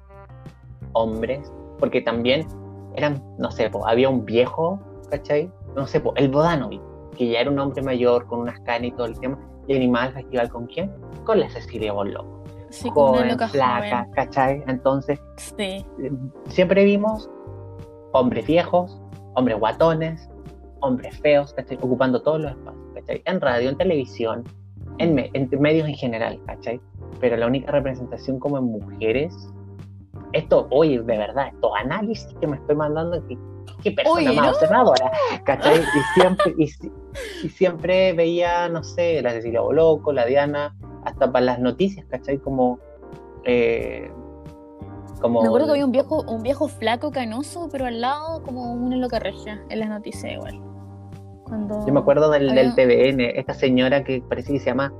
hombres, 0.94 1.52
porque 1.78 2.02
también 2.02 2.48
eran, 2.96 3.22
no 3.38 3.52
sé, 3.52 3.70
po, 3.70 3.88
había 3.88 4.10
un 4.10 4.26
viejo, 4.26 4.80
¿cachai? 5.12 5.52
No 5.76 5.86
sé, 5.86 6.00
po, 6.00 6.14
el 6.16 6.30
Bodanovic, 6.30 6.82
que 7.18 7.30
ya 7.30 7.42
era 7.42 7.52
un 7.52 7.60
hombre 7.60 7.84
mayor 7.84 8.26
con 8.26 8.40
unas 8.40 8.60
canas 8.62 8.88
y 8.88 8.92
todo 8.92 9.06
el 9.06 9.20
tema, 9.20 9.38
y 9.68 9.76
animaba 9.76 10.08
el 10.08 10.14
festival 10.14 10.50
con 10.50 10.66
quién? 10.68 10.92
Con 11.24 11.40
la 11.40 11.50
Cecilia 11.50 11.94
Boló. 11.94 12.43
Sí, 12.74 12.90
Joven, 12.94 13.28
loca 13.30 13.48
flaca, 13.50 14.00
joven. 14.00 14.12
¿cachai? 14.14 14.64
Entonces, 14.68 15.20
Sí. 15.38 15.86
siempre 16.48 16.84
vimos 16.84 17.30
hombres 18.14 18.46
viejos, 18.48 19.00
hombres 19.36 19.60
guatones, 19.60 20.28
hombres 20.82 21.18
feos, 21.20 21.54
¿cachai? 21.54 21.78
Ocupando 21.82 22.22
todos 22.22 22.42
los 22.42 22.52
espacios, 22.52 22.84
¿cachai? 22.96 23.22
En 23.26 23.40
radio, 23.42 23.70
en 23.70 23.78
televisión, 23.78 24.44
en, 24.98 25.14
me- 25.16 25.30
en 25.34 25.50
medios 25.60 25.88
en 25.88 25.96
general, 25.96 26.40
¿cachai? 26.48 26.82
Pero 27.20 27.38
la 27.38 27.46
única 27.48 27.72
representación 27.72 28.40
como 28.40 28.58
en 28.58 28.66
mujeres, 28.66 29.36
esto, 30.34 30.68
oye, 30.72 31.00
de 31.00 31.18
verdad, 31.18 31.48
estos 31.54 31.72
análisis 31.80 32.28
que 32.42 32.48
me 32.48 32.58
estoy 32.58 32.76
mandando, 32.76 33.26
que, 33.28 33.38
qué 33.84 33.92
persona 33.92 34.18
Oye, 34.32 34.36
más 34.36 34.46
¿no? 34.48 34.52
observadora, 34.54 35.12
¿cachai? 35.46 35.80
Y 35.80 36.20
siempre, 36.20 36.54
y, 36.58 36.64
y 37.46 37.50
siempre 37.50 38.14
veía, 38.14 38.68
no 38.68 38.84
sé, 38.84 39.22
la 39.22 39.30
Cecilia 39.32 39.62
Boloco, 39.62 40.12
la 40.12 40.26
Diana, 40.26 40.76
hasta 41.06 41.32
para 41.32 41.46
las 41.46 41.60
noticias, 41.60 42.06
¿cachai? 42.08 42.38
Como... 42.40 42.80
eh, 43.46 44.12
como 45.22 45.42
Me 45.42 45.48
acuerdo 45.48 45.68
que 45.68 45.72
había 45.74 45.86
un 45.86 45.92
viejo, 45.94 46.22
un 46.28 46.44
viejo 46.44 46.68
flaco 46.68 47.12
canoso, 47.12 47.70
pero 47.72 47.86
al 47.86 48.02
lado 48.02 48.44
como 48.44 48.74
una 48.74 48.98
loca 48.98 49.20
regia 49.20 49.64
en 49.70 49.80
las 49.80 49.88
noticias 49.90 50.34
igual. 50.34 50.60
Cuando 51.46 51.86
Yo 51.88 51.94
me 51.94 52.00
acuerdo 52.02 52.30
del, 52.30 52.50
había- 52.50 52.64
del 52.64 52.76
TVN, 52.76 53.22
esta 53.40 53.54
señora 53.54 54.04
que 54.04 54.22
parece 54.28 54.52
que 54.52 54.60
se 54.60 54.66
llama, 54.66 54.92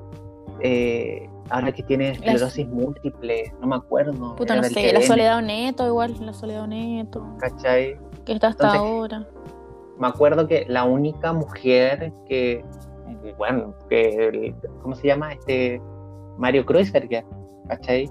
eh, 0.62 1.28
ahora 1.50 1.74
que 1.74 1.84
tiene 1.84 2.12
esclerosis 2.12 2.68
múltiple, 2.70 3.54
no 3.60 3.68
me 3.68 3.76
acuerdo. 3.76 4.36
Puta, 4.36 4.56
no 4.56 4.64
sé, 4.64 4.94
la 4.94 5.02
Soledad 5.02 5.42
Neto 5.42 5.86
igual, 5.88 6.16
la 6.26 6.32
Soledad 6.34 6.68
Neto, 6.68 7.26
¿Cachai? 7.40 7.98
que 8.26 8.32
está 8.34 8.48
hasta 8.48 8.68
Entonces- 8.68 8.92
ahora. 8.94 9.28
Me 10.00 10.08
acuerdo 10.08 10.48
que 10.48 10.66
la 10.70 10.86
única 10.86 11.34
mujer 11.34 12.14
que, 12.28 12.64
bueno, 13.38 13.76
que, 13.90 14.56
¿cómo 14.82 14.96
se 14.96 15.08
llama? 15.08 15.34
Este, 15.34 15.82
Mario 16.38 16.66
Kreuzberger, 16.66 17.24
¿cachai? 17.68 18.10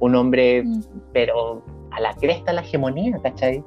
Un 0.00 0.14
hombre, 0.14 0.62
Mm. 0.64 0.80
pero 1.12 1.62
a 1.90 2.00
la 2.00 2.14
cresta 2.14 2.52
la 2.52 2.62
hegemonía, 2.62 3.18
¿cachai? 3.22 3.62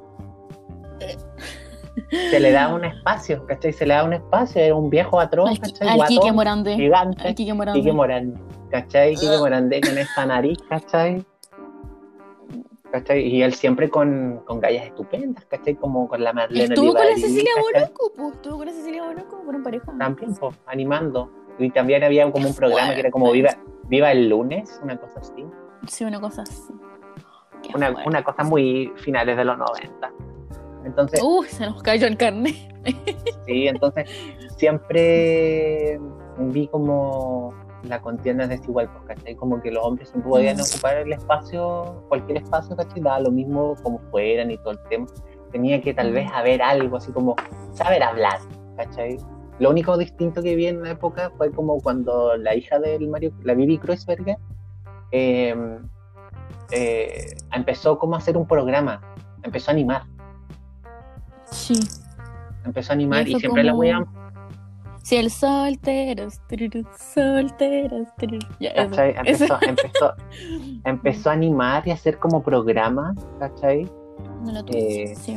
Se 2.10 2.40
le 2.40 2.50
da 2.52 2.74
un 2.74 2.84
espacio, 2.84 3.46
¿cachai? 3.46 3.72
Se 3.72 3.86
le 3.86 3.94
da 3.94 4.04
un 4.04 4.12
espacio, 4.14 4.60
era 4.60 4.74
un 4.74 4.90
viejo 4.90 5.20
atroz, 5.20 5.50
Al, 5.50 5.58
¿cachai? 5.60 5.88
al 5.88 6.06
Quique 6.08 6.32
Morandé. 6.32 6.74
gigante. 6.74 7.22
Al 7.28 7.34
Quique 7.34 7.54
Morandé. 7.54 7.80
Quique 7.80 7.92
Morandé, 7.92 8.40
¿cachai? 8.70 9.14
Quique 9.14 9.38
Morandé 9.38 9.80
con 9.80 9.96
esta 9.98 10.26
nariz, 10.26 10.58
¿cachai? 10.68 11.24
¿Cachai? 12.90 13.26
Y 13.26 13.42
él 13.42 13.54
siempre 13.54 13.88
con, 13.90 14.40
con 14.46 14.60
gallas 14.60 14.86
estupendas, 14.86 15.44
¿cachai? 15.46 15.74
Como 15.76 16.08
con 16.08 16.22
la 16.22 16.32
Marlene 16.32 16.64
Estuvo 16.74 16.94
con 16.94 17.04
la 17.06 17.14
Cecilia. 17.16 17.50
Boloco, 17.60 18.12
pues. 18.16 18.32
Estuvo 18.34 18.56
con 18.58 18.66
la 18.66 18.72
Cecilia 18.72 19.02
Boloco, 19.04 19.42
fueron 19.44 19.62
pareja. 19.62 19.92
También, 19.98 20.34
po, 20.34 20.52
animando. 20.66 21.30
Y 21.58 21.70
también 21.70 22.02
había 22.04 22.30
como 22.30 22.48
un 22.48 22.54
programa 22.54 22.94
que 22.94 23.00
era 23.00 23.10
como 23.10 23.30
Viva, 23.32 23.56
Viva 23.88 24.12
el 24.12 24.28
lunes, 24.28 24.80
una 24.82 24.96
cosa 24.96 25.20
así. 25.20 25.44
Sí, 25.86 26.04
una 26.04 26.20
cosa 26.20 26.42
así. 26.42 26.72
Una, 27.74 28.22
cosa 28.22 28.44
muy 28.44 28.92
finales 28.96 29.36
de 29.36 29.44
los 29.44 29.56
90. 29.58 30.12
Entonces, 30.84 31.20
Uy, 31.22 31.46
se 31.48 31.64
nos 31.66 31.82
cayó 31.82 32.06
el 32.06 32.16
carnet. 32.16 32.54
Sí, 33.46 33.66
entonces 33.68 34.08
siempre 34.56 35.98
vi 36.38 36.66
como 36.68 37.54
la 37.84 38.00
contienda 38.00 38.44
es 38.44 38.50
desigual, 38.50 38.90
pues, 38.90 39.04
¿cachai? 39.18 39.34
Como 39.36 39.60
que 39.60 39.70
los 39.70 39.84
hombres 39.84 40.08
siempre 40.08 40.30
podían 40.30 40.56
Mm. 40.56 40.60
ocupar 40.60 40.96
el 40.98 41.12
espacio, 41.12 42.02
cualquier 42.08 42.38
espacio, 42.38 42.74
¿cachai? 42.76 43.00
Daba 43.02 43.20
lo 43.20 43.30
mismo 43.30 43.74
como 43.82 43.98
fueran 44.10 44.50
y 44.50 44.56
todo 44.58 44.70
el 44.72 44.78
tema. 44.88 45.06
Tenía 45.52 45.80
que 45.82 45.92
tal 45.94 46.10
Mm. 46.10 46.14
vez 46.14 46.30
haber 46.32 46.62
algo, 46.62 46.96
así 46.96 47.12
como 47.12 47.36
saber 47.72 48.02
hablar, 48.02 48.38
¿cachai? 48.76 49.18
Lo 49.60 49.70
único 49.70 49.96
distinto 49.96 50.42
que 50.42 50.56
vi 50.56 50.66
en 50.66 50.82
la 50.82 50.90
época 50.90 51.30
fue 51.36 51.50
como 51.52 51.80
cuando 51.80 52.36
la 52.36 52.54
hija 52.56 52.78
del 52.80 53.08
Mario, 53.08 53.32
la 53.44 53.54
Bibi 53.54 53.78
Kreuzberger, 53.78 54.36
eh, 55.12 55.54
eh, 56.72 57.36
empezó 57.52 57.98
como 57.98 58.16
a 58.16 58.18
hacer 58.18 58.36
un 58.36 58.46
programa, 58.46 59.00
empezó 59.42 59.70
a 59.70 59.74
animar 59.74 60.02
Sí. 61.50 61.78
empezó 62.64 62.92
a 62.92 62.94
animar 62.94 63.28
Y 63.28 63.38
siempre 63.38 63.62
la 63.62 63.70
como- 63.72 63.80
weían 63.80 64.06
Si 65.02 65.16
el 65.16 65.30
solteros, 65.30 66.40
solteros. 67.14 68.08
Empezó, 68.18 69.58
empezó, 69.60 70.14
empezó 70.84 71.30
a 71.30 71.32
animar 71.34 71.86
y 71.86 71.90
a 71.90 71.94
hacer 71.94 72.18
como 72.18 72.42
programas, 72.42 73.14
¿cachai? 73.38 73.84
No 74.44 74.52
lo 74.52 74.64
tuve. 74.64 75.12
Eh, 75.12 75.14
sí. 75.14 75.36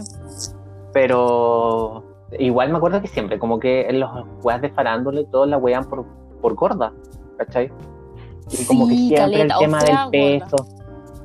Pero 0.94 2.07
igual 2.40 2.70
me 2.72 2.78
acuerdo 2.78 3.02
que 3.02 3.08
siempre, 3.08 3.40
como 3.40 3.60
que 3.60 3.88
en 3.88 4.00
los 4.00 4.10
weas 4.44 4.62
de 4.62 4.70
farándula 4.70 5.22
y 5.22 5.26
todo 5.28 5.46
la 5.46 5.58
wean 5.58 5.84
por, 5.86 6.06
por 6.42 6.56
gorda, 6.56 6.94
¿cachai? 7.38 7.72
Y 8.52 8.66
como 8.66 8.88
que 8.88 8.96
siempre 8.96 9.18
caleta, 9.18 9.54
el 9.56 9.60
tema 9.60 9.80
del 9.80 9.96
gorda. 9.96 10.12
peso, 10.12 10.56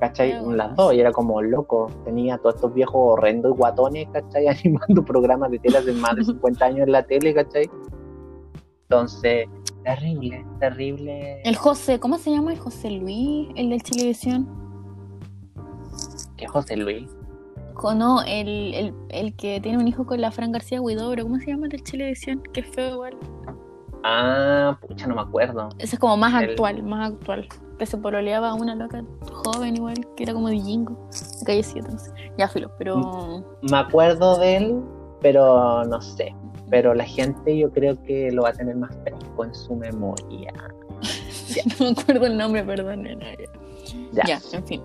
¿cachai? 0.00 0.30
Fea 0.30 0.40
o 0.40 0.44
gorda, 0.44 0.57
Las 0.57 0.76
dos, 0.76 0.94
y 0.94 1.00
era 1.00 1.12
como 1.12 1.40
loco. 1.42 1.88
Tenía 2.05 2.38
todos 2.38 2.57
estos 2.57 2.74
viejos 2.74 2.94
horrendos 2.96 3.55
y 3.55 3.59
guatones, 3.59 4.09
¿cachai? 4.12 4.46
Animando 4.64 5.05
programas 5.05 5.50
de 5.50 5.59
tele 5.59 5.80
de 5.82 5.92
más 5.92 6.16
de 6.16 6.24
50 6.24 6.64
años 6.64 6.86
en 6.86 6.92
la 6.92 7.03
tele, 7.05 7.34
¿cachai? 7.34 7.70
Entonces, 8.88 9.46
terrible, 9.84 10.44
terrible. 10.61 11.40
El 11.42 11.57
José, 11.57 11.98
¿cómo 11.98 12.18
se 12.18 12.30
llama? 12.30 12.53
El 12.53 12.59
José 12.59 12.90
Luis, 12.90 13.48
el 13.57 13.70
del 13.70 13.82
Chilevisión. 13.82 14.46
que 16.36 16.46
José 16.46 16.76
Luis. 16.76 17.09
Co- 17.83 17.95
No, 17.95 18.22
el, 18.22 18.74
el, 18.74 18.95
el 19.09 19.35
que 19.35 19.61
tiene 19.61 19.76
un 19.78 19.89
hijo 19.89 20.07
con 20.07 20.20
la 20.20 20.30
Fran 20.30 20.53
García 20.53 20.80
Huidobro, 20.80 21.24
¿cómo 21.24 21.39
se 21.41 21.47
llama 21.47 21.64
el 21.66 21.70
del 21.70 21.83
Chilevisión? 21.83 22.41
Que 22.53 22.61
es 22.61 22.66
feo 22.68 22.95
igual. 22.95 23.16
Ah, 24.05 24.78
pucha, 24.80 25.07
no 25.09 25.16
me 25.16 25.20
acuerdo. 25.22 25.68
Ese 25.78 25.97
es 25.97 26.01
como 26.01 26.16
más 26.16 26.41
El- 26.43 26.51
actual, 26.51 26.83
más 26.85 27.11
actual. 27.12 27.49
Que 27.78 27.87
se 27.87 27.97
pololeaba 27.99 28.51
a 28.51 28.55
una 28.55 28.76
loca 28.76 29.03
joven 29.33 29.76
igual, 29.76 29.97
que 30.16 30.22
era 30.22 30.33
como 30.33 30.49
de 30.49 30.61
Jingo. 30.61 31.09
De 31.41 31.45
calle 31.45 31.62
7, 31.64 31.89
no 31.91 31.99
sé. 31.99 32.12
Ya 32.39 32.49
filo, 32.49 32.70
pero. 32.78 33.45
Me 33.62 33.76
acuerdo 33.76 34.39
de 34.39 34.57
él, 34.57 34.80
pero 35.20 35.85
no 35.85 36.01
sé. 36.01 36.35
Pero 36.70 36.95
la 36.95 37.05
gente 37.05 37.59
yo 37.59 37.70
creo 37.72 38.01
que 38.05 38.30
lo 38.30 38.43
va 38.43 38.51
a 38.51 38.53
tener 38.53 38.76
más 38.76 38.97
fresco 39.03 39.45
en 39.45 39.55
su 39.55 39.74
memoria. 39.74 40.53
no 41.80 41.87
me 41.87 42.01
acuerdo 42.01 42.26
el 42.26 42.39
nombre, 42.39 42.62
perdón. 42.62 43.03
no, 43.03 43.11
no, 43.14 43.20
ya. 43.20 44.22
Ya. 44.24 44.39
Ya, 44.39 44.57
en 44.57 44.66
fin. 44.66 44.83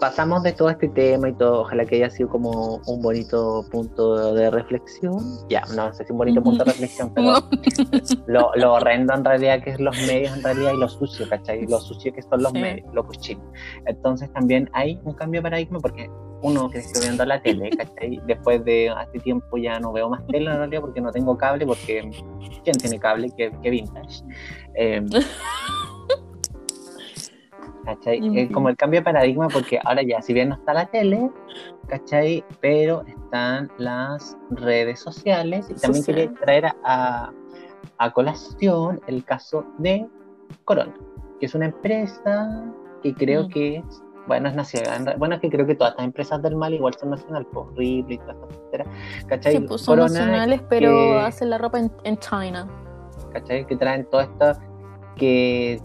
Pasamos 0.00 0.42
de 0.42 0.52
todo 0.52 0.70
este 0.70 0.88
tema 0.88 1.28
y 1.28 1.32
todo. 1.34 1.62
Ojalá 1.62 1.84
que 1.86 1.96
haya 1.96 2.10
sido 2.10 2.28
como 2.28 2.80
un 2.86 3.00
bonito 3.02 3.64
punto 3.70 4.34
de 4.34 4.50
reflexión. 4.50 5.18
Ya, 5.48 5.62
no 5.74 5.92
sé 5.94 6.04
si 6.04 6.12
un 6.12 6.18
bonito 6.18 6.42
punto 6.42 6.64
de 6.64 6.72
reflexión, 6.72 7.12
pero 7.14 7.34
lo, 8.26 8.50
lo 8.56 8.72
horrendo 8.74 9.14
en 9.14 9.24
realidad 9.24 9.62
que 9.62 9.70
es 9.70 9.80
los 9.80 9.96
medios 10.06 10.36
en 10.36 10.42
realidad 10.42 10.72
y 10.74 10.78
lo 10.78 10.88
sucio, 10.88 11.28
¿cachai? 11.28 11.66
Lo 11.66 11.78
sucio 11.80 12.12
que 12.12 12.22
son 12.22 12.42
los 12.42 12.52
Sí. 12.52 12.58
medios, 12.58 12.92
lo 12.92 13.06
cochino. 13.06 13.42
Entonces 13.86 14.30
también 14.32 14.68
hay 14.72 15.00
un 15.04 15.14
cambio 15.14 15.40
de 15.40 15.42
paradigma 15.44 15.78
porque 15.80 16.10
uno 16.42 16.68
creció 16.68 17.00
viendo 17.00 17.24
la 17.24 17.40
tele, 17.40 17.70
¿cachai? 17.70 18.20
Después 18.26 18.62
de 18.64 18.90
hace 18.90 19.18
tiempo 19.20 19.56
ya 19.56 19.80
no 19.80 19.92
veo 19.92 20.10
más 20.10 20.26
tele 20.26 20.50
en 20.50 20.56
realidad 20.58 20.82
porque 20.82 21.00
no 21.00 21.10
tengo 21.12 21.38
cable, 21.38 21.64
porque 21.64 22.10
¿quién 22.64 22.76
tiene 22.76 22.98
cable? 22.98 23.30
¿Qué, 23.36 23.50
qué 23.62 23.70
vintage? 23.70 24.22
Eh, 24.74 25.02
¿Cachai? 27.84 28.38
Es 28.38 28.50
como 28.50 28.68
el 28.70 28.76
cambio 28.76 29.00
de 29.00 29.04
paradigma 29.04 29.48
porque 29.48 29.78
ahora 29.84 30.02
ya, 30.02 30.22
si 30.22 30.32
bien 30.32 30.48
no 30.48 30.54
está 30.54 30.72
la 30.72 30.86
tele, 30.86 31.30
¿cachai? 31.86 32.42
Pero 32.60 33.04
están 33.06 33.70
las 33.78 34.36
redes 34.50 35.00
sociales 35.00 35.66
y 35.70 35.74
también 35.74 36.02
Social. 36.04 36.16
quería 36.28 36.40
traer 36.40 36.66
a, 36.66 36.74
a, 36.84 37.32
a 37.98 38.10
colación 38.12 39.00
el 39.06 39.22
caso 39.24 39.66
de 39.78 40.06
Corona, 40.64 40.94
que 41.40 41.46
es 41.46 41.54
una 41.54 41.66
empresa 41.66 42.64
que 43.02 43.14
creo 43.14 43.44
Mm. 43.44 43.48
que 43.48 43.76
es, 43.76 44.02
bueno, 44.26 44.48
es 44.48 44.54
nacional, 44.54 45.16
bueno, 45.18 45.34
es 45.34 45.42
que 45.42 45.50
creo 45.50 45.66
que 45.66 45.74
todas 45.74 45.92
estas 45.92 46.06
empresas 46.06 46.40
del 46.42 46.56
mal 46.56 46.72
igual 46.72 46.94
son 46.94 47.10
nacionales, 47.10 47.46
pues 47.52 47.66
Ripley 47.76 48.14
y 48.14 48.18
todas 48.18 48.36
estas, 48.36 48.50
etcétera, 48.56 48.84
¿cachai? 49.26 49.52
Sí, 49.52 49.60
pues 49.68 49.80
son 49.82 49.96
Corona, 49.98 50.18
nacionales, 50.20 50.62
pero 50.70 51.18
hacen 51.20 51.50
la 51.50 51.58
ropa 51.58 51.80
en, 51.80 51.92
en 52.04 52.16
China. 52.16 52.66
¿cachai? 53.34 53.66
Que 53.66 53.76
traen 53.76 54.06
todo 54.10 54.22
esto 54.22 54.52
que 55.16 55.78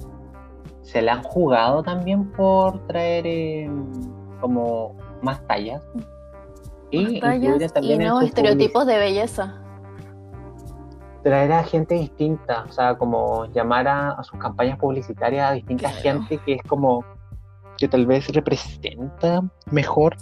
se 0.92 1.02
la 1.04 1.14
han 1.14 1.24
jugado 1.24 1.84
también 1.84 2.32
por 2.32 2.86
traer 2.88 3.26
eh, 3.28 3.70
como 4.42 4.96
más 5.22 5.46
tallas. 5.46 5.84
Y 6.90 7.20
Tallas 7.20 7.62
y 7.62 7.68
también 7.68 8.00
nuevos 8.00 8.22
su 8.22 8.26
estereotipos 8.28 8.88
de 8.88 8.98
belleza. 8.98 9.62
Traer 11.22 11.52
a 11.52 11.64
gente 11.64 11.94
distinta, 11.96 12.66
o 12.68 12.72
sea, 12.72 12.98
como 12.98 13.46
llamar 13.54 13.88
a, 13.88 14.12
a 14.14 14.24
sus 14.24 14.40
campañas 14.40 14.80
publicitarias 14.80 15.52
a 15.52 15.54
distinta 15.54 15.90
Claro. 15.90 16.02
gente 16.02 16.38
que 16.40 16.54
es 16.54 16.64
como 16.64 17.06
que 17.78 17.88
tal 17.88 18.08
vez 18.08 18.28
representa 18.34 19.44
mejor 19.70 20.16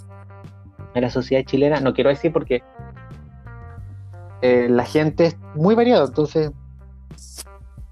a 0.94 1.00
la 1.00 1.08
sociedad 1.08 1.44
chilena. 1.44 1.80
No 1.80 1.94
quiero 1.94 2.10
decir 2.10 2.30
porque 2.30 2.62
eh, 4.42 4.66
la 4.68 4.84
gente 4.84 5.26
es 5.26 5.38
muy 5.54 5.74
variada, 5.74 6.04
entonces 6.04 6.52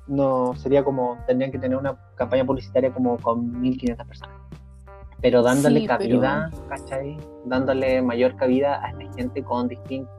no 0.09 0.55
sería 0.57 0.85
como 0.85 1.17
tendrían 1.27 1.51
que 1.53 1.59
tener 1.59 1.77
una 1.77 1.97
campaña 2.15 2.45
publicitaria 2.45 2.93
como 2.93 3.17
con 3.19 3.61
1500 3.61 4.07
personas. 4.07 4.37
pero 5.23 5.43
dándole 5.43 5.81
Sí, 5.81 5.87
cabida, 5.87 6.51
¿cachai? 6.69 7.17
Dándole 7.47 8.03
mayor 8.03 8.37
cabida 8.37 8.85
a 8.85 8.91
esta 8.91 9.13
gente 9.17 9.43
con 9.43 9.67
distintos. 9.67 10.13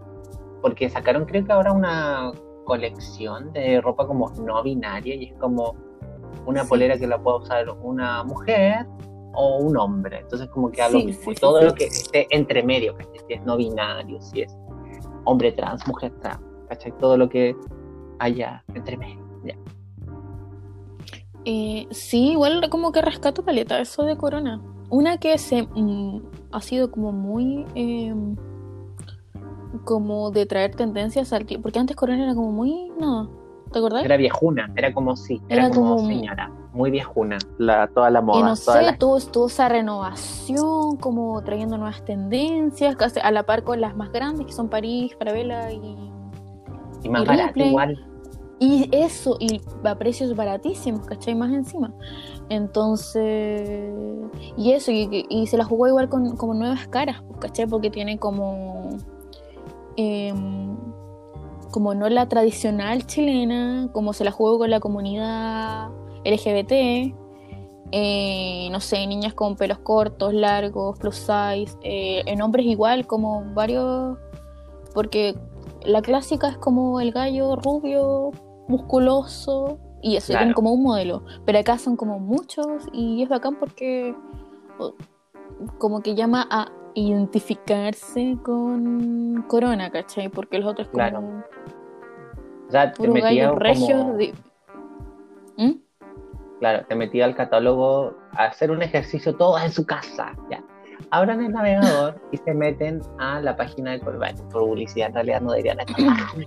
Porque 0.61 0.89
sacaron, 0.89 1.25
creo 1.25 1.45
que 1.45 1.51
ahora 1.53 1.71
una 1.71 2.31
colección 2.65 3.53
de 3.53 3.79
ropa 3.79 4.07
como 4.07 4.29
no 4.43 4.61
binaria 4.63 5.15
y 5.15 5.25
es 5.25 5.33
como 5.35 5.75
una 6.47 6.63
Sí. 6.63 6.69
polera 6.69 6.97
que 6.97 7.05
la 7.07 7.19
puede 7.21 7.37
usar 7.37 7.69
una 7.69 8.23
mujer 8.23 8.85
o 9.33 9.57
un 9.59 9.77
hombre. 9.77 10.19
Entonces, 10.21 10.49
como 10.49 10.71
que 10.71 10.81
a 10.81 10.89
lo 10.89 10.99
Sí, 10.99 11.05
mismo. 11.05 11.31
Todo 11.39 11.61
lo 11.61 11.73
que 11.75 11.85
esté 11.85 12.25
entre 12.31 12.63
medio, 12.63 12.95
¿cachai? 12.97 13.19
Si 13.27 13.33
es 13.35 13.43
no 13.45 13.55
binario, 13.55 14.19
si 14.19 14.41
es 14.41 14.57
hombre 15.25 15.51
trans, 15.51 15.87
mujer 15.87 16.11
trans, 16.21 16.41
¿cachai? 16.69 16.91
Todo 16.97 17.17
lo 17.17 17.29
que 17.29 17.55
haya 18.19 18.63
entre 18.73 18.97
medio. 18.97 19.26
Ya. 19.47 19.55
Eh, 21.45 21.87
sí, 21.91 22.31
igual 22.31 22.67
como 22.69 22.91
que 22.91 23.01
rescato 23.01 23.43
caleta 23.45 23.79
eso 23.79 24.03
de 24.03 24.17
Corona. 24.17 24.61
Una 24.89 25.17
que 25.17 25.37
se 25.37 25.63
mm, 25.63 26.21
ha 26.51 26.61
sido 26.61 26.91
como 26.91 27.11
muy 27.11 27.65
eh, 27.75 28.13
como 29.85 30.31
de 30.31 30.45
traer 30.45 30.75
tendencias 30.75 31.31
al 31.33 31.45
tiempo. 31.45 31.63
Porque 31.63 31.79
antes 31.79 31.95
Corona 31.95 32.23
era 32.23 32.35
como 32.35 32.51
muy 32.51 32.91
nada. 32.99 33.29
¿Te 33.71 33.79
acordás? 33.79 34.03
Era 34.05 34.15
viejuna, 34.17 34.71
era 34.77 34.93
como 34.93 35.15
sí, 35.17 35.41
era, 35.49 35.65
Era 35.65 35.75
como, 35.75 35.97
como- 35.97 36.07
señora, 36.07 36.49
muy 36.71 36.89
viejuna, 36.89 37.37
la, 37.57 37.87
toda 37.89 38.09
la 38.09 38.19
Y 38.19 38.23
moda, 38.23 38.47
no 38.49 38.55
toda 38.55 38.77
sé, 38.79 38.81
la- 38.83 38.97
tuvo, 38.97 39.19
tuvo 39.19 39.47
esa 39.47 39.67
renovación, 39.67 40.95
como 40.97 41.41
trayendo 41.43 41.77
nuevas 41.77 42.03
tendencias, 42.05 42.95
casi 42.95 43.19
a 43.19 43.29
la 43.29 43.43
par 43.43 43.63
con 43.63 43.81
las 43.81 43.93
más 43.97 44.09
grandes, 44.13 44.45
que 44.47 44.53
son 44.53 44.69
París, 44.69 45.15
Parabella 45.19 45.69
y... 45.71 45.79
y 47.03 47.09
más 47.09 47.23
y 47.23 47.25
barata 47.25 47.59
igual. 47.65 48.05
Y 48.59 48.89
eso, 48.91 49.37
y 49.39 49.61
a 49.83 49.95
precios 49.95 50.35
baratísimos, 50.35 51.05
¿cachai? 51.05 51.35
Más 51.35 51.53
encima. 51.53 51.93
Entonces, 52.49 53.93
y 54.57 54.71
eso, 54.71 54.91
y, 54.91 55.25
y 55.29 55.47
se 55.47 55.57
la 55.57 55.63
jugó 55.63 55.87
igual 55.87 56.09
con 56.09 56.35
como 56.37 56.53
nuevas 56.55 56.87
caras, 56.87 57.21
pues, 57.27 57.39
¿cachai? 57.39 57.67
Porque 57.67 57.91
tiene 57.91 58.17
como, 58.17 58.89
em, 59.95 60.75
como 61.71 61.93
no 61.93 62.09
la 62.09 62.27
tradicional 62.27 63.05
chilena, 63.05 63.89
como 63.93 64.13
se 64.13 64.23
la 64.23 64.31
jugó 64.31 64.57
con 64.57 64.71
la 64.71 64.79
comunidad 64.79 65.89
LGBT, 66.25 67.13
eh, 67.91 68.67
no 68.71 68.79
sé, 68.79 69.05
niñas 69.07 69.33
con 69.33 69.55
pelos 69.55 69.79
cortos, 69.79 70.33
largos, 70.33 70.97
plus 70.99 71.15
size, 71.15 71.77
eh, 71.83 72.23
en 72.25 72.41
hombres 72.41 72.65
igual, 72.65 73.07
como 73.07 73.43
varios, 73.53 74.17
porque 74.93 75.35
la 75.85 76.01
clásica 76.01 76.49
es 76.49 76.57
como 76.57 76.99
el 76.99 77.11
gallo 77.11 77.55
rubio, 77.55 78.31
musculoso, 78.67 79.79
y 80.01 80.15
eso, 80.17 80.33
Claro. 80.33 80.53
como 80.53 80.71
un 80.71 80.83
modelo, 80.83 81.23
pero 81.45 81.59
acá 81.59 81.77
son 81.77 81.95
como 81.97 82.19
muchos 82.19 82.87
y 82.93 83.23
es 83.23 83.29
bacán 83.29 83.55
porque 83.55 84.15
como 85.79 86.01
que 86.01 86.13
llama 86.15 86.47
a 86.51 86.69
identificarse 86.93 88.37
con 88.43 89.43
Corona, 89.47 89.89
¿cachai? 89.91 90.29
Porque 90.29 90.59
los 90.59 90.67
otros 90.71 90.87
como 90.89 90.97
Claro. 90.97 91.43
O 92.67 92.71
sea, 92.71 92.91
te 92.91 93.07
metía 93.07 93.49
como, 93.49 94.13
de- 94.17 94.33
¿Mm? 95.57 95.71
claro, 96.59 96.85
te 96.87 96.95
metía 96.95 97.25
al 97.25 97.35
catálogo 97.35 98.13
a 98.33 98.45
hacer 98.45 98.71
un 98.71 98.81
ejercicio 98.83 99.35
todos 99.35 99.63
en 99.63 99.71
su 99.71 99.85
casa, 99.85 100.33
ya. 100.49 100.63
Abran 101.11 101.41
el 101.41 101.51
navegador 101.51 102.19
y 102.31 102.37
se 102.37 102.53
meten 102.53 103.01
a 103.19 103.39
la 103.41 103.55
página 103.55 103.91
de 103.91 103.99
Corona. 103.99 104.33
Por 104.51 104.63
publicidad 104.63 105.09
en 105.09 105.13
realidad 105.15 105.41
no 105.41 105.51
deberían 105.51 105.79
estar 105.81 105.95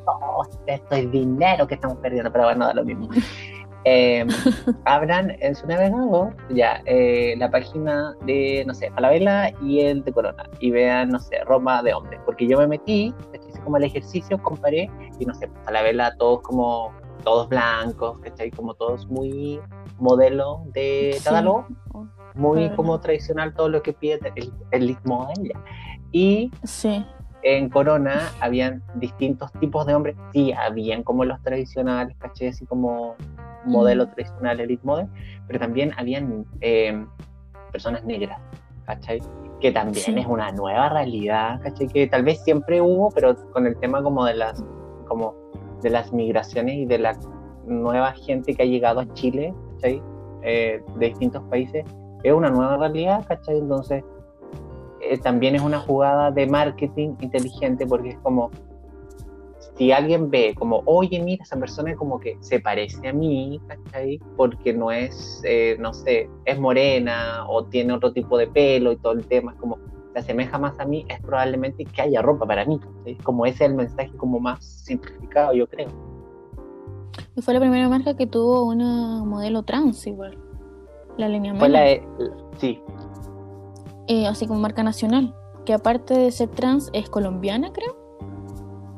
pagando, 0.05 0.49
esto 0.67 0.95
es 0.95 1.11
dinero 1.11 1.67
que 1.67 1.75
estamos 1.75 1.97
perdiendo, 1.99 2.31
pero 2.31 2.45
bueno, 2.45 2.67
da 2.67 2.75
lo 2.75 2.85
mismo. 2.85 3.09
Eh, 3.85 4.27
abran 4.85 5.35
en 5.41 5.55
su 5.55 5.67
navegador 5.67 6.37
ya 6.51 6.83
eh, 6.85 7.35
la 7.39 7.51
página 7.51 8.15
de, 8.27 8.63
no 8.67 8.75
sé, 8.75 8.91
Falabella 8.91 9.55
y 9.63 9.81
el 9.81 10.05
de 10.05 10.13
Corona 10.13 10.45
y 10.59 10.71
vean, 10.71 11.09
no 11.09 11.19
sé, 11.19 11.43
ropa 11.45 11.83
de 11.83 11.95
hombre. 11.95 12.21
Porque 12.27 12.47
yo 12.47 12.59
me 12.59 12.67
metí, 12.67 13.15
hice 13.49 13.61
como 13.61 13.79
el 13.79 13.85
ejercicio, 13.85 14.37
comparé 14.43 14.91
y 15.19 15.25
no 15.25 15.35
sé, 15.35 15.49
Falabella 15.65 16.15
todos 16.19 16.43
como, 16.43 16.93
todos 17.25 17.49
blancos, 17.49 18.19
¿cachai? 18.21 18.51
Como 18.51 18.75
todos 18.75 19.07
muy 19.09 19.61
modelo 19.99 20.63
de 20.73 21.17
Sí. 21.19 21.25
Muy 22.35 22.71
como 22.71 23.01
tradicional 23.01 23.55
todo 23.55 23.69
lo 23.69 23.83
que 23.83 23.93
pide 23.93 24.21
el, 24.35 24.53
el 24.71 24.97
ya. 25.43 25.61
Y 26.13 26.51
Sí, 26.65 27.05
en 27.43 27.69
Corona 27.71 28.21
habían 28.41 28.83
distintos 28.95 29.53
tipos 29.61 29.87
de 29.87 29.95
hombres. 29.95 30.17
Sí, 30.33 30.53
habían 30.53 31.03
como 31.03 31.25
los 31.25 31.41
tradicionales, 31.43 32.17
¿cachai? 32.19 32.49
Así 32.49 32.67
como 32.67 33.17
modelo 33.65 34.07
Mm. 34.07 34.11
tradicional, 34.11 34.61
elite 34.61 34.85
model, 34.85 35.07
pero 35.47 35.59
también 35.59 35.93
habían 35.97 36.45
eh, 36.61 37.05
personas 37.73 38.05
negras, 38.05 38.41
¿cachai? 38.87 39.21
Que 39.61 39.73
también 39.73 40.05
Sí. 40.05 40.15
es 40.19 40.27
una 40.27 40.51
nueva 40.53 40.89
realidad, 40.89 41.61
¿cachai? 41.63 41.89
Que 41.89 42.07
tal 42.07 42.25
vez 42.25 42.43
siempre 42.43 42.81
hubo, 42.81 43.11
pero 43.11 43.35
con 43.53 43.67
el 43.67 43.77
tema 43.79 44.03
como 44.03 44.25
de 44.25 44.35
las, 44.35 44.63
como 45.09 45.35
de 45.83 45.91
las 45.91 46.13
migraciones 46.13 46.75
y 46.77 46.87
de 46.87 46.99
la 46.99 47.19
nueva 47.67 48.13
gente 48.13 48.55
que 48.55 48.63
ha 48.63 48.67
llegado 48.67 49.01
a 49.01 49.13
Chile, 49.15 49.55
¿cachai? 49.75 50.03
Eh, 50.43 50.81
de 50.97 51.07
distintos 51.07 51.43
países, 51.51 51.85
es 52.23 52.33
una 52.33 52.51
nueva 52.51 52.77
realidad, 52.77 53.25
¿cachai? 53.27 53.59
Entonces, 53.59 54.05
eh, 55.01 55.19
también 55.19 55.55
es 55.55 55.63
una 55.63 55.79
jugada 55.81 56.31
de 56.31 56.47
marketing 56.47 57.15
inteligente 57.21 57.87
porque 57.87 58.11
es 58.11 58.19
como 58.19 58.51
si 59.81 59.93
alguien 59.93 60.29
ve 60.29 60.55
como, 60.59 60.83
oye, 60.85 61.23
mira, 61.23 61.43
esa 61.43 61.57
persona 61.57 61.97
como 61.97 62.21
que 62.21 62.37
se 62.41 62.61
parece 62.61 63.09
a 63.09 63.15
mí, 63.15 63.59
¿cachai? 63.67 64.21
Porque 64.37 64.75
no 64.75 64.93
es, 64.93 65.41
eh, 65.43 65.77
no 65.81 65.95
sé, 65.95 66.29
es 66.45 66.61
morena 66.61 67.47
o 67.49 67.65
tiene 67.65 67.95
otro 67.95 68.13
tipo 68.13 68.37
de 68.37 68.47
pelo 68.47 68.93
y 68.93 68.97
todo 68.97 69.15
el 69.15 69.27
tema, 69.27 69.53
es 69.53 69.59
como, 69.59 69.79
se 70.13 70.19
asemeja 70.19 70.59
más 70.59 70.79
a 70.81 70.85
mí, 70.85 71.07
es 71.09 71.19
probablemente 71.21 71.87
que 71.87 72.03
haya 72.03 72.21
ropa 72.21 72.47
para 72.47 72.67
mí. 72.67 72.79
Como 73.23 73.47
ese 73.47 73.65
es 73.65 73.71
el 73.71 73.77
mensaje 73.77 74.13
como 74.19 74.39
más 74.39 74.63
simplificado, 74.63 75.55
yo 75.55 75.67
creo. 75.67 75.89
y 77.35 77.41
fue 77.41 77.55
la 77.55 77.61
primera 77.61 77.89
marca 77.89 78.15
que 78.15 78.27
tuvo 78.27 78.65
una 78.65 79.25
modelo 79.25 79.63
trans 79.63 80.07
igual. 80.07 80.50
La 81.21 81.29
línea 81.29 81.55
Fue 81.55 81.69
la, 81.69 81.81
de- 81.81 82.03
sí, 82.59 82.81
Eh, 84.07 84.27
así 84.27 84.47
como 84.47 84.59
marca 84.61 84.83
nacional. 84.83 85.35
Que 85.65 85.75
aparte 85.75 86.15
de 86.15 86.31
ser 86.33 86.49
trans 86.49 86.89
es 86.93 87.09
colombiana, 87.11 87.71
creo. 87.73 87.95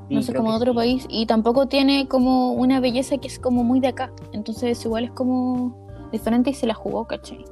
sí, 0.09 0.15
no 0.15 0.23
sé, 0.23 0.33
como 0.35 0.51
de 0.53 0.57
otro 0.57 0.73
sí. 0.73 0.77
país. 0.77 1.07
Y 1.11 1.27
tampoco 1.27 1.67
tiene 1.67 2.07
como 2.09 2.53
una 2.53 2.81
belleza 2.81 3.19
que 3.19 3.27
es 3.29 3.39
como 3.39 3.65
muy 3.65 3.81
de 3.81 3.89
acá. 3.89 4.13
Entonces 4.33 4.83
igual 4.85 5.05
es 5.05 5.11
como 5.11 5.75
diferente 6.13 6.51
y 6.51 6.55
se 6.55 6.67
la 6.67 6.75
jugó, 6.75 7.07
¿cachai? 7.07 7.45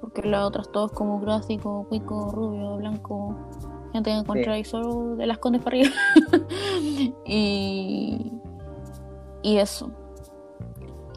Porque 0.00 0.22
las 0.22 0.44
otras 0.44 0.70
todos 0.72 0.90
como 0.92 1.20
gráfico, 1.20 1.86
cuico, 1.88 2.30
rubio, 2.32 2.76
blanco. 2.76 3.34
Gente 3.92 4.10
que 4.10 4.16
encontré 4.18 4.50
ahí 4.52 4.64
solo 4.64 5.14
de 5.16 5.26
las 5.26 5.38
condes 5.38 5.62
para 5.62 5.76
arriba. 5.76 5.94
y, 7.24 8.32
y 9.42 9.56
eso. 9.58 9.90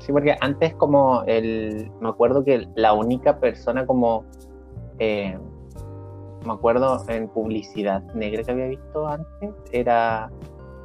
Sí, 0.10 0.14
porque 0.14 0.36
antes 0.42 0.74
como 0.74 1.22
el, 1.28 1.92
me 2.02 2.10
acuerdo 2.10 2.44
que 2.44 2.68
la 2.74 2.94
única 2.94 3.40
persona 3.40 3.86
como, 3.86 4.26
eh, 4.98 5.38
me 6.44 6.52
acuerdo 6.52 6.98
en 7.10 7.28
publicidad 7.28 8.02
negra 8.16 8.42
que 8.44 8.52
había 8.52 8.66
visto 8.70 9.08
antes, 9.08 9.52
era 9.72 10.32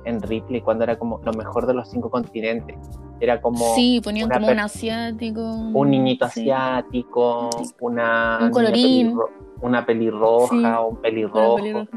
en 0.04 0.20
Ripley, 0.20 0.60
cuando 0.60 0.84
era 0.84 0.98
como 0.98 1.20
lo 1.24 1.32
mejor 1.32 1.66
de 1.66 1.72
los 1.72 1.88
cinco 1.88 2.10
continentes. 2.10 2.76
Era 3.18 3.40
como 3.40 3.64
sí, 3.74 4.02
ponían 4.04 4.28
como 4.28 4.48
un 4.48 4.58
asiático. 4.58 5.40
un 5.40 5.90
niñito 5.90 6.28
sí. 6.28 6.50
asiático, 6.50 7.48
una, 7.80 8.40
Un 8.42 8.50
colorín. 8.50 9.12
pelirro- 9.16 9.30
una 9.62 9.86
pelirroja, 9.86 10.50
Sí, 10.50 10.84
un 10.86 10.96
pelirrojo, 10.96 11.54
pelirroja. 11.56 11.88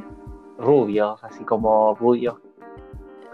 rubios, 0.59 1.21
así 1.25 1.43
como 1.43 1.93
rubios, 1.95 2.35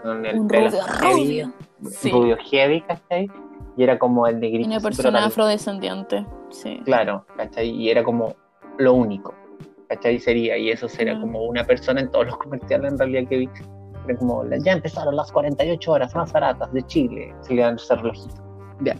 con 0.02 0.26
el 0.26 0.40
Un 0.40 0.48
pelo 0.48 0.68
rubio, 0.70 0.82
heavy, 1.00 1.22
rubio. 1.42 1.52
Sí. 1.92 2.10
rubio 2.10 2.36
heavy, 2.50 2.80
¿cachai? 2.80 3.30
Y 3.76 3.82
era 3.82 3.98
como 3.98 4.26
el 4.26 4.38
negrito. 4.40 4.68
una 4.68 4.80
persona 4.80 5.24
afrodescendiente. 5.24 6.26
Sí. 6.50 6.80
Claro, 6.84 7.24
¿cachai? 7.36 7.70
Y 7.70 7.90
era 7.90 8.04
como 8.04 8.34
lo 8.78 8.94
único, 8.94 9.34
¿cachai? 9.88 10.18
Sería, 10.20 10.56
y 10.56 10.70
eso 10.70 10.88
sería 10.88 11.14
Claro. 11.14 11.26
como 11.26 11.44
una 11.44 11.64
persona 11.64 12.00
en 12.00 12.10
todos 12.10 12.26
los 12.26 12.36
comerciales 12.38 12.92
en 12.92 12.98
realidad 12.98 13.28
que 13.28 13.36
vi. 13.38 13.48
Era 14.06 14.18
como, 14.18 14.44
ya 14.62 14.72
empezaron 14.72 15.16
las 15.16 15.32
48 15.32 15.90
horas 15.90 16.14
más 16.14 16.32
baratas 16.32 16.72
de 16.72 16.82
Chile, 16.86 17.34
se 17.40 17.54
le 17.54 17.62
dan 17.62 17.76
ese 17.76 17.94
relojito. 17.96 18.34
Ya. 18.82 18.94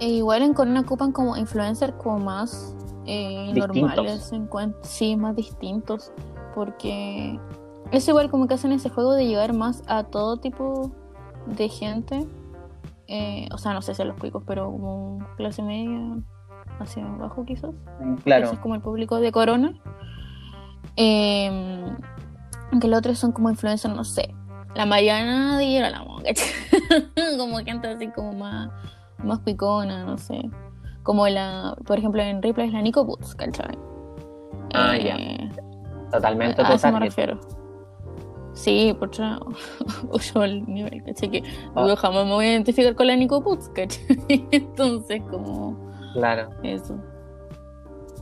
E 0.00 0.08
igual 0.08 0.42
en 0.42 0.54
Corona 0.54 0.80
ocupan 0.80 1.12
como 1.12 1.36
influencers 1.36 1.92
como 1.94 2.18
más 2.18 2.74
eh, 3.06 3.52
normales, 3.54 4.32
en 4.32 4.48
sí, 4.82 5.16
más 5.16 5.34
distintos, 5.36 6.12
porque 6.54 7.38
es 7.90 8.08
igual 8.08 8.30
como 8.30 8.46
que 8.46 8.54
hacen 8.54 8.72
ese 8.72 8.90
juego 8.90 9.12
de 9.14 9.26
llegar 9.26 9.52
más 9.54 9.82
a 9.86 10.04
todo 10.04 10.36
tipo 10.36 10.90
de 11.46 11.68
gente, 11.68 12.26
eh, 13.08 13.48
o 13.52 13.58
sea, 13.58 13.72
no 13.72 13.82
sé 13.82 13.94
si 13.94 14.04
los 14.04 14.16
cuicos, 14.16 14.44
pero 14.46 14.70
como 14.70 15.18
clase 15.36 15.62
media, 15.62 16.18
hacia 16.78 17.04
abajo 17.04 17.44
quizás. 17.44 17.70
Ese 18.00 18.22
Claro, 18.22 18.50
es 18.52 18.58
como 18.58 18.74
el 18.74 18.82
público 18.82 19.18
de 19.18 19.32
Corona. 19.32 19.74
Eh, 20.96 21.84
aunque 22.70 22.88
los 22.88 22.98
otros 22.98 23.18
son 23.18 23.32
como 23.32 23.50
influencers, 23.50 23.94
no 23.94 24.04
sé. 24.04 24.34
La 24.74 24.84
Mariana 24.84 25.58
la 25.58 26.04
Monga, 26.04 26.30
como 27.38 27.58
gente 27.58 27.88
así 27.88 28.08
como 28.12 28.32
más, 28.32 28.70
más 29.24 29.40
picona, 29.40 30.04
no 30.04 30.18
sé. 30.18 30.50
Como 31.02 31.26
la, 31.28 31.76
por 31.86 31.98
ejemplo, 31.98 32.20
en 32.22 32.42
Replay 32.42 32.68
es 32.68 32.74
la 32.74 32.82
Nico 32.82 33.04
Boots, 33.04 33.34
¿cachai? 33.34 33.78
Ah, 34.74 34.96
ya. 34.96 35.16
Eh, 35.16 35.50
Totalmente 36.12 36.60
a 36.62 36.74
eso 36.74 36.86
me 36.88 36.92
total. 36.92 37.00
refiero. 37.00 37.57
Sí, 38.58 38.94
por 38.98 39.08
otro 39.10 39.38
otro 40.10 40.46
nivel, 40.66 41.02
¿cachai? 41.04 41.30
Que 41.30 41.42
Ah. 41.76 41.86
yo 41.86 41.94
jamás 41.96 42.24
me 42.26 42.32
voy 42.32 42.46
a 42.46 42.52
identificar 42.52 42.94
con 42.96 43.06
la 43.06 43.14
Nico 43.16 43.40
¿cachai? 43.72 44.04
Entonces, 44.50 45.22
como 45.30 45.78
Claro. 46.14 46.50
eso. 46.64 46.98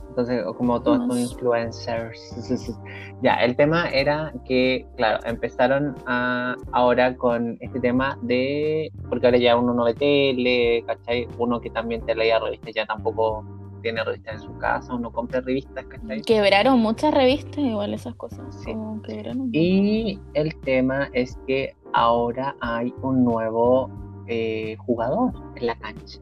Entonces, 0.09 0.43
como 0.57 0.79
todos 0.81 0.99
Más. 1.07 1.19
influencers. 1.31 2.75
Ya, 3.23 3.33
el 3.37 3.55
tema 3.55 3.89
era 3.89 4.31
que, 4.45 4.85
claro, 4.95 5.17
empezaron 5.25 5.95
a, 6.05 6.55
ahora 6.71 7.15
con 7.17 7.57
este 7.61 7.79
tema 7.79 8.15
de. 8.21 8.91
Porque 9.09 9.25
ahora 9.25 9.39
ya 9.39 9.57
uno 9.57 9.73
no 9.73 9.85
ve 9.85 9.95
tele, 9.95 10.83
¿cachai? 10.85 11.27
Uno 11.39 11.59
que 11.59 11.71
también 11.71 12.05
te 12.05 12.13
leía 12.13 12.37
revistas 12.37 12.75
ya 12.75 12.85
tampoco 12.85 13.43
tiene 13.81 14.03
revistas 14.03 14.35
en 14.35 14.41
su 14.41 14.57
casa, 14.57 14.93
uno 14.93 15.11
compra 15.11 15.41
revistas, 15.41 15.85
¿cachai? 15.85 16.21
Quebraron 16.21 16.79
muchas 16.79 17.13
revistas, 17.13 17.57
igual 17.57 17.93
esas 17.93 18.15
cosas. 18.15 18.41
Sí. 18.63 18.71
Como 18.73 19.01
quebraron. 19.01 19.49
Y 19.53 20.19
el 20.33 20.55
tema 20.61 21.09
es 21.13 21.37
que 21.47 21.75
ahora 21.93 22.55
hay 22.61 22.93
un 23.01 23.23
nuevo 23.23 23.89
eh, 24.27 24.75
jugador 24.79 25.31
en 25.55 25.67
la 25.67 25.75
cancha. 25.79 26.19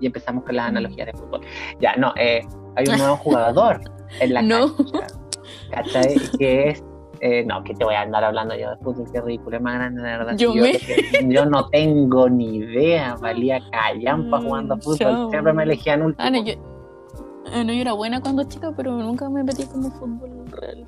Y 0.00 0.06
empezamos 0.06 0.44
con 0.44 0.56
las 0.56 0.66
Mm. 0.66 0.76
analogías 0.76 1.06
de 1.06 1.12
fútbol. 1.12 1.40
Ya, 1.80 1.94
no, 1.96 2.12
eh, 2.16 2.40
hay 2.76 2.86
un 2.88 2.96
nuevo 2.98 3.16
jugador 3.18 3.80
en 4.20 4.32
la 4.34 4.42
No. 4.42 4.74
cancha. 4.74 5.06
¿Cachai? 5.70 6.20
Que 6.38 6.68
es. 6.70 6.84
eh, 7.20 7.44
no, 7.46 7.62
que 7.64 7.74
te 7.74 7.84
voy 7.84 7.94
a 7.94 8.02
andar 8.02 8.22
hablando 8.24 8.54
yo 8.56 8.70
de 8.70 8.76
fútbol, 8.78 9.06
qué 9.12 9.20
ridículo, 9.20 9.56
es 9.56 9.62
más 9.62 9.74
grande, 9.76 10.02
de 10.02 10.08
verdad. 10.08 10.36
Yo 10.36 10.52
que 10.52 10.60
me- 10.60 10.72
que- 10.72 11.26
yo 11.28 11.46
no 11.46 11.68
tengo 11.68 12.28
ni 12.28 12.56
idea, 12.56 13.14
valía 13.20 13.60
callampa 13.70 14.40
Mm, 14.40 14.44
jugando 14.44 14.76
fútbol, 14.78 14.96
chao. 14.98 15.30
siempre 15.30 15.52
me 15.54 15.62
elegían 15.62 16.02
último. 16.02 16.26
Ah, 16.26 16.30
no, 16.30 16.42
yo, 16.44 16.52
no, 17.44 17.72
yo 17.72 17.80
era 17.80 17.92
buena 17.92 18.20
cuando 18.20 18.44
chica, 18.44 18.72
pero 18.76 18.92
nunca 18.92 19.28
me 19.28 19.44
metí 19.44 19.64
como 19.64 19.90
fútbol 19.90 20.46
real. 20.50 20.86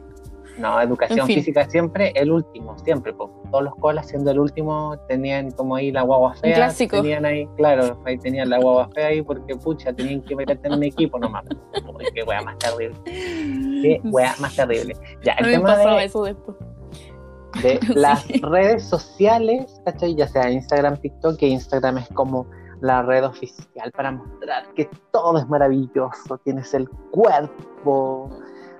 No, 0.59 0.81
educación 0.81 1.21
En 1.21 1.27
fin. 1.27 1.37
física 1.37 1.69
siempre 1.69 2.13
el 2.15 2.31
último, 2.31 2.79
siempre. 2.79 3.13
po. 3.13 3.31
Todos 3.51 3.65
los 3.65 3.75
colas 3.77 4.09
siendo 4.09 4.31
el 4.31 4.39
último 4.39 4.97
tenían 5.09 5.51
como 5.51 5.77
ahí 5.77 5.93
la 5.93 6.03
guagua 6.03 6.35
fea. 6.35 6.55
clásico. 6.55 6.97
Tenían 6.97 7.27
ahí, 7.27 7.47
claro, 7.57 8.01
ahí 8.07 8.17
tenían 8.19 8.49
la 8.49 8.59
guagua 8.59 8.89
fea 8.95 9.09
ahí 9.09 9.23
porque 9.23 9.55
pucha, 9.57 9.93
tenían 9.93 10.23
que 10.23 10.35
meterte 10.35 10.69
en 10.69 10.75
un 10.75 10.83
equipo 10.83 11.19
nomás. 11.19 11.45
Uy, 11.95 12.05
qué 12.15 12.23
wea 12.23 12.41
más 12.43 12.57
terrible. 12.59 12.97
Qué 13.05 14.01
wea 14.05 14.35
más 14.41 14.57
terrible. 14.57 14.95
Ya, 15.23 15.33
el 15.35 15.51
tema 15.53 15.77
de, 15.77 16.05
eso 16.05 16.25
después. 16.25 16.57
de 17.63 17.79
las 17.95 18.27
redes 18.41 18.83
sociales, 18.85 19.81
¿cachai? 19.85 20.15
Ya 20.15 20.27
sea 20.27 20.51
Instagram, 20.51 20.97
TikTok, 20.97 21.37
que 21.37 21.49
Instagram 21.49 21.99
es 21.99 22.09
como 22.15 22.47
la 22.81 23.03
red 23.03 23.25
oficial 23.25 23.91
para 23.93 24.13
mostrar 24.13 24.73
que 24.75 24.89
todo 25.13 25.39
es 25.39 25.49
maravilloso, 25.49 26.39
tienes 26.45 26.75
el 26.75 26.89
cuerpo 26.89 28.31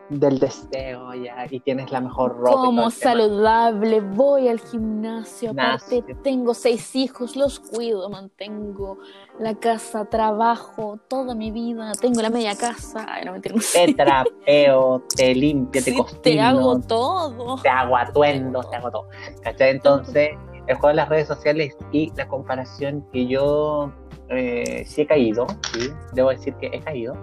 del 0.09 0.39
deseo 0.39 1.15
ya 1.15 1.47
y 1.51 1.59
tienes 1.61 1.91
la 1.91 2.01
mejor 2.01 2.37
ropa. 2.37 2.53
Como 2.53 2.83
tema. 2.83 2.91
saludable, 2.91 4.01
voy 4.01 4.49
al 4.49 4.61
gimnasio, 4.61 5.51
aparte 5.51 6.05
tengo 6.23 6.55
seis 6.55 6.95
hijos, 6.95 7.35
los 7.35 7.59
cuido, 7.59 8.09
mantengo 8.09 8.99
la 9.41 9.55
casa, 9.57 10.05
trabajo, 10.05 11.01
toda 11.09 11.35
mi 11.35 11.51
vida, 11.51 11.91
tengo 12.01 12.23
la 12.23 12.31
media 12.31 12.57
casa, 12.57 13.05
Ay, 13.09 13.25
no 13.25 13.33
mentira, 13.33 13.57
no 13.57 13.61
sé. 13.61 13.87
Te 13.87 13.95
trapeo, 13.95 15.03
te 15.17 15.35
limpio, 15.35 15.83
te 15.83 15.91
Sí, 15.91 15.97
cocino, 15.97 16.21
te 16.21 16.41
hago 16.41 16.81
todo. 16.81 17.57
te 17.61 17.69
hago 17.69 17.97
atuendos, 17.97 18.71
te 18.71 18.77
hago 18.77 18.91
todo. 18.91 19.09
¿Cachai? 19.43 19.71
Entonces, 19.71 20.31
el 20.67 20.77
juego 20.77 20.89
de 20.89 20.95
las 20.95 21.09
redes 21.09 21.29
sociales 21.29 21.77
y 21.93 22.13
la 22.17 22.27
comparación 22.29 23.05
que 23.13 23.27
yo 23.27 23.93
eh, 24.29 24.85
sí 24.87 25.03
he 25.03 25.07
caído, 25.07 25.47
sí, 25.73 25.91
debo 26.13 26.31
decir 26.31 26.55
que 26.57 26.67
he 26.73 26.81
caído, 26.81 27.15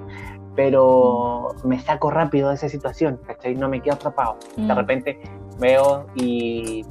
pero 0.56 1.50
me 1.64 1.80
saco 1.80 2.12
rápido 2.12 2.50
de 2.50 2.56
esa 2.56 2.70
situación, 2.70 3.20
¿cachai? 3.26 3.56
No 3.56 3.68
me 3.70 3.82
quedo 3.82 3.96
atrapado. 3.96 4.38
De 4.56 4.64
Mm. 4.64 4.78
repente 4.78 5.20
veo 5.60 6.06
y 6.16 6.86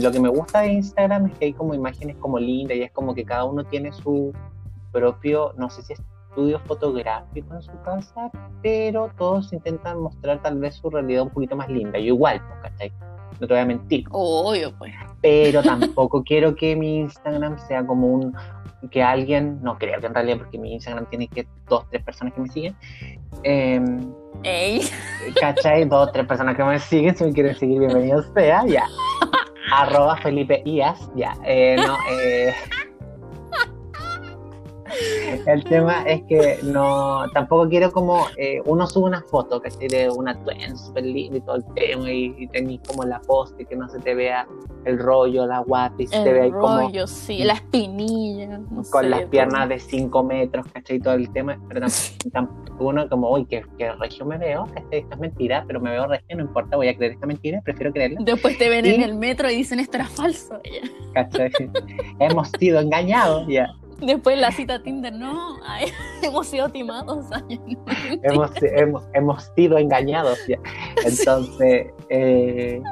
lo 0.00 0.10
que 0.10 0.18
me 0.20 0.28
gusta 0.28 0.60
de 0.60 0.72
Instagram 0.72 1.26
es 1.26 1.38
que 1.38 1.44
hay 1.46 1.52
como 1.52 1.74
imágenes 1.74 2.16
como 2.16 2.38
lindas 2.38 2.76
y 2.76 2.82
es 2.82 2.92
como 2.92 3.14
que 3.14 3.24
cada 3.24 3.44
uno 3.44 3.64
tiene 3.64 3.92
su 3.92 4.32
propio, 4.92 5.52
no 5.56 5.68
sé 5.70 5.82
si 5.82 5.92
estudio 5.92 6.58
fotográfico 6.60 7.54
en 7.54 7.62
su 7.62 7.72
casa, 7.82 8.30
pero 8.62 9.10
todos 9.16 9.52
intentan 9.52 10.00
mostrar 10.00 10.42
tal 10.42 10.58
vez 10.58 10.74
su 10.74 10.90
realidad 10.90 11.22
un 11.22 11.30
poquito 11.30 11.56
más 11.56 11.68
linda. 11.68 11.98
Yo 11.98 12.06
igual, 12.14 12.42
pues, 12.46 12.60
¿cachai? 12.72 12.92
No 13.40 13.46
te 13.46 13.54
voy 13.54 13.62
a 13.62 13.66
mentir 13.66 14.04
Obvio, 14.10 14.74
pues. 14.78 14.94
pero 15.20 15.62
tampoco 15.62 16.22
quiero 16.24 16.54
que 16.54 16.76
mi 16.76 16.98
Instagram 16.98 17.58
sea 17.66 17.86
como 17.86 18.06
un 18.06 18.34
que 18.90 19.02
alguien, 19.02 19.58
no 19.62 19.78
creo 19.78 20.00
que 20.00 20.06
en 20.06 20.14
realidad 20.14 20.38
porque 20.38 20.58
mi 20.58 20.74
Instagram 20.74 21.06
tiene 21.06 21.28
que 21.28 21.46
dos, 21.68 21.88
tres 21.90 22.04
personas 22.04 22.34
que 22.34 22.40
me 22.40 22.48
siguen, 22.48 22.76
em, 23.42 24.12
Ey, 24.42 24.82
¿cachai? 25.40 25.84
Dos, 25.88 26.12
tres 26.12 26.26
personas 26.26 26.56
que 26.56 26.62
me 26.62 26.78
siguen, 26.78 27.16
si 27.16 27.24
me 27.24 27.32
quieren 27.32 27.54
seguir, 27.54 27.80
bienvenido 27.80 28.22
sea, 28.34 28.64
ya. 28.66 28.84
Arroba 29.72 30.16
Felipe 30.18 30.62
Ias, 30.64 31.10
ya. 31.16 31.36
Eh, 31.44 31.76
no, 31.76 31.96
eh, 32.10 32.54
El 35.46 35.64
tema 35.64 36.02
es 36.02 36.22
que 36.24 36.58
no, 36.62 37.24
tampoco 37.32 37.68
quiero 37.68 37.92
como 37.92 38.26
eh, 38.36 38.60
uno 38.64 38.86
sube 38.86 39.04
una 39.04 39.22
foto, 39.22 39.60
¿cachai? 39.60 39.88
De 39.88 40.10
una 40.10 40.34
twin 40.42 40.76
súper 40.76 41.04
linda 41.04 41.38
y 41.38 41.40
todo 41.40 41.56
el 41.56 41.64
tema 41.74 42.10
y, 42.10 42.34
y 42.38 42.46
tenéis 42.48 42.80
como 42.86 43.04
la 43.04 43.20
poste 43.20 43.64
que 43.64 43.76
no 43.76 43.88
se 43.88 43.98
te 44.00 44.14
vea 44.14 44.46
el 44.84 44.98
rollo, 44.98 45.46
la 45.46 45.60
guata 45.60 45.94
y 46.02 46.06
se 46.06 46.22
te 46.22 46.32
ve 46.32 46.42
ahí 46.42 46.50
como 46.50 46.80
rollo, 46.80 47.06
sí, 47.06 47.44
la 47.44 47.54
espinilla, 47.54 48.58
no 48.58 48.82
con 48.90 49.04
sé, 49.04 49.10
las 49.10 49.20
todo. 49.20 49.30
piernas 49.30 49.68
de 49.68 49.78
5 49.78 50.22
metros, 50.24 50.66
¿cachai? 50.72 50.98
Todo 51.00 51.14
el 51.14 51.30
tema, 51.32 51.58
pero 51.68 51.80
tampoco, 51.80 52.30
tampoco 52.32 52.84
uno 52.88 53.08
como, 53.08 53.30
uy, 53.32 53.44
que, 53.46 53.64
que 53.78 53.92
regio 53.92 54.24
me 54.26 54.38
veo, 54.38 54.64
¿cachai? 54.74 55.00
Esto 55.00 55.14
es 55.14 55.20
mentira, 55.20 55.64
pero 55.66 55.80
me 55.80 55.90
veo 55.90 56.06
regio, 56.06 56.36
no 56.36 56.42
importa, 56.42 56.76
voy 56.76 56.88
a 56.88 56.96
creer 56.96 57.12
esta 57.12 57.26
mentira, 57.26 57.60
prefiero 57.64 57.92
creerla, 57.92 58.20
Después 58.22 58.58
te 58.58 58.68
ven 58.68 58.86
¿Y? 58.86 58.90
en 58.90 59.02
el 59.02 59.14
metro 59.14 59.50
y 59.50 59.56
dicen 59.56 59.80
esto 59.80 59.96
era 59.96 60.06
falso. 60.06 60.60
ya. 60.64 60.88
¿cachai? 61.14 61.50
Hemos 62.20 62.50
sido 62.58 62.80
engañados, 62.80 63.46
ya. 63.48 63.66
Después 64.00 64.38
la 64.38 64.52
cita 64.52 64.82
Tinder, 64.82 65.12
no, 65.12 65.56
ay, 65.64 65.86
hemos 66.22 66.46
sido 66.48 66.68
timados. 66.68 67.26
ay, 67.32 67.60
hemos, 68.22 68.50
hemos, 68.62 69.04
hemos 69.14 69.52
sido 69.56 69.78
engañados 69.78 70.38
ya. 70.46 70.58
Entonces, 71.04 71.92
eh, 72.10 72.82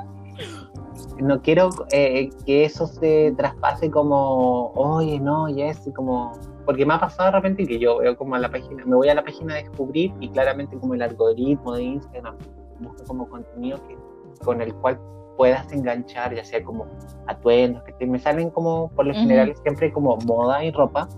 no 1.20 1.40
quiero 1.42 1.70
eh, 1.92 2.30
que 2.46 2.64
eso 2.64 2.86
se 2.86 3.34
traspase 3.36 3.90
como, 3.90 4.72
oye, 4.74 5.20
no, 5.20 5.48
y 5.48 5.62
es 5.62 5.78
como, 5.94 6.32
porque 6.64 6.86
me 6.86 6.94
ha 6.94 7.00
pasado 7.00 7.30
de 7.30 7.36
repente 7.36 7.66
que 7.66 7.78
yo 7.78 7.98
veo 7.98 8.16
como 8.16 8.34
a 8.34 8.38
la 8.38 8.50
página, 8.50 8.84
me 8.84 8.96
voy 8.96 9.09
a 9.09 9.14
la 9.14 9.24
página 9.24 9.55
de 9.55 9.64
descubrir 9.64 10.12
y 10.20 10.28
claramente 10.30 10.76
como 10.78 10.94
el 10.94 11.02
algoritmo 11.02 11.74
de 11.74 11.82
Instagram 11.82 12.36
busca 12.80 13.05
como 13.05 13.28
contenido 13.28 13.78
que, 13.86 13.96
con 14.42 14.61
el 14.61 14.74
cual 14.74 14.98
puedas 15.37 15.70
enganchar, 15.72 16.35
ya 16.35 16.45
sea 16.45 16.62
como 16.62 16.87
atuendos, 17.26 17.82
que 17.85 17.93
te, 17.95 18.07
me 18.07 18.18
salen 18.18 18.51
como, 18.51 18.91
por 18.95 19.07
lo 19.07 19.14
general, 19.14 19.55
siempre 19.62 19.93
como 19.93 20.16
moda 20.18 20.64
y 20.64 20.70
ropa, 20.70 21.09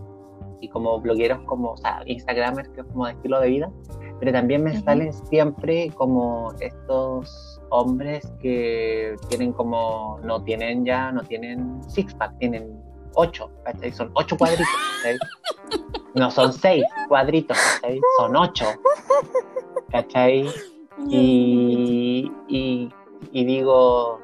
y 0.61 0.69
como 0.69 1.01
blogueros 1.01 1.41
como, 1.43 1.73
o 1.73 1.77
sea, 1.77 2.03
Instagramers 2.07 2.69
que 2.71 2.81
es 2.81 2.87
como 2.87 3.07
de 3.07 3.13
estilo 3.13 3.41
de 3.41 3.49
vida, 3.49 3.71
pero 4.19 4.33
también 4.33 4.65
me 4.65 4.71
Ujú. 4.73 4.85
salen 4.85 5.13
siempre 5.13 5.91
como 5.95 6.53
estos 6.61 7.61
hombres 7.71 8.33
que 8.41 9.15
tienen 9.29 9.53
como, 9.53 10.19
no 10.23 10.43
tienen 10.43 10.85
ya, 10.85 11.13
no 11.13 11.23
tienen 11.23 11.83
six 11.89 12.15
pack, 12.15 12.37
tienen 12.39 12.81
ocho, 13.15 13.51
¿cachai? 13.65 13.93
Son 13.93 14.11
ocho 14.15 14.37
cuadritos, 14.39 14.69
¿cachai? 15.03 15.19
No 16.15 16.31
son 16.31 16.51
seis 16.51 16.83
cuadritos, 17.09 17.59
¿cachai? 17.59 18.01
Son 18.17 18.35
ocho, 18.37 18.65
¿cachai? 19.91 20.51
Y, 21.09 22.33
y, 22.49 22.89
y 23.33 23.45
digo, 23.45 24.21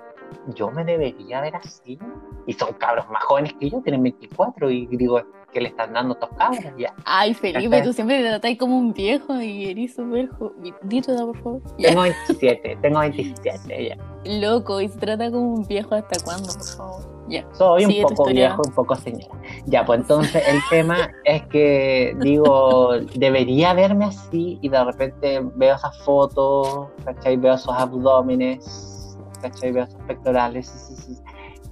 yo 0.54 0.70
me 0.70 0.84
debería 0.84 1.40
ver 1.40 1.56
así. 1.56 1.98
Y 2.46 2.52
son 2.54 2.72
cabros 2.74 3.08
más 3.08 3.22
jóvenes 3.24 3.54
que 3.60 3.70
yo, 3.70 3.80
tienen 3.82 4.02
24, 4.02 4.70
y 4.70 4.86
digo, 4.86 5.20
¿qué 5.52 5.60
le 5.60 5.68
están 5.68 5.92
dando 5.92 6.14
estos 6.14 6.30
cabros? 6.30 6.64
Ya. 6.76 6.94
Ay, 7.04 7.34
Felipe, 7.34 7.82
tú 7.82 7.92
siempre 7.92 8.18
te 8.18 8.28
tratas 8.28 8.56
como 8.58 8.76
un 8.76 8.92
viejo 8.92 9.40
y 9.40 9.66
eres 9.66 9.94
súper 9.94 10.28
joven. 10.28 10.74
Dito, 10.82 11.14
por 11.14 11.42
favor. 11.42 11.62
Ya. 11.78 11.90
Tengo 11.90 12.02
27, 12.02 12.78
tengo 12.82 13.00
27, 13.00 13.88
ya. 13.88 13.96
Loco, 14.24 14.80
y 14.80 14.88
se 14.88 14.98
trata 14.98 15.30
como 15.30 15.54
un 15.54 15.66
viejo 15.66 15.94
hasta 15.94 16.22
cuándo, 16.24 16.52
por 16.52 16.64
favor. 16.64 17.11
Ya. 17.32 17.46
Soy 17.52 17.86
Sigue 17.86 18.04
un 18.04 18.14
poco 18.14 18.30
viejo, 18.30 18.60
un 18.66 18.74
poco 18.74 18.94
señora. 18.94 19.34
Ya, 19.64 19.86
pues 19.86 20.00
entonces 20.00 20.46
el 20.46 20.60
tema 20.68 21.10
es 21.24 21.42
que 21.46 22.14
digo, 22.20 22.98
debería 23.14 23.72
verme 23.72 24.04
así 24.04 24.58
y 24.60 24.68
de 24.68 24.84
repente 24.84 25.40
veo 25.54 25.74
esas 25.74 25.98
fotos, 26.02 26.88
¿cachai? 27.06 27.38
Veo 27.38 27.54
esos 27.54 27.74
abdómenes, 27.74 29.16
¿cachai? 29.40 29.72
Veo 29.72 29.84
esos 29.84 30.00
pectorales 30.02 31.18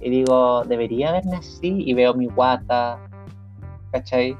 y 0.01 0.09
digo, 0.09 0.63
debería 0.65 1.11
verme 1.11 1.37
así 1.37 1.83
y 1.85 1.93
veo 1.93 2.15
mi 2.15 2.25
guata, 2.25 2.99
¿cachai? 3.91 4.35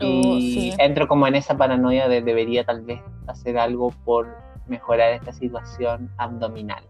Y 0.00 0.22
Oh, 0.26 0.38
sí. 0.38 0.74
entro 0.78 1.08
como 1.08 1.26
en 1.26 1.34
esa 1.36 1.56
paranoia 1.56 2.08
de 2.08 2.20
debería 2.20 2.62
tal 2.64 2.82
vez 2.82 3.00
hacer 3.26 3.56
algo 3.56 3.90
por 4.04 4.36
mejorar 4.66 5.12
esta 5.12 5.32
situación 5.32 6.10
abdominal. 6.18 6.84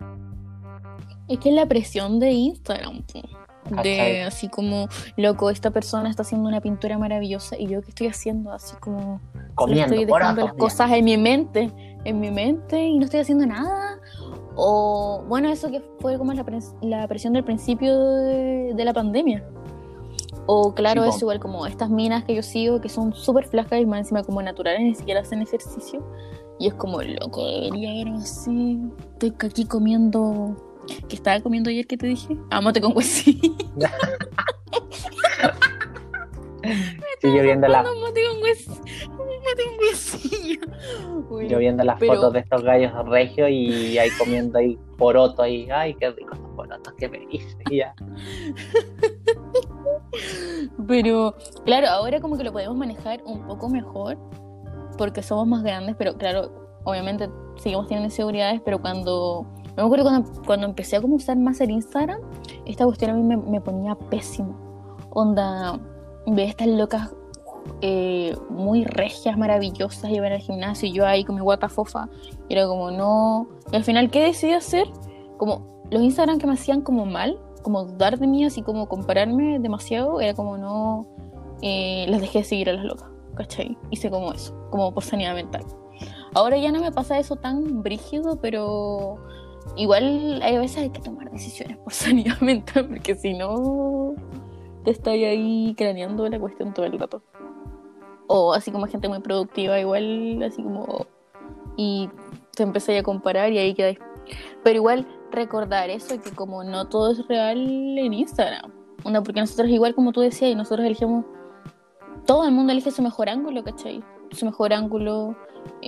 Es 1.28 1.38
que 1.38 1.48
es 1.50 1.54
la 1.54 1.66
presión 1.66 2.18
de 2.20 2.30
Instagram. 2.32 3.02
po. 3.02 3.20
De 3.82 4.22
así 4.22 4.48
como, 4.48 4.86
loco, 5.16 5.50
esta 5.50 5.70
persona 5.72 6.08
está 6.08 6.22
haciendo 6.22 6.48
una 6.48 6.60
pintura 6.60 6.98
maravillosa 6.98 7.58
y 7.58 7.66
yo 7.66 7.82
qué 7.82 7.88
estoy 7.88 8.06
haciendo, 8.06 8.52
así 8.52 8.76
como 8.76 9.20
Comiendo, 9.56 9.94
estoy 9.94 10.04
dejando 10.04 10.42
las 10.42 10.52
cosas 10.54 10.92
en 10.92 11.04
mi 11.04 11.16
mente, 11.16 11.72
en 12.04 12.20
mi 12.20 12.30
mente 12.30 12.80
y 12.86 12.96
no 12.96 13.04
estoy 13.06 13.20
haciendo 13.20 13.44
nada. 13.44 13.98
O 14.54 15.24
bueno, 15.28 15.50
eso 15.50 15.68
que 15.70 15.82
fue 15.98 16.16
como 16.16 16.32
la, 16.32 16.44
pres- 16.44 16.74
la 16.80 17.08
presión 17.08 17.32
del 17.32 17.42
principio 17.42 17.98
de, 17.98 18.72
de 18.74 18.84
la 18.84 18.94
pandemia. 18.94 19.44
O 20.46 20.72
claro, 20.72 21.02
Sí, 21.02 21.08
es 21.08 21.22
igual 21.22 21.40
como 21.40 21.66
estas 21.66 21.90
minas 21.90 22.22
que 22.22 22.36
yo 22.36 22.42
sigo 22.44 22.80
que 22.80 22.88
son 22.88 23.14
súper 23.14 23.46
flacas 23.48 23.80
y 23.80 23.84
más 23.86 23.98
encima 23.98 24.22
como 24.22 24.40
naturales, 24.42 24.80
ni 24.80 24.94
siquiera 24.94 25.22
hacen 25.22 25.42
ejercicio. 25.42 26.00
Y 26.60 26.68
es 26.68 26.74
como, 26.74 27.02
loco, 27.02 27.44
debería 27.44 27.92
ver 28.04 28.14
así. 28.14 28.80
Estoy 29.14 29.34
aquí 29.44 29.64
comiendo. 29.64 30.56
¿Qué 31.08 31.16
estaba 31.16 31.40
comiendo 31.40 31.70
ayer 31.70 31.86
que 31.86 31.96
te 31.96 32.06
dije? 32.06 32.36
Ah, 32.50 32.60
mote 32.60 32.80
con 32.80 32.96
huesito. 32.96 33.48
Sí, 37.22 37.28
yo 37.34 37.42
viendo, 37.42 37.68
la, 37.68 37.82
No, 37.82 37.94
mote 37.96 38.20
con 38.28 38.42
huesillo. 38.42 40.60
Yo 41.48 41.58
viendo 41.58 41.84
las 41.84 41.98
pero- 41.98 42.14
fotos 42.14 42.32
de 42.32 42.40
estos 42.40 42.62
gallos 42.62 42.92
regios 43.06 43.48
y 43.50 43.98
ahí 43.98 44.10
comiendo 44.18 44.58
ahí 44.58 44.78
poroto 44.98 45.42
ahí. 45.42 45.68
Ay, 45.70 45.94
qué 45.94 46.10
ricos 46.10 46.38
estos 46.38 46.50
porotos 46.56 46.92
que 46.94 47.08
me 47.08 47.26
hice. 47.30 47.56
ya. 47.70 47.94
Pero 50.86 51.34
claro, 51.64 51.88
ahora 51.88 52.20
como 52.20 52.36
que 52.36 52.44
lo 52.44 52.52
podemos 52.52 52.76
manejar 52.76 53.22
un 53.24 53.46
poco 53.46 53.68
mejor 53.68 54.18
porque 54.98 55.22
somos 55.22 55.46
más 55.46 55.62
grandes, 55.62 55.94
pero 55.98 56.16
claro, 56.16 56.80
obviamente 56.84 57.28
seguimos 57.56 57.86
teniendo 57.88 58.06
inseguridades, 58.06 58.60
pero 58.64 58.80
cuando... 58.80 59.46
Me 59.76 59.82
acuerdo 59.82 60.04
cuando, 60.04 60.42
cuando 60.46 60.66
empecé 60.66 60.96
a 60.96 61.00
como 61.02 61.16
usar 61.16 61.36
más 61.36 61.60
el 61.60 61.70
Instagram, 61.70 62.20
esta 62.64 62.84
cuestión 62.84 63.10
a 63.10 63.14
mí 63.14 63.22
me, 63.22 63.36
me 63.36 63.60
ponía 63.60 63.94
pésimo. 63.94 64.56
Onda, 65.10 65.78
ve 66.26 66.44
estas 66.44 66.68
locas 66.68 67.14
eh, 67.82 68.36
muy 68.48 68.84
regias, 68.84 69.36
maravillosas, 69.36 70.10
iban 70.10 70.32
al 70.32 70.38
gimnasio 70.38 70.88
y 70.88 70.92
yo 70.92 71.06
ahí 71.06 71.24
con 71.24 71.34
mi 71.34 71.42
guata 71.42 71.68
fofa, 71.68 72.08
y 72.48 72.54
era 72.54 72.66
como 72.66 72.90
no... 72.90 73.48
Y 73.70 73.76
al 73.76 73.84
final, 73.84 74.10
¿qué 74.10 74.22
decidí 74.24 74.52
hacer? 74.52 74.86
Como 75.36 75.84
los 75.90 76.02
Instagram 76.02 76.38
que 76.38 76.46
me 76.46 76.54
hacían 76.54 76.80
como 76.80 77.04
mal, 77.04 77.38
como 77.62 77.84
dudar 77.84 78.18
de 78.18 78.26
mí, 78.26 78.44
así 78.44 78.62
como 78.62 78.88
compararme 78.88 79.58
demasiado, 79.58 80.20
era 80.20 80.34
como 80.34 80.56
no... 80.56 81.06
eh, 81.62 82.06
las 82.08 82.20
dejé 82.20 82.38
de 82.38 82.44
seguir 82.44 82.70
a 82.70 82.74
las 82.74 82.84
locas, 82.84 83.08
¿cachai? 83.34 83.76
Hice 83.90 84.10
como 84.10 84.32
eso, 84.32 84.54
como 84.70 84.92
por 84.92 85.02
sanidad 85.02 85.34
mental. 85.34 85.64
Ahora 86.34 86.56
ya 86.58 86.70
no 86.70 86.80
me 86.80 86.92
pasa 86.92 87.18
eso 87.18 87.36
tan 87.36 87.82
brígido, 87.82 88.38
pero 88.40 89.16
igual 89.76 90.40
hay 90.42 90.58
veces 90.58 90.78
hay 90.78 90.90
que 90.90 91.00
tomar 91.00 91.30
decisiones 91.30 91.76
por 91.78 91.92
sanidad 91.92 92.40
mental, 92.40 92.88
porque 92.88 93.14
si 93.14 93.34
no 93.34 94.14
te 94.84 94.90
estás 94.90 95.14
ahí 95.14 95.74
craneando 95.76 96.28
la 96.28 96.38
cuestión 96.38 96.72
todo 96.72 96.86
el 96.86 96.98
rato. 96.98 97.22
O 98.28 98.52
así 98.52 98.70
como 98.70 98.86
gente 98.86 99.08
muy 99.08 99.20
productiva, 99.20 99.78
igual 99.78 100.42
así 100.42 100.62
como... 100.62 101.06
Y 101.76 102.08
te 102.54 102.62
empecé 102.62 102.98
a 102.98 103.02
comparar 103.02 103.52
y 103.52 103.58
ahí 103.58 103.74
quedáis. 103.74 103.98
Pero 104.64 104.76
igual 104.76 105.06
recordar 105.30 105.90
eso, 105.90 106.20
que 106.20 106.30
como 106.30 106.64
no 106.64 106.88
todo 106.88 107.12
es 107.12 107.26
real 107.28 107.58
en 107.58 108.14
Instagram. 108.14 108.72
Onda, 109.04 109.22
porque 109.22 109.40
nosotros 109.40 109.68
igual 109.68 109.94
como 109.94 110.12
tú 110.12 110.20
decías, 110.20 110.50
y 110.50 110.54
nosotros 110.54 110.86
elegimos... 110.86 111.24
Todo 112.24 112.44
el 112.44 112.52
mundo 112.52 112.72
elige 112.72 112.90
su 112.90 113.02
mejor 113.02 113.28
ángulo, 113.28 113.62
¿cachai? 113.62 114.02
Su 114.32 114.46
mejor 114.46 114.72
ángulo, 114.72 115.36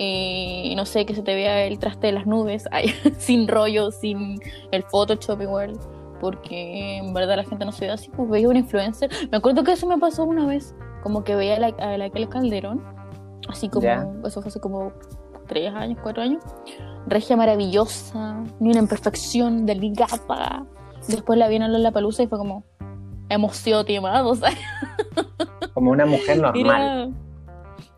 eh, 0.01 0.73
no 0.77 0.85
sé, 0.85 1.05
que 1.05 1.13
se 1.13 1.21
te 1.23 1.35
vea 1.35 1.65
el 1.65 1.77
traste 1.77 2.07
de 2.07 2.13
las 2.13 2.25
nubes, 2.25 2.67
ay, 2.71 2.93
sin 3.17 3.47
rollo, 3.49 3.91
sin 3.91 4.39
el 4.71 4.83
Photoshop 4.83 5.41
igual, 5.41 5.73
porque 6.21 6.97
en 6.97 7.13
verdad 7.13 7.35
la 7.35 7.43
gente 7.43 7.65
no 7.65 7.73
se 7.73 7.85
ve 7.87 7.91
así, 7.91 8.09
pues 8.15 8.29
veía 8.29 8.47
una 8.47 8.59
influencer. 8.59 9.09
Me 9.29 9.37
acuerdo 9.37 9.63
que 9.65 9.73
eso 9.73 9.85
me 9.87 9.97
pasó 9.97 10.23
una 10.23 10.45
vez, 10.45 10.73
como 11.03 11.23
que 11.25 11.35
veía 11.35 11.57
a 11.57 11.59
la, 11.59 11.67
a 11.67 11.97
la 11.97 12.09
Kel 12.09 12.29
Calderón, 12.29 12.81
así 13.49 13.67
como, 13.67 13.83
Ya. 13.83 14.07
eso 14.25 14.41
fue 14.41 14.47
hace 14.49 14.61
como 14.61 14.93
tres 15.47 15.73
años, 15.73 15.99
cuatro 16.01 16.23
años, 16.23 16.41
regia 17.07 17.35
maravillosa, 17.35 18.43
ni 18.59 18.69
una 18.69 18.79
imperfección, 18.79 19.65
delicada. 19.65 20.65
Después 21.07 21.37
la 21.39 21.47
vi 21.49 21.55
en 21.57 21.83
la 21.83 21.91
Palusa 21.91 22.23
y 22.23 22.27
fue 22.27 22.37
como 22.37 22.63
emocionado, 23.29 24.29
o 24.31 24.35
sea, 24.35 24.51
Como 25.73 25.91
una 25.91 26.05
mujer 26.05 26.37
normal. 26.39 26.65
era, 26.65 27.09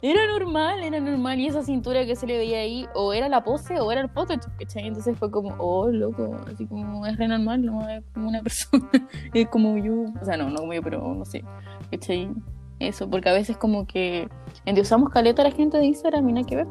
era 0.01 0.27
normal, 0.27 0.83
era 0.83 0.99
normal. 0.99 1.39
Y 1.39 1.47
esa 1.47 1.63
cintura 1.63 2.05
que 2.05 2.15
se 2.15 2.25
le 2.25 2.37
veía 2.37 2.59
ahí, 2.59 2.87
o 2.95 3.13
era 3.13 3.29
la 3.29 3.43
pose 3.43 3.79
o 3.79 3.91
era 3.91 4.01
el 4.01 4.09
Photoshop, 4.09 4.51
¿cachai? 4.57 4.87
Entonces 4.87 5.17
fue 5.17 5.29
como, 5.29 5.55
oh, 5.59 5.89
loco, 5.89 6.35
así 6.51 6.65
como 6.65 7.05
es 7.05 7.17
re 7.17 7.27
normal, 7.27 7.63
no 7.63 7.87
es 7.87 8.03
como 8.13 8.29
una 8.29 8.41
persona, 8.43 8.89
es 9.33 9.47
como 9.49 9.77
yo. 9.77 10.05
O 10.21 10.25
sea, 10.25 10.37
no, 10.37 10.49
no 10.49 10.57
como 10.57 10.73
yo, 10.73 10.81
pero 10.81 11.13
no 11.13 11.25
sé, 11.25 11.43
¿cachai? 11.91 12.31
Eso, 12.79 13.07
porque 13.07 13.29
a 13.29 13.33
veces 13.33 13.57
como 13.57 13.85
que 13.85 14.27
endiosamos 14.65 15.09
caleta 15.09 15.43
a 15.43 15.45
la 15.45 15.51
gente 15.51 15.77
de 15.77 15.85
Instagram 15.85 16.29
y 16.29 16.33
nada 16.33 16.47
que 16.47 16.55
ver. 16.55 16.67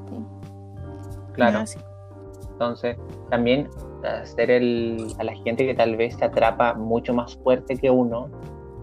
Claro. 1.35 1.65
Entonces, 2.53 2.97
también 3.31 3.69
hacer 4.05 4.51
el, 4.51 5.07
a 5.19 5.25
la 5.25 5.35
gente 5.35 5.67
que 5.67 5.75
tal 5.75 5.97
vez 5.97 6.17
se 6.17 6.25
atrapa 6.25 6.75
mucho 6.75 7.15
más 7.15 7.37
fuerte 7.37 7.77
que 7.77 7.91
uno, 7.91 8.29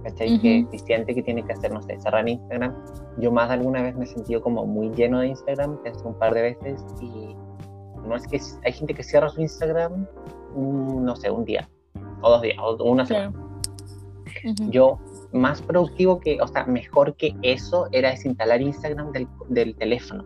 ¿cachai? 0.09 0.33
Ujú. 0.33 0.41
Que 0.41 0.67
que 0.71 0.79
siente 0.79 1.13
que 1.15 1.23
tiene 1.23 1.43
que 1.43 1.53
hacer, 1.53 1.71
no 1.71 1.81
sé, 1.81 1.99
cerrar 1.99 2.27
Instagram. 2.27 2.73
Yo 3.17 3.31
más 3.31 3.49
de 3.49 3.55
alguna 3.55 3.81
vez 3.81 3.95
me 3.95 4.05
he 4.05 4.07
sentido 4.07 4.41
como 4.41 4.65
muy 4.65 4.89
lleno 4.91 5.19
de 5.19 5.27
Instagram, 5.27 5.81
pensé 5.83 6.05
un 6.07 6.17
par 6.17 6.33
de 6.33 6.41
veces, 6.41 6.85
y 7.01 7.35
no 8.07 8.15
es 8.15 8.25
que 8.27 8.39
hay 8.65 8.73
gente 8.73 8.93
que 8.93 9.03
cierra 9.03 9.29
su 9.29 9.41
Instagram, 9.41 10.07
mm, 10.55 11.03
no 11.03 11.15
sé, 11.15 11.29
un 11.29 11.45
día, 11.45 11.67
o 12.21 12.29
dos 12.29 12.41
días, 12.41 12.57
o 12.59 12.83
una 12.83 13.05
semana. 13.05 13.31
Claro. 13.31 13.47
Ujú. 14.45 14.71
Yo, 14.71 14.99
más 15.33 15.61
productivo 15.61 16.19
que, 16.19 16.39
o 16.41 16.47
sea, 16.47 16.65
mejor 16.65 17.15
que 17.15 17.35
eso 17.41 17.87
era 17.91 18.11
desinstalar 18.11 18.61
Instagram 18.61 19.11
del, 19.11 19.27
del 19.49 19.75
teléfono. 19.75 20.23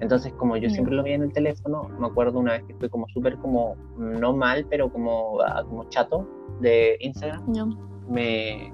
Entonces, 0.00 0.32
como 0.34 0.56
yo 0.56 0.68
Ya. 0.68 0.74
siempre 0.74 0.94
lo 0.94 1.02
veía 1.02 1.16
en 1.16 1.24
el 1.24 1.32
teléfono, 1.32 1.88
me 1.98 2.06
acuerdo 2.06 2.38
una 2.38 2.52
vez 2.52 2.62
que 2.64 2.74
fui 2.74 2.88
como 2.88 3.08
súper 3.08 3.36
como, 3.38 3.74
no 3.98 4.32
mal, 4.32 4.64
pero 4.70 4.90
como, 4.92 5.40
ah, 5.40 5.64
como 5.68 5.84
chato 5.88 6.26
de 6.60 6.96
Instagram, 7.00 7.52
Ya. 7.52 7.66
me 8.08 8.72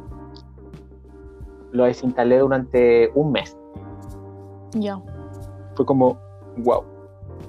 lo 1.74 1.84
desinstalé 1.84 2.38
durante 2.38 3.10
un 3.14 3.32
mes. 3.32 3.56
Ya. 4.74 5.00
Fue 5.74 5.84
como, 5.84 6.18
wow. 6.58 6.84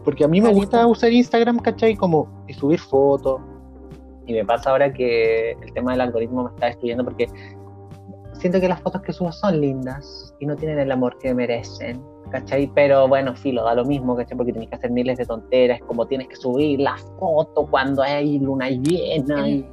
Porque 0.04 0.26
a 0.26 0.28
mí 0.28 0.42
me 0.42 0.52
gusta 0.52 0.86
usar 0.88 1.12
Instagram, 1.12 1.60
¿cachai? 1.60 1.96
Como 1.96 2.28
y 2.48 2.54
subir 2.54 2.80
fotos. 2.80 3.40
Y 4.26 4.34
me 4.34 4.44
pasa 4.44 4.72
ahora 4.72 4.92
que 4.92 5.52
el 5.52 5.74
tema 5.74 5.92
del 5.92 6.02
algoritmo 6.02 6.44
me 6.44 6.50
está 6.50 6.66
destruyendo 6.68 7.04
porque 7.04 7.28
siento 8.34 8.60
que 8.60 8.68
las 8.68 8.82
fotos 8.82 9.02
que 9.04 9.14
subo 9.14 9.32
son 9.32 9.62
lindas 9.62 10.34
y 10.40 10.48
no 10.48 10.56
tienen 10.56 10.80
el 10.80 10.92
amor 10.92 11.18
que 11.20 11.34
merecen, 11.34 12.04
¿cachai? 12.40 12.70
Pero 12.76 13.08
bueno, 13.08 13.34
filo, 13.36 13.64
da 13.64 13.74
lo 13.74 13.86
mismo, 13.86 14.16
¿cachai? 14.16 14.36
Porque 14.38 14.52
tienes 14.52 14.70
que 14.70 14.76
hacer 14.76 14.92
miles 14.92 15.18
de 15.18 15.26
tonteras, 15.26 15.80
como 15.88 16.06
tienes 16.06 16.28
que 16.28 16.36
subir 16.36 16.80
la 16.82 16.98
foto 17.18 17.66
cuando 17.70 18.02
hay 18.02 18.40
luna 18.40 18.70
llena 18.70 19.48
y, 19.48 19.66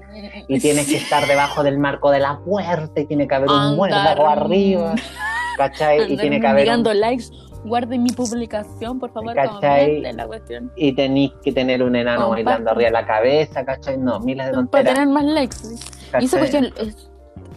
y 0.48 0.60
tienes 0.60 0.86
que 0.88 0.96
estar 0.96 1.26
debajo 1.26 1.62
del 1.64 1.78
marco 1.78 2.10
de 2.10 2.20
la 2.20 2.38
puerta 2.44 3.00
y 3.00 3.06
tiene 3.06 3.26
que 3.26 3.34
haber 3.34 3.50
un 3.50 3.76
muérdago 3.76 4.26
arriba, 4.28 4.94
¿cachai? 5.56 6.12
Y 6.12 6.16
tiene 6.16 6.40
que 6.40 6.46
haber 6.46 6.68
un- 6.70 7.00
likes. 7.00 7.24
Guarden 7.64 8.02
mi 8.02 8.10
publicación, 8.10 8.98
por 8.98 9.12
favor, 9.12 9.34
¿Cachai? 9.36 9.86
comenten 9.86 10.16
la 10.16 10.26
cuestión. 10.26 10.72
y 10.74 10.92
tenéis 10.96 11.30
que 11.44 11.52
tener 11.52 11.80
un 11.84 11.94
enano 11.94 12.30
bailando 12.30 12.72
arriba 12.72 12.88
de 12.88 12.92
la 12.92 13.06
cabeza, 13.06 13.64
¿cachai? 13.64 13.98
No, 13.98 14.18
miles 14.18 14.46
de 14.46 14.52
Para 14.52 14.62
tonteras. 14.64 14.94
tener 14.94 15.08
más 15.08 15.24
likes. 15.24 15.56
¿sí? 15.58 15.74
Y 15.76 16.10
¿cachai? 16.10 16.24
esa 16.24 16.38
cuestión, 16.38 16.64
es- 16.76 17.08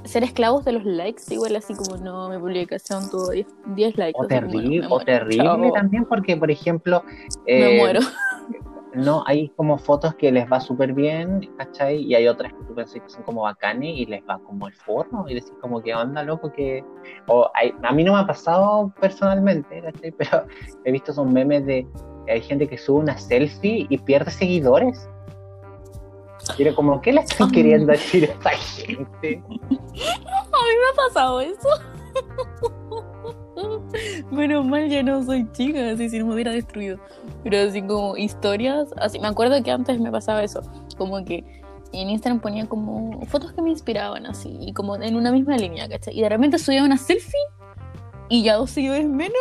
ser 0.06 0.24
esclavos 0.24 0.66
de 0.66 0.74
los 0.74 0.86
likes, 0.86 1.24
igual 1.30 1.56
así 1.56 1.74
como 1.74 1.98
no, 1.98 2.30
mi 2.30 2.38
publicación 2.38 3.10
tuvo 3.10 3.32
10, 3.32 3.48
10 3.76 3.98
likes. 3.98 4.20
O 4.20 4.28
terrible, 4.28 4.88
o 4.90 5.00
terrible 5.00 5.44
chao, 5.44 5.72
también 5.74 6.06
porque, 6.06 6.38
por 6.38 6.50
ejemplo, 6.52 7.04
Me 7.46 7.76
eh, 7.76 7.78
muero. 7.80 8.00
no 8.94 9.24
hay 9.26 9.50
como 9.58 9.78
fotos 9.78 10.16
que 10.16 10.32
les 10.32 10.50
va 10.52 10.60
súper 10.60 10.94
bien, 10.94 11.50
¿cachai? 11.58 11.98
Y 12.02 12.16
hay 12.16 12.28
otras 12.28 12.54
que 12.54 12.64
tú 12.66 12.74
pensás 12.76 13.02
que 13.02 13.10
son 13.10 13.24
como 13.24 13.42
bacanes 13.42 13.98
y 13.98 14.06
les 14.06 14.22
va 14.24 14.40
como 14.40 14.68
el 14.68 14.74
forno 14.74 15.26
y 15.28 15.34
decís 15.34 15.54
como 15.62 15.82
que 15.82 15.94
onda 15.94 16.24
loco 16.24 16.52
que... 16.52 16.84
O 17.28 17.50
hay- 17.54 17.74
a 17.84 17.92
mí 17.92 18.04
no 18.04 18.14
me 18.14 18.20
ha 18.20 18.28
pasado 18.28 18.94
personalmente, 19.02 19.82
¿cachai? 19.82 20.12
Pero 20.18 20.46
he 20.86 20.92
visto 20.92 21.12
esos 21.12 21.28
memes 21.28 21.66
de 21.66 21.86
hay 22.28 22.42
gente 22.42 22.68
que 22.68 22.78
sube 22.78 23.00
una 23.00 23.18
selfie 23.18 23.86
y 23.90 23.98
pierde 24.00 24.32
seguidores. 24.32 25.08
Y 26.58 26.62
era 26.64 26.76
como, 26.76 27.02
¿qué 27.02 27.14
le 27.14 27.22
están 27.22 27.52
queriendo 27.52 27.92
decir 27.92 28.30
a 28.30 28.34
esta 28.34 28.50
gente? 28.52 29.44
A 29.50 30.62
mí 30.68 30.74
me 30.80 30.90
ha 30.92 30.96
pasado 31.08 31.42
eso. 31.42 31.70
Menos 34.32 34.66
mal 34.66 34.90
ya 34.90 35.04
no 35.04 35.24
soy 35.24 35.50
chica, 35.52 35.90
así 35.92 36.10
si 36.10 36.20
no 36.20 36.28
me 36.28 36.34
hubiera 36.34 36.52
destruido. 36.52 37.00
Pero 37.44 37.58
así 37.68 37.82
como 37.82 38.18
historias, 38.18 38.90
así 38.98 39.20
me 39.20 39.28
acuerdo 39.28 39.62
que 39.64 39.72
antes 39.72 40.00
me 40.00 40.12
pasaba 40.12 40.44
eso, 40.44 40.62
como 40.98 41.24
que 41.26 41.44
en 41.92 42.10
Instagram 42.10 42.42
ponía 42.42 42.68
como 42.68 43.26
fotos 43.28 43.54
que 43.54 43.62
me 43.62 43.70
inspiraban 43.70 44.26
así, 44.26 44.58
y 44.60 44.74
como 44.74 44.96
en 44.96 45.16
una 45.16 45.32
misma 45.32 45.58
línea, 45.58 45.88
¿cachai? 45.88 46.18
Y 46.18 46.22
de 46.22 46.30
repente 46.30 46.60
subía 46.60 46.84
una 46.84 46.98
selfie 46.98 47.40
y 48.30 48.44
ya 48.44 48.56
dos 48.56 48.72
seguidores 48.72 49.08
menos. 49.08 49.36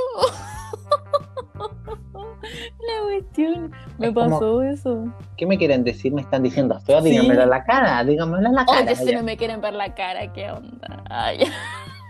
La 2.79 3.03
cuestión, 3.05 3.73
me 3.99 4.09
Es 4.09 4.15
como- 4.15 4.31
pasó 4.31 4.63
eso. 4.63 5.05
¿qué 5.37 5.47
me 5.47 5.59
quieren 5.59 5.85
decir? 5.85 6.13
¿Me 6.13 6.23
están 6.23 6.43
diciendo 6.43 6.79
feo? 6.81 7.01
Díganmelo 7.01 7.43
a 7.43 7.47
la 7.47 7.65
cara, 7.65 8.05
díganmelo 8.05 8.49
a 8.49 8.53
la 8.53 8.65
cara. 8.67 8.81
Oye, 8.93 8.97
si 8.97 9.15
no 9.15 9.23
me 9.23 9.37
quieren 9.37 9.61
ver 9.61 9.75
la 9.75 9.95
cara, 9.95 10.33
¿qué 10.33 10.51
onda? 10.51 11.03
Ay, 11.11 11.39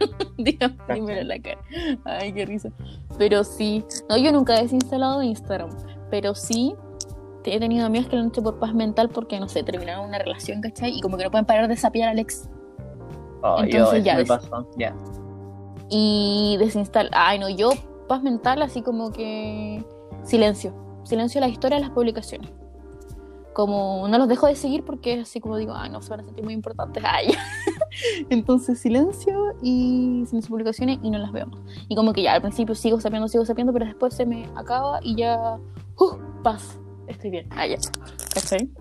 díganmelo 0.39 1.20
a 1.20 1.24
la 1.24 1.39
cara. 1.41 1.59
Ay, 2.05 2.32
qué 2.32 2.47
risa. 2.47 2.70
Pero 3.18 3.45
sí, 3.45 3.85
no, 4.09 4.16
yo 4.16 4.32
nunca 4.32 4.59
he 4.59 4.62
desinstalado 4.62 5.22
Instagram, 5.22 5.70
pero 6.11 6.35
sí 6.35 6.74
he 7.45 7.59
tenido 7.61 7.87
amigas 7.87 8.07
que 8.09 8.16
lo 8.16 8.22
han 8.22 8.28
hecho 8.28 8.43
por 8.43 8.59
paz 8.59 8.72
mental 8.74 9.11
porque, 9.11 9.39
no 9.39 9.49
sé, 9.49 9.62
terminaron 9.62 10.07
una 10.09 10.18
relación, 10.18 10.61
¿cachai? 10.62 10.97
Y 10.97 11.01
como 11.01 11.16
que 11.18 11.24
no 11.24 11.30
pueden 11.30 11.45
parar 11.45 11.68
de 11.68 11.76
sapiar 11.76 12.09
a 12.09 12.12
Alex. 12.12 12.49
Entonces 13.59 14.03
ya. 14.05 14.16
Me 14.16 14.24
pasó, 14.24 14.66
ya. 14.78 14.95
Y 15.91 16.57
desinstalar. 16.59 17.11
Ay, 17.14 17.39
no, 17.39 17.49
yo 17.51 17.70
paz 18.09 18.22
mental, 18.22 18.62
así 18.62 18.80
como 18.82 19.12
que 19.12 19.85
silencio. 20.24 20.74
Silencio 21.04 21.40
las 21.40 21.50
historias, 21.50 21.80
las 21.80 21.90
publicaciones. 21.90 22.50
Como 23.52 24.08
no 24.08 24.18
los 24.18 24.26
dejo 24.26 24.48
de 24.48 24.56
seguir 24.56 24.84
porque 24.84 25.14
es 25.14 25.22
así 25.22 25.40
como 25.40 25.56
digo, 25.56 25.72
ah, 25.74 25.88
no, 25.88 26.02
se 26.02 26.10
van 26.10 26.20
a 26.20 26.24
sentir 26.24 26.44
muy 26.44 26.54
importantes. 26.54 27.02
Ay. 27.06 27.28
Entonces 28.30 28.80
silencio 28.80 29.54
y 29.62 30.24
sin 30.26 30.40
publicaciones 30.42 30.98
y 31.02 31.10
no 31.10 31.18
las 31.18 31.30
veo 31.30 31.46
Y 31.88 31.94
como 31.94 32.12
que 32.12 32.22
ya 32.22 32.34
al 32.34 32.40
principio 32.40 32.74
sigo 32.74 33.00
sabiendo, 33.00 33.28
sigo 33.28 33.44
sabiendo, 33.44 33.72
pero 33.72 33.86
después 33.86 34.14
se 34.14 34.26
me 34.26 34.48
acaba 34.56 34.98
y 35.02 35.14
ya, 35.14 35.58
uh, 35.98 36.42
paz 36.42 36.80
estoy 37.06 37.30
bien. 37.30 37.46
Ah, 37.50 37.66
ya. 37.66 37.76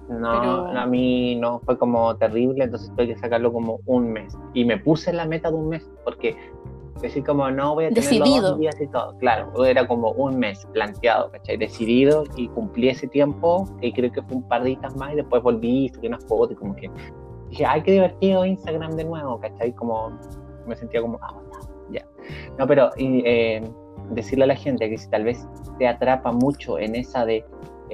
No, 0.10 0.68
a 0.68 0.86
mí 0.86 1.36
no, 1.36 1.60
fue 1.60 1.78
como 1.78 2.16
terrible, 2.18 2.66
entonces 2.66 2.90
tuve 2.92 3.08
que 3.08 3.18
sacarlo 3.18 3.54
como 3.54 3.80
un 3.86 4.12
mes. 4.12 4.36
Y 4.54 4.66
me 4.66 4.78
puse 4.78 5.14
la 5.14 5.26
meta 5.26 5.50
de 5.50 5.56
un 5.56 5.70
mes, 5.70 5.90
porque 6.04 6.36
decir 7.02 7.24
como 7.24 7.50
no 7.52 7.76
voy 7.76 7.86
a 7.86 7.90
tener 7.90 8.20
dos 8.20 8.60
días 8.60 8.80
y 8.80 8.88
todo. 8.88 9.18
Claro, 9.18 9.66
era 9.66 9.88
como 9.88 10.12
un 10.12 10.38
mes 10.38 10.66
planteado, 10.74 11.32
¿cachai? 11.32 11.58
Decidido 11.58 12.24
y 12.36 12.48
cumplí 12.50 12.90
ese 12.90 13.08
tiempo, 13.08 13.68
y 13.82 13.92
creo 13.92 14.12
que 14.12 14.22
fue 14.22 14.38
un 14.38 14.48
par 14.48 14.64
de 14.64 14.70
días 14.70 14.96
más, 14.96 15.14
y 15.14 15.16
después 15.18 15.44
volví, 15.44 15.90
subí 15.90 16.08
unas 16.08 16.26
fotos 16.26 16.54
y 16.54 16.56
como 16.56 16.76
que 16.76 16.90
dije, 17.50 17.66
ay, 17.66 17.82
qué 17.84 17.92
divertido 17.92 18.46
Instagram 18.46 18.92
de 18.96 19.04
nuevo, 19.04 19.40
¿cachai? 19.40 19.74
Como 19.74 20.18
me 20.68 20.76
sentía 20.76 21.02
como, 21.02 21.20
ah, 21.22 21.40
ya. 21.92 22.06
No, 22.58 22.68
pero 22.68 22.90
eh, 22.98 23.62
decirle 24.12 24.46
a 24.46 24.48
la 24.48 24.56
gente 24.56 24.90
que 24.90 24.98
si 24.98 25.10
tal 25.10 25.26
vez 25.26 25.48
te 25.78 25.88
atrapa 25.88 26.32
mucho 26.32 26.80
en 26.80 26.96
esa 26.96 27.26
de 27.26 27.46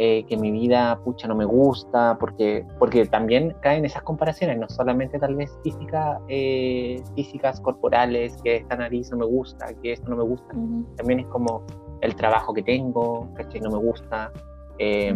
eh, 0.01 0.23
que 0.29 0.37
mi 0.37 0.49
vida, 0.49 0.97
pucha, 1.03 1.27
no 1.27 1.35
me 1.35 1.43
gusta, 1.43 2.17
porque, 2.21 2.65
porque 2.79 3.05
también 3.05 3.53
caen 3.59 3.83
esas 3.83 4.01
comparaciones, 4.03 4.57
no 4.57 4.69
solamente 4.69 5.19
tal 5.19 5.35
vez 5.35 5.51
física, 5.61 6.21
eh, 6.29 7.03
físicas, 7.17 7.59
corporales, 7.59 8.37
que 8.41 8.55
esta 8.55 8.77
nariz 8.77 9.11
no 9.11 9.17
me 9.17 9.25
gusta, 9.25 9.65
que 9.83 9.91
esto 9.91 10.09
no 10.09 10.15
me 10.15 10.23
gusta, 10.23 10.55
también 10.95 11.19
es 11.19 11.27
como 11.27 11.65
el 11.99 12.15
trabajo 12.15 12.53
que 12.53 12.63
tengo, 12.63 13.29
¿cachai? 13.33 13.59
No 13.59 13.71
me 13.71 13.77
gusta, 13.79 14.31
eh, 14.77 15.13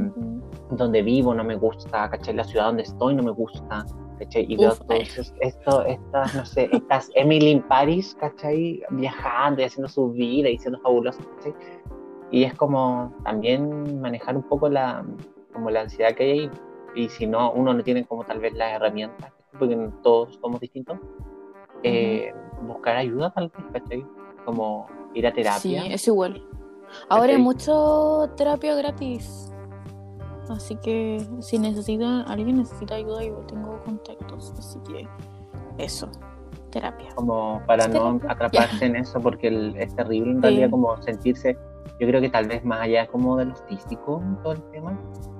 donde 0.71 1.01
vivo 1.01 1.33
no 1.33 1.45
me 1.45 1.55
gusta, 1.55 2.09
¿cachai? 2.09 2.35
La 2.35 2.43
ciudad 2.43 2.65
donde 2.65 2.83
estoy 2.83 3.15
no 3.15 3.23
me 3.23 3.31
gusta, 3.31 3.85
¿cachai? 4.19 4.45
Y 4.49 4.57
veo 4.57 4.73
esto, 5.39 5.85
estas, 5.85 6.35
no 6.35 6.45
sé, 6.45 6.67
estas 6.73 7.09
Emily 7.15 7.51
in 7.51 7.61
Paris, 7.69 8.17
¿cachai? 8.19 8.83
Viajando 8.89 9.61
y 9.61 9.63
haciendo 9.63 9.87
su 9.87 10.11
vida 10.11 10.49
y 10.49 10.57
siendo 10.57 10.77
fabulosa, 10.81 11.23
¿cachai? 11.37 11.53
Y 12.33 12.45
es 12.45 12.55
como 12.55 13.13
también 13.23 14.01
manejar 14.01 14.35
un 14.35 14.41
poco 14.41 14.67
la, 14.67 15.05
como 15.53 15.69
la 15.69 15.81
ansiedad 15.81 16.15
que 16.15 16.23
hay 16.23 16.31
ahí. 16.31 16.51
Y 16.95 17.09
si 17.09 17.27
no, 17.27 17.51
uno 17.51 17.75
no 17.75 17.83
tiene 17.83 18.05
como 18.05 18.23
tal 18.23 18.39
vez 18.39 18.55
las 18.55 18.73
herramientas, 18.73 19.31
porque 19.59 19.77
todos 20.01 20.39
somos 20.41 20.59
distintos, 20.59 20.97
eh, 21.83 22.33
buscar 22.63 22.95
ayuda 22.95 23.31
tal 23.33 23.51
vez, 23.55 23.65
¿cachai? 23.71 24.03
Como 24.45 24.87
ir 25.13 25.27
a 25.27 25.31
terapia. 25.31 25.83
Sí, 25.83 25.93
es 25.93 26.07
igual. 26.07 26.43
Ahora 27.07 27.33
hay 27.33 27.37
mucho 27.37 28.27
terapia 28.35 28.73
gratis. 28.73 29.53
Así 30.49 30.75
que 30.77 31.23
si 31.39 31.59
necesita, 31.59 32.23
alguien 32.23 32.57
necesita 32.57 32.95
ayuda, 32.95 33.23
yo 33.23 33.35
tengo 33.45 33.79
contactos. 33.83 34.55
Así 34.57 34.79
que 34.91 35.07
eso, 35.77 36.09
terapia. 36.71 37.09
Como 37.13 37.61
para 37.67 37.87
no 37.87 38.19
atraparse 38.27 38.87
en 38.87 38.95
eso, 38.95 39.19
porque 39.19 39.75
es 39.77 39.95
terrible 39.95 40.31
en 40.31 40.41
realidad 40.41 40.71
como 40.71 40.99
sentirse 41.03 41.55
yo 41.99 42.07
creo 42.07 42.21
que 42.21 42.29
tal 42.29 42.47
vez 42.47 42.63
más 42.65 42.81
allá 42.81 43.07
como 43.07 43.37
de 43.37 43.45
lo 43.45 43.55
físico, 43.55 44.21
todo 44.43 44.53
el 44.53 44.63
tema, 44.71 44.99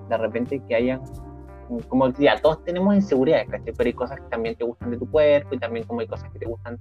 de 0.10 0.18
repente 0.18 0.62
que 0.68 0.76
haya, 0.76 1.01
como 1.88 2.10
ya 2.14 2.39
todos 2.41 2.64
tenemos 2.64 2.95
inseguridades, 2.95 3.47
pero 3.49 3.88
hay 3.88 3.93
cosas 3.93 4.20
que 4.20 4.28
también 4.30 4.56
te 4.56 4.64
gustan 4.64 4.91
de 4.91 4.97
tu 4.97 5.10
cuerpo 5.10 5.56
y 5.56 5.60
también 5.60 5.86
como 5.86 6.01
hay 6.01 6.08
cosas 6.08 6.32
que 6.32 6.39
te 6.39 6.45
gustan, 6.45 6.78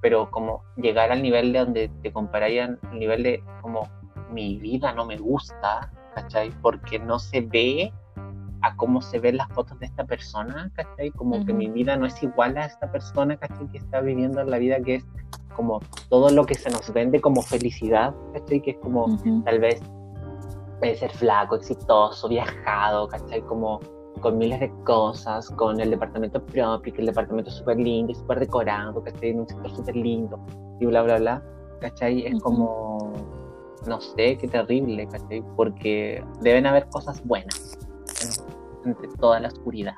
pero 0.00 0.30
como 0.30 0.62
llegar 0.76 1.12
al 1.12 1.22
nivel 1.22 1.52
de 1.52 1.58
donde 1.60 1.88
te 2.02 2.12
compararían, 2.12 2.78
el 2.92 2.98
nivel 2.98 3.22
de 3.22 3.44
como 3.60 3.88
mi 4.32 4.56
vida 4.56 4.92
no 4.92 5.06
me 5.06 5.16
gusta, 5.16 5.92
¿cachai? 6.14 6.50
Porque 6.62 6.98
no 6.98 7.18
se 7.18 7.42
ve 7.42 7.92
a 8.62 8.76
cómo 8.76 9.02
se 9.02 9.18
ven 9.18 9.36
las 9.36 9.48
fotos 9.48 9.78
de 9.80 9.86
esta 9.86 10.04
persona, 10.04 10.70
¿cachai? 10.74 11.10
Como 11.10 11.44
que 11.44 11.52
mi 11.52 11.68
vida 11.68 11.96
no 11.96 12.06
es 12.06 12.22
igual 12.22 12.56
a 12.56 12.66
esta 12.66 12.90
persona, 12.90 13.36
¿cachai? 13.36 13.68
Que 13.68 13.78
está 13.78 14.00
viviendo 14.00 14.42
la 14.44 14.58
vida 14.58 14.80
que 14.80 14.96
es 14.96 15.06
como 15.54 15.80
todo 16.08 16.30
lo 16.30 16.44
que 16.44 16.54
se 16.54 16.70
nos 16.70 16.92
vende 16.92 17.20
como 17.20 17.42
felicidad, 17.42 18.14
¿cachai? 18.32 18.60
Que 18.60 18.70
es 18.72 18.78
como 18.78 19.18
tal 19.44 19.60
vez 19.60 19.80
puede 20.78 20.96
ser 20.96 21.12
flaco, 21.12 21.56
exitoso, 21.56 22.28
viajado, 22.28 23.08
¿cachai? 23.08 23.40
Como 23.42 23.80
con 24.20 24.38
miles 24.38 24.60
de 24.60 24.72
cosas, 24.84 25.48
con 25.50 25.80
el 25.80 25.90
departamento 25.90 26.44
propio, 26.44 26.92
que 26.92 27.00
el 27.00 27.06
departamento 27.06 27.50
es 27.50 27.56
súper 27.56 27.76
lindo 27.76 28.14
súper 28.14 28.40
decorado, 28.40 29.02
¿cachai? 29.02 29.30
En 29.30 29.40
un 29.40 29.48
sector 29.48 29.70
súper 29.70 29.96
lindo 29.96 30.38
y 30.80 30.86
bla, 30.86 31.02
bla, 31.02 31.18
bla, 31.18 31.42
¿cachai? 31.80 32.26
Es 32.26 32.40
como, 32.40 33.12
no 33.86 34.00
sé, 34.00 34.38
qué 34.38 34.48
terrible, 34.48 35.06
¿cachai? 35.08 35.42
Porque 35.56 36.24
deben 36.40 36.66
haber 36.66 36.88
cosas 36.88 37.24
buenas 37.24 37.78
entre 38.84 39.08
toda 39.18 39.40
la 39.40 39.48
oscuridad, 39.48 39.94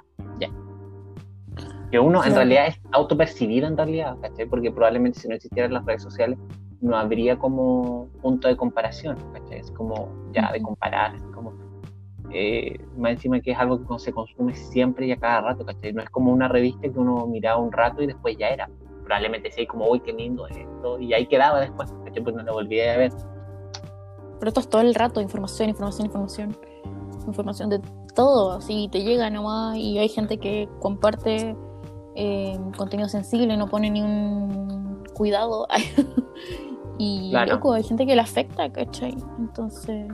que 1.94 2.00
uno 2.00 2.24
en 2.24 2.34
realidad 2.34 2.66
es 2.66 2.80
autopercibido 2.90 3.68
en 3.68 3.76
realidad, 3.76 4.16
¿cachai? 4.20 4.46
Porque 4.46 4.68
probablemente 4.72 5.20
si 5.20 5.28
no 5.28 5.36
existieran 5.36 5.72
las 5.72 5.84
redes 5.84 6.02
sociales 6.02 6.36
no 6.80 6.96
habría 6.96 7.38
como 7.38 8.08
punto 8.20 8.48
de 8.48 8.56
comparación, 8.56 9.16
¿cachai? 9.32 9.60
Es 9.60 9.70
como 9.70 10.08
ya 10.32 10.50
de 10.50 10.60
comparar, 10.60 11.14
es 11.14 11.22
como 11.32 11.52
eh, 12.32 12.84
más 12.96 13.12
encima 13.12 13.38
que 13.38 13.52
es 13.52 13.58
algo 13.58 13.86
que 13.86 13.98
se 14.00 14.12
consume 14.12 14.56
siempre 14.56 15.06
y 15.06 15.12
a 15.12 15.16
cada 15.16 15.42
rato, 15.42 15.64
¿cachai? 15.64 15.92
No 15.92 16.02
es 16.02 16.10
como 16.10 16.32
una 16.32 16.48
revista 16.48 16.80
que 16.80 16.98
uno 16.98 17.28
miraba 17.28 17.60
un 17.60 17.70
rato 17.70 18.02
y 18.02 18.08
después 18.08 18.36
ya 18.36 18.48
era. 18.48 18.68
Probablemente 19.04 19.52
sí, 19.52 19.64
como, 19.64 19.88
uy, 19.88 20.00
qué 20.00 20.12
lindo 20.12 20.48
esto, 20.48 20.98
y 20.98 21.14
ahí 21.14 21.26
quedaba 21.28 21.60
después, 21.60 21.94
¿cachai? 22.06 22.24
Pues 22.24 22.34
no 22.34 22.42
lo 22.42 22.54
volví 22.54 22.80
a 22.80 22.96
ver. 22.96 23.12
Pero 24.40 24.48
esto 24.48 24.58
es 24.58 24.68
todo 24.68 24.82
el 24.82 24.96
rato, 24.96 25.20
información, 25.20 25.68
información, 25.68 26.06
información. 26.06 26.56
Información 27.28 27.70
de 27.70 27.80
todo, 28.16 28.54
así 28.54 28.88
te 28.90 29.04
llega 29.04 29.30
nomás 29.30 29.76
y 29.76 29.98
hay 29.98 30.08
gente 30.08 30.38
que 30.38 30.68
comparte 30.80 31.56
eh, 32.16 32.58
contenido 32.76 33.08
sensible, 33.08 33.56
no 33.56 33.68
pone 33.68 33.90
ni 33.90 34.02
un 34.02 35.04
cuidado. 35.14 35.66
y 36.98 37.32
loco, 37.46 37.72
hay 37.72 37.82
gente 37.82 38.06
que 38.06 38.14
le 38.14 38.22
afecta, 38.22 38.70
¿cachai? 38.70 39.16
Entonces, 39.38 40.06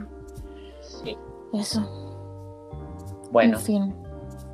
sí. 0.81 1.17
eso. 1.53 1.81
Bueno, 3.31 3.57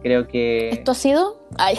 creo 0.01 0.27
que. 0.27 0.69
¿Esto 0.69 0.91
ha 0.91 0.95
sido? 0.95 1.37
Ay. 1.57 1.77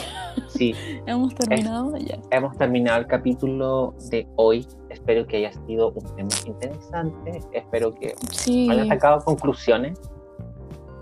Sí. 0.48 0.74
hemos 1.06 1.34
terminado 1.34 1.96
ya. 1.98 2.18
Hemos 2.30 2.56
terminado 2.56 3.00
el 3.00 3.06
capítulo 3.06 3.94
de 4.10 4.26
hoy. 4.36 4.66
Espero 4.90 5.26
que 5.26 5.36
haya 5.38 5.52
sido 5.66 5.90
un 5.90 6.16
tema 6.16 6.30
interesante. 6.46 7.40
Espero 7.52 7.94
que 7.94 8.14
sí. 8.32 8.68
haya 8.70 8.86
sacado 8.86 9.24
conclusiones. 9.24 9.98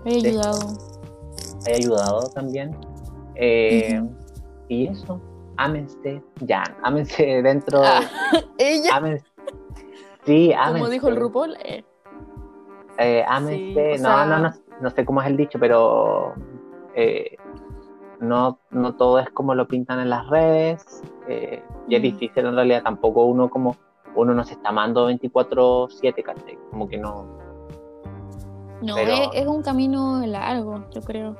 Haya 0.05 0.29
ayudado. 0.29 0.59
Haya 1.65 1.75
ayudado 1.75 2.29
también. 2.29 2.75
Eh, 3.35 4.01
y 4.67 4.87
eso, 4.87 5.21
ámense, 5.57 6.23
ya, 6.41 6.63
ámense 6.83 7.23
dentro. 7.43 7.81
Ah, 7.83 8.01
¿Ella? 8.57 8.95
Ámense. 8.95 9.25
Sí, 10.25 10.53
ámense. 10.53 10.79
Como 10.79 10.89
dijo 10.89 11.07
el 11.09 11.15
RuPaul. 11.15 11.57
Eh. 11.63 11.83
Eh, 12.99 13.23
ámense, 13.27 13.97
no, 13.99 14.25
no, 14.25 14.39
no, 14.39 14.53
no 14.81 14.89
sé 14.89 15.05
cómo 15.05 15.21
es 15.21 15.27
el 15.27 15.37
dicho, 15.37 15.59
pero 15.59 16.33
eh, 16.95 17.37
no, 18.19 18.59
no 18.71 18.95
todo 18.95 19.19
es 19.19 19.29
como 19.29 19.53
lo 19.55 19.67
pintan 19.67 19.99
en 19.99 20.09
las 20.09 20.27
redes. 20.27 21.03
Eh, 21.27 21.63
y 21.87 21.95
es 21.95 22.01
difícil 22.01 22.45
en 22.45 22.55
realidad, 22.55 22.83
tampoco 22.83 23.25
uno 23.25 23.49
como 23.49 23.75
uno 24.15 24.33
no 24.33 24.43
se 24.43 24.53
está 24.53 24.69
amando 24.69 25.09
24/7, 25.09 26.23
¿cachai? 26.23 26.57
Como 26.71 26.87
que 26.87 26.97
no. 26.97 27.37
No, 28.81 28.97
es, 28.97 29.29
es 29.33 29.47
un 29.47 29.61
camino 29.61 30.21
largo, 30.25 30.83
yo 30.91 31.01
creo 31.01 31.35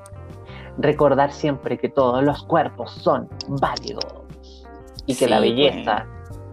recordar 0.78 1.32
siempre 1.32 1.78
que 1.78 1.90
todos 1.90 2.24
los 2.24 2.44
cuerpos 2.44 2.92
son 2.92 3.28
válidos 3.48 4.06
y 5.06 5.16
que 5.16 5.28
la 5.28 5.40
belleza 5.40 6.06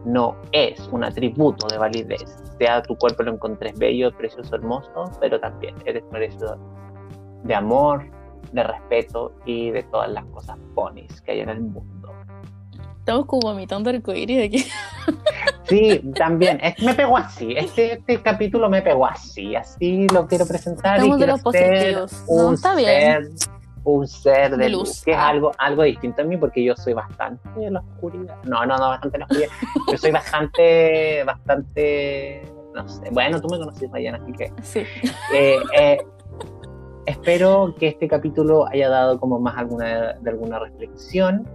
no 0.04 0.36
es 0.52 0.80
un 0.92 1.04
atributo 1.04 1.66
de 1.66 1.78
validez. 1.78 2.24
Sea 2.58 2.82
tu 2.82 2.96
cuerpo 2.96 3.22
lo 3.22 3.32
encontres 3.32 3.76
bello, 3.78 4.12
precioso, 4.16 4.54
hermoso, 4.54 5.10
pero 5.20 5.40
también 5.40 5.74
eres 5.84 6.04
merecedor 6.12 6.58
de 7.42 7.54
amor, 7.54 8.04
de 8.52 8.62
respeto 8.62 9.32
y 9.44 9.70
de 9.70 9.82
todas 9.84 10.10
las 10.10 10.24
cosas 10.26 10.56
ponis 10.74 11.20
que 11.22 11.32
hay 11.32 11.40
en 11.40 11.48
el 11.48 11.60
mundo. 11.60 12.12
Estamos 13.00 13.26
como 13.26 13.48
vomitando 13.48 13.90
arcoíris 13.90 14.44
aquí. 14.46 14.64
Sí, 15.66 15.98
también. 16.14 16.60
Es, 16.62 16.78
me 16.82 16.92
pegó 16.94 17.16
así. 17.16 17.54
Este, 17.56 17.94
este 17.94 18.20
capítulo 18.20 18.68
me 18.68 18.82
pegó 18.82 19.06
así. 19.06 19.56
Así 19.56 20.06
lo 20.08 20.26
quiero 20.26 20.46
presentar. 20.46 20.96
Estamos 20.98 21.16
y 21.16 21.20
de 21.22 21.26
los 21.26 21.40
positivos. 21.42 22.24
No, 22.28 22.52
está 22.52 22.74
bien. 22.74 22.86
ser- 23.32 23.50
un 23.84 24.06
ser 24.06 24.56
de, 24.56 24.68
luz, 24.70 25.02
que 25.04 25.12
es 25.12 25.16
Ah. 25.16 25.28
algo, 25.28 25.52
algo 25.58 25.82
distinto 25.82 26.22
a 26.22 26.24
mí 26.24 26.36
porque 26.36 26.64
yo 26.64 26.74
soy 26.76 26.94
bastante 26.94 27.48
de 27.60 27.70
la 27.70 27.80
oscuridad. 27.80 28.36
No, 28.44 28.64
no, 28.66 28.76
no, 28.78 28.88
bastante 28.88 29.14
de 29.14 29.18
la 29.20 29.24
oscuridad. 29.26 29.48
Yo 29.92 29.98
soy 29.98 30.10
bastante, 30.10 31.22
bastante, 31.24 32.42
no 32.74 32.88
sé. 32.88 33.08
Bueno, 33.12 33.40
tú 33.40 33.48
me 33.50 33.58
conoces, 33.58 33.90
Ryan, 33.92 34.14
así 34.16 34.32
que 34.32 34.52
Sí. 34.62 34.80
eh, 35.34 35.58
eh, 35.78 35.98
espero 37.06 37.74
que 37.78 37.88
este 37.88 38.08
capítulo 38.08 38.66
haya 38.68 38.88
dado 38.88 39.20
como 39.20 39.38
más 39.38 39.56
alguna, 39.56 40.14
de 40.14 40.30
alguna 40.30 40.58
reflexión. 40.58 41.46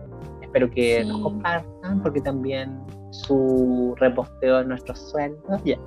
Espero 0.41 0.69
que 0.69 1.01
Sí. 1.03 1.07
nos 1.09 1.21
compartan, 1.21 2.01
porque 2.01 2.21
también 2.21 2.79
su 3.11 3.95
reposteo 3.97 4.59
es 4.61 4.67
nuestro 4.67 4.95
sueldo. 4.95 5.41
Ya. 5.63 5.77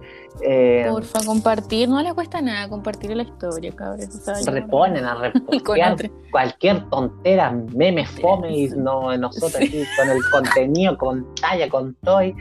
Eh, 0.45 0.87
Porfa, 0.89 1.21
compartir. 1.25 1.89
No 1.89 2.03
le 2.03 2.13
cuesta 2.15 2.41
nada 2.41 2.69
compartir 2.69 3.15
la 3.17 3.23
historia, 3.23 3.73
cabrón. 3.73 4.09
Reponen 4.47 5.05
a 5.05 5.15
repostear 5.33 6.11
cualquier 6.31 6.89
tontera, 6.91 7.51
meme 7.51 8.07
fome, 8.07 8.57
y 8.57 8.69
no, 8.71 9.17
nosotros 9.17 9.53
Sí. 9.53 9.65
aquí 9.65 9.85
con 9.97 10.09
el 10.11 10.23
contenido, 10.31 10.99
con 10.99 11.35
talla, 11.35 11.69
con 11.69 11.95
toy, 12.03 12.35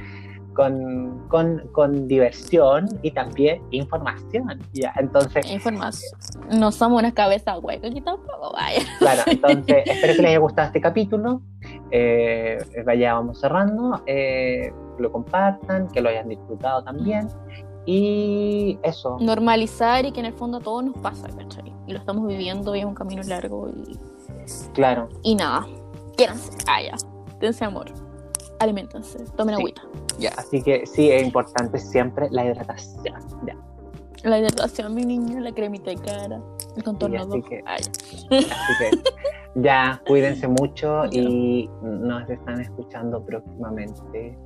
con, 0.54 1.28
con, 1.30 1.68
con 1.72 2.08
diversión 2.08 2.88
y 3.02 3.12
también 3.12 3.62
información. 3.72 4.60
Ya, 4.74 4.94
entonces, 4.98 5.50
Información. 5.52 6.12
No 6.52 6.72
somos 6.72 7.00
unas 7.00 7.14
cabezas 7.14 7.60
huecas 7.62 7.92
aquí 7.92 8.02
tampoco, 8.02 8.52
vaya. 8.54 8.82
Claro, 9.00 9.22
entonces 9.28 9.84
espero 9.86 10.14
que 10.16 10.22
les 10.22 10.30
haya 10.32 10.40
gustado 10.40 10.68
este 10.68 10.82
capítulo. 10.82 11.42
Eh, 11.92 12.58
vaya, 12.86 13.14
vamos 13.14 13.40
cerrando. 13.40 14.02
eh, 14.06 14.72
lo 15.00 15.12
compartan, 15.12 15.88
que 15.88 16.02
lo 16.02 16.10
hayan 16.10 16.30
disfrutado 16.30 16.84
también. 16.84 17.28
Y 17.86 18.78
eso, 18.84 19.18
Normalizar 19.20 20.06
y 20.06 20.12
que 20.12 20.20
en 20.20 20.28
el 20.28 20.34
fondo 20.34 20.58
a 20.58 20.62
todos 20.62 20.84
nos 20.84 20.98
pasa, 21.00 21.28
¿cachai? 21.36 21.74
Y 21.88 21.94
lo 21.94 21.98
estamos 21.98 22.28
viviendo 22.28 22.76
y 22.76 22.80
es 22.80 22.86
un 22.86 22.94
camino 22.94 23.24
largo 23.24 23.70
y, 23.70 23.98
claro. 24.74 25.10
y 25.24 25.34
nada. 25.34 25.66
Quiéranse, 26.16 26.52
ah, 26.68 26.82
ya. 26.84 26.96
Dense 27.40 27.66
amor. 27.66 27.88
Aliméntense, 28.62 29.20
tomen 29.36 29.56
Sí. 29.56 29.62
agüita. 29.62 29.82
Ya. 30.20 30.30
Así 30.38 30.62
que 30.62 30.86
sí, 30.86 31.10
es 31.12 31.24
importante 31.24 31.78
siempre 31.80 32.28
la 32.32 32.46
hidratación. 32.46 33.16
Ya. 33.46 33.58
La 34.24 34.38
hidratación, 34.40 34.94
mi 34.94 35.04
niño, 35.04 35.40
la 35.40 35.52
cremita 35.52 35.90
de 35.90 35.98
cara, 35.98 36.40
el 36.78 36.84
contorno 36.84 37.20
así 37.20 37.30
de 37.30 37.40
ojo. 37.40 37.50
que-. 37.50 37.64
Así 37.66 37.90
que 38.80 39.02
ya, 39.56 40.02
cuídense 40.08 40.48
mucho 40.60 41.06
y 41.12 41.70
nos 41.82 42.30
están 42.30 42.62
escuchando 42.62 43.24
próximamente. 43.26 44.38